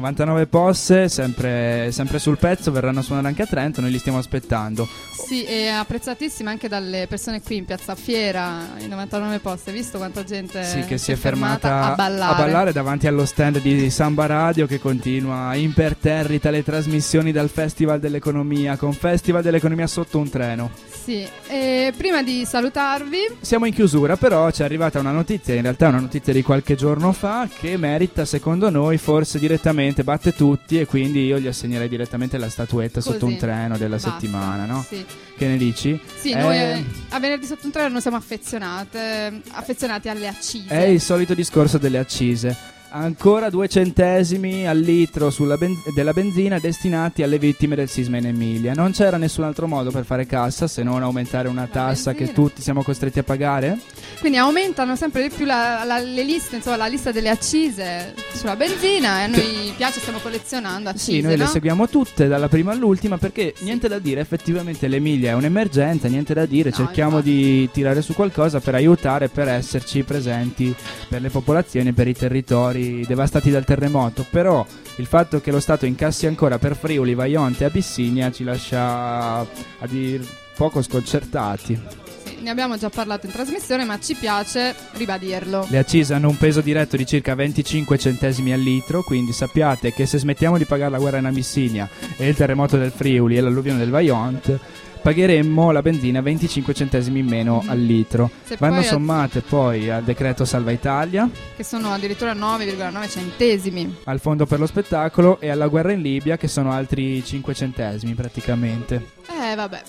99 0.08 0.46
Posse, 0.46 1.08
sempre, 1.08 1.90
sempre 1.92 2.18
sul 2.18 2.38
pezzo, 2.38 2.70
verranno 2.72 3.00
a 3.00 3.02
suonare 3.02 3.28
anche 3.28 3.42
a 3.42 3.46
Trento, 3.46 3.80
noi 3.82 3.90
li 3.90 3.98
stiamo 3.98 4.18
aspettando. 4.18 4.88
sì 5.12 5.44
e 5.44 5.68
apprezzatissima 5.68 6.50
anche 6.50 6.68
dalle 6.68 7.06
persone 7.08 7.42
qui 7.42 7.56
in 7.56 7.64
piazza 7.66 7.94
Fiera 7.94 8.68
in 8.78 8.88
99 8.88 9.38
posti 9.40 9.68
hai 9.70 9.76
visto 9.76 9.98
quanta 9.98 10.24
gente 10.24 10.64
Sì, 10.64 10.80
che 10.84 10.96
si 10.96 11.12
è 11.12 11.16
fermata 11.16 11.92
a 11.92 11.94
ballare, 11.94 12.72
davanti 12.72 13.06
allo 13.06 13.26
stand 13.26 13.60
di 13.60 13.90
Samba 13.90 14.26
Radio 14.26 14.66
che 14.66 14.78
continua 14.78 15.54
imperterrita 15.54 16.50
le 16.50 16.62
trasmissioni 16.64 17.30
dal 17.32 17.50
Festival 17.50 18.00
dell'Economia, 18.00 18.76
con 18.76 18.92
Festival 18.92 19.42
dell'Economia 19.42 19.86
sotto 19.86 20.18
un 20.18 20.30
treno. 20.30 20.70
Sì, 21.04 21.26
e 21.48 21.92
prima 21.96 22.22
di 22.22 22.44
salutarvi, 22.46 23.36
Siamo 23.40 23.66
in 23.66 23.72
chiusura, 23.74 24.16
però 24.16 24.50
ci 24.50 24.62
è 24.62 24.64
arrivata 24.64 24.98
una 24.98 25.10
notizia, 25.12 25.54
in 25.54 25.62
realtà 25.62 25.86
è 25.86 25.88
una 25.88 26.00
notizia 26.00 26.32
di 26.32 26.42
qualche 26.42 26.74
giorno 26.74 27.12
fa, 27.12 27.48
che 27.58 27.76
merita 27.76 28.24
secondo 28.24 28.68
noi 28.70 28.98
forse 28.98 29.38
direttamente, 29.38 29.97
batte 30.04 30.32
tutti 30.34 30.78
e 30.78 30.86
quindi 30.86 31.24
io 31.26 31.38
gli 31.38 31.46
assegnerei 31.46 31.88
direttamente 31.88 32.38
la 32.38 32.48
statuetta 32.48 33.00
sotto 33.00 33.18
Così. 33.20 33.32
un 33.32 33.38
treno 33.38 33.76
della 33.76 33.96
Basta, 33.96 34.10
settimana, 34.12 34.64
no? 34.64 34.84
sì. 34.86 35.04
Che 35.36 35.46
ne 35.46 35.56
dici? 35.56 36.00
Sì, 36.16 36.30
Eh, 36.32 36.40
noi 36.40 36.56
eh, 36.56 36.84
a 37.10 37.20
venerdì 37.20 37.46
sotto 37.46 37.66
un 37.66 37.72
treno 37.72 38.00
siamo 38.00 38.16
affezionate, 38.16 39.40
affezionati 39.50 40.08
alle 40.08 40.28
accise. 40.28 40.66
È 40.68 40.84
il 40.84 41.00
solito 41.00 41.34
discorso 41.34 41.78
delle 41.78 41.98
accise. 41.98 42.76
Ancora 42.90 43.50
due 43.50 43.68
centesimi 43.68 44.66
al 44.66 44.78
litro 44.78 45.28
sulla 45.28 45.56
ben- 45.58 45.76
della 45.94 46.14
benzina 46.14 46.58
destinati 46.58 47.22
alle 47.22 47.38
vittime 47.38 47.74
del 47.76 47.86
sisma 47.88 48.16
in 48.16 48.26
Emilia. 48.26 48.72
Non 48.72 48.92
c'era 48.92 49.18
nessun 49.18 49.44
altro 49.44 49.66
modo 49.66 49.90
per 49.90 50.06
fare 50.06 50.24
cassa 50.24 50.66
se 50.66 50.82
non 50.82 51.02
aumentare 51.02 51.48
una 51.48 51.68
tassa 51.70 52.14
che 52.14 52.32
tutti 52.32 52.62
siamo 52.62 52.82
costretti 52.82 53.18
a 53.18 53.22
pagare? 53.24 53.78
Quindi 54.20 54.38
aumentano 54.38 54.96
sempre 54.96 55.28
di 55.28 55.34
più 55.34 55.44
la- 55.44 55.84
la- 55.84 55.98
le 55.98 56.22
liste, 56.24 56.56
insomma, 56.56 56.76
la 56.76 56.86
lista 56.86 57.12
delle 57.12 57.28
accise 57.28 58.14
sulla 58.32 58.56
benzina 58.56 59.20
e 59.20 59.22
a 59.24 59.26
noi 59.26 59.72
piace, 59.76 60.00
stiamo 60.00 60.18
collezionando 60.20 60.88
accise, 60.88 61.12
Sì, 61.12 61.20
noi 61.20 61.36
le 61.36 61.44
no? 61.44 61.50
seguiamo 61.50 61.88
tutte 61.90 62.26
dalla 62.26 62.48
prima 62.48 62.72
all'ultima 62.72 63.18
perché 63.18 63.52
niente 63.60 63.88
da 63.88 63.98
dire, 63.98 64.20
effettivamente 64.22 64.88
l'Emilia 64.88 65.32
è 65.32 65.34
un'emergenza, 65.34 66.08
niente 66.08 66.32
da 66.32 66.46
dire, 66.46 66.72
cerchiamo 66.72 67.20
di 67.20 67.68
tirare 67.70 68.00
su 68.00 68.14
qualcosa 68.14 68.60
per 68.60 68.74
aiutare, 68.74 69.28
per 69.28 69.46
esserci 69.48 70.02
presenti 70.04 70.74
per 71.06 71.20
le 71.20 71.28
popolazioni 71.28 71.92
per 71.92 72.08
i 72.08 72.14
territori 72.14 72.76
devastati 73.06 73.50
dal 73.50 73.64
terremoto, 73.64 74.26
però 74.28 74.66
il 74.96 75.06
fatto 75.06 75.40
che 75.40 75.50
lo 75.50 75.60
Stato 75.60 75.86
incassi 75.86 76.26
ancora 76.26 76.58
per 76.58 76.76
Friuli, 76.76 77.14
Vaionte 77.14 77.64
e 77.64 77.66
Abissinia 77.66 78.30
ci 78.30 78.44
lascia 78.44 79.38
a 79.38 79.86
dir 79.86 80.26
poco 80.56 80.82
sconcertati. 80.82 82.06
Ne 82.40 82.50
abbiamo 82.50 82.76
già 82.76 82.88
parlato 82.88 83.26
in 83.26 83.32
trasmissione, 83.32 83.84
ma 83.84 83.98
ci 83.98 84.14
piace 84.14 84.74
ribadirlo. 84.92 85.66
Le 85.68 85.78
accise 85.78 86.14
hanno 86.14 86.28
un 86.28 86.36
peso 86.36 86.60
diretto 86.60 86.96
di 86.96 87.04
circa 87.04 87.34
25 87.34 87.98
centesimi 87.98 88.52
al 88.52 88.60
litro, 88.60 89.02
quindi 89.02 89.32
sappiate 89.32 89.92
che 89.92 90.06
se 90.06 90.18
smettiamo 90.18 90.56
di 90.56 90.64
pagare 90.64 90.90
la 90.90 90.98
guerra 90.98 91.18
in 91.18 91.26
Abissinia 91.26 91.88
e 92.16 92.28
il 92.28 92.36
terremoto 92.36 92.76
del 92.76 92.92
Friuli 92.92 93.36
e 93.36 93.40
l'alluvione 93.40 93.78
del 93.78 93.90
Vajont, 93.90 94.58
pagheremmo 94.98 95.70
la 95.70 95.82
benzina 95.82 96.20
25 96.20 96.74
centesimi 96.74 97.20
in 97.20 97.26
meno 97.26 97.62
al 97.66 97.78
litro. 97.80 98.30
Se 98.44 98.56
Vanno 98.58 98.76
poi- 98.76 98.84
sommate 98.84 99.40
poi 99.40 99.90
al 99.90 100.02
decreto 100.02 100.44
Salva 100.44 100.70
Italia, 100.72 101.28
Che 101.56 101.64
sono 101.64 101.90
addirittura 101.92 102.32
9,9 102.34 103.08
centesimi. 103.08 103.96
al 104.04 104.20
fondo 104.20 104.46
per 104.46 104.58
lo 104.58 104.66
spettacolo 104.66 105.40
e 105.40 105.48
alla 105.50 105.68
guerra 105.68 105.92
in 105.92 106.02
Libia 106.02 106.36
che 106.36 106.48
sono 106.48 106.72
altri 106.72 107.24
5 107.24 107.54
centesimi 107.54 108.14
praticamente. 108.14 109.06
Eh, 109.28 109.54
vabbè. 109.54 109.82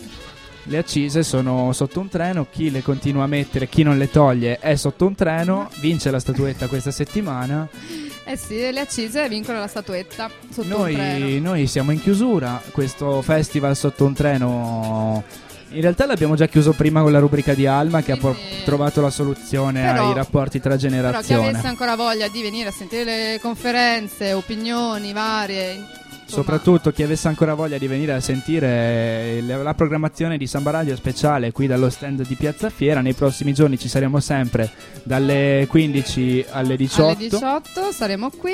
Le 0.63 0.77
accise 0.77 1.23
sono 1.23 1.71
sotto 1.73 1.99
un 1.99 2.09
treno, 2.09 2.45
chi 2.51 2.69
le 2.69 2.83
continua 2.83 3.23
a 3.23 3.27
mettere, 3.27 3.67
chi 3.67 3.81
non 3.81 3.97
le 3.97 4.11
toglie 4.11 4.59
è 4.59 4.75
sotto 4.75 5.05
un 5.07 5.15
treno, 5.15 5.69
vince 5.79 6.11
la 6.11 6.19
statuetta 6.19 6.67
questa 6.67 6.91
settimana. 6.91 7.67
Eh 8.31 8.37
sì, 8.37 8.57
le 8.71 8.79
accise 8.81 9.27
vincono 9.27 9.57
la 9.57 9.65
statuetta 9.65 10.29
sotto 10.51 10.77
un 10.77 10.83
treno. 10.93 11.17
Noi, 11.17 11.41
noi 11.41 11.65
siamo 11.67 11.89
in 11.89 11.99
chiusura, 11.99 12.61
questo 12.71 13.23
festival 13.23 13.75
sotto 13.75 14.05
un 14.05 14.13
treno 14.13 15.23
in 15.71 15.81
realtà 15.81 16.05
l'abbiamo 16.07 16.35
già 16.35 16.47
chiuso 16.47 16.73
prima 16.73 17.01
con 17.01 17.11
la 17.11 17.19
rubrica 17.19 17.53
di 17.53 17.65
Alma 17.67 18.01
che 18.01 18.11
ha 18.11 18.17
po- 18.17 18.35
trovato 18.65 19.01
la 19.01 19.09
soluzione 19.11 19.81
Però- 19.83 20.07
ai 20.09 20.13
rapporti 20.15 20.59
tra 20.59 20.75
Però 20.75 20.81
chi 20.81 20.87
generazioni. 20.87 21.47
avesse 21.47 21.67
ancora 21.67 21.95
voglia 21.95 22.27
di 22.27 22.41
venire 22.41 22.69
a 22.69 22.71
sentire 22.71 23.03
le 23.03 23.39
conferenze, 23.39 24.33
opinioni 24.33 25.11
varie, 25.13 25.83
insomma, 26.29 26.43
Soprattutto 26.43 26.91
chi 26.91 27.03
avesse 27.03 27.27
ancora 27.27 27.53
voglia 27.55 27.77
di 27.77 27.87
venire 27.87 28.13
a 28.13 28.19
sentire 28.19 29.41
le- 29.41 29.61
la 29.63 29.73
programmazione 29.73 30.37
di 30.37 30.45
Samba 30.47 30.71
Radio 30.71 30.95
speciale 30.95 31.51
qui 31.51 31.67
dallo 31.67 31.89
stand 31.89 32.25
di 32.25 32.35
Piazza 32.35 32.69
Fiera, 32.69 33.01
nei 33.01 33.13
prossimi 33.13 33.53
giorni 33.53 33.77
ci 33.79 33.87
saremo 33.87 34.19
sempre 34.19 34.69
dalle 35.03 35.65
15 35.67 36.45
alle 36.51 36.75
18. 36.77 37.09
alle 37.09 37.17
18 37.17 37.91
saremo 37.91 38.29
qui 38.29 38.53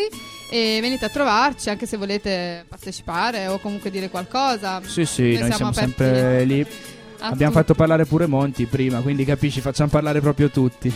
e 0.49 0.78
venite 0.80 1.05
a 1.05 1.09
trovarci 1.09 1.69
anche 1.69 1.86
se 1.86 1.97
volete 1.97 2.65
partecipare 2.67 3.47
o 3.47 3.59
comunque 3.59 3.89
dire 3.91 4.09
qualcosa. 4.09 4.82
Sì, 4.86 5.05
sì, 5.05 5.38
noi, 5.38 5.51
siamo, 5.51 5.71
aperti 5.71 5.80
sempre 5.80 6.43
lì. 6.45 6.65
Abbiamo 7.19 7.51
tutti. 7.51 7.63
fatto 7.65 7.73
parlare 7.76 8.05
pure 8.05 8.28
Monti 8.28 8.65
prima, 8.65 8.99
quindi 9.01 9.26
capisci, 9.26 9.59
facciamo 9.61 9.89
parlare 9.89 10.19
proprio 10.21 10.49
tutti. 10.49 10.93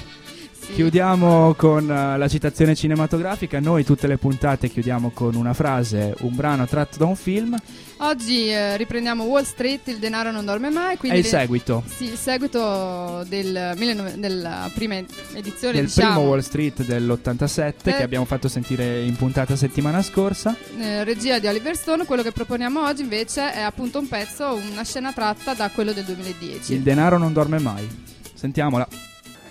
Chiudiamo 0.73 1.55
con 1.55 1.91
eh, 1.91 2.17
la 2.17 2.27
citazione 2.29 2.73
cinematografica. 2.73 3.59
Noi 3.59 3.83
tutte 3.83 4.07
le 4.07 4.17
puntate 4.17 4.69
chiudiamo 4.69 5.11
con 5.11 5.35
una 5.35 5.53
frase, 5.53 6.15
un 6.21 6.33
brano 6.35 6.65
tratto 6.67 6.97
da 6.97 7.05
un 7.05 7.17
film. 7.17 7.57
Oggi 7.97 8.47
eh, 8.47 8.77
riprendiamo 8.77 9.25
Wall 9.25 9.43
Street, 9.43 9.85
il 9.89 9.97
denaro 9.97 10.31
non 10.31 10.45
dorme 10.45 10.69
mai. 10.69 10.97
È 11.01 11.13
il 11.15 11.25
seguito 11.25 11.83
Sì, 11.85 12.05
il 12.05 12.15
seguito 12.17 13.25
del 13.27 13.73
19 13.75 14.19
della 14.19 14.71
prima 14.73 14.95
edizione 15.33 15.73
del 15.73 15.85
diciamo, 15.87 16.13
primo 16.13 16.29
Wall 16.29 16.39
Street 16.39 16.85
dell'87 16.85 17.73
Eh. 17.83 17.93
che 17.95 18.03
abbiamo 18.03 18.23
fatto 18.25 18.47
sentire 18.47 19.01
in 19.03 19.17
puntata 19.17 19.57
settimana 19.57 20.01
scorsa. 20.01 20.55
eh, 20.79 21.03
regia 21.03 21.39
di 21.39 21.47
Oliver 21.47 21.75
Stone. 21.75 22.05
Quello 22.05 22.21
che 22.23 22.31
proponiamo 22.31 22.85
oggi 22.85 23.01
invece 23.01 23.51
è 23.51 23.59
appunto 23.59 23.99
un 23.99 24.07
pezzo, 24.07 24.57
una 24.71 24.85
scena 24.85 25.11
tratta 25.11 25.53
da 25.53 25.69
quello 25.71 25.91
del 25.91 26.05
2010. 26.05 26.73
Il 26.73 26.81
denaro 26.81 27.17
non 27.17 27.33
dorme 27.33 27.59
mai. 27.59 27.85
Sentiamola. 28.33 28.87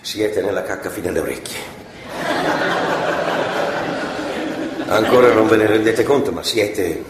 Siete 0.01 0.41
nella 0.41 0.63
cacca 0.63 0.91
fino 0.91 1.09
alle 1.09 1.21
orecchie. 1.21 1.59
Ancora 4.87 5.33
non 5.33 5.49
ve 5.49 5.57
ne 5.57 5.67
rendete 5.67 6.03
conto, 6.03 6.33
ma 6.33 6.43
siete 6.43 7.05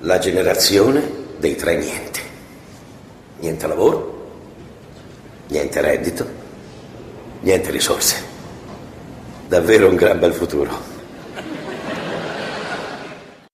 la 0.00 0.18
generazione 0.18 1.02
dei 1.38 1.56
tre 1.56 1.76
niente. 1.76 2.20
Niente 3.38 3.66
lavoro, 3.66 4.30
niente 5.48 5.80
reddito, 5.80 6.26
niente 7.40 7.70
risorse. 7.70 8.16
Davvero 9.46 9.88
un 9.88 9.96
gran 9.96 10.18
bel 10.18 10.34
futuro. 10.34 10.97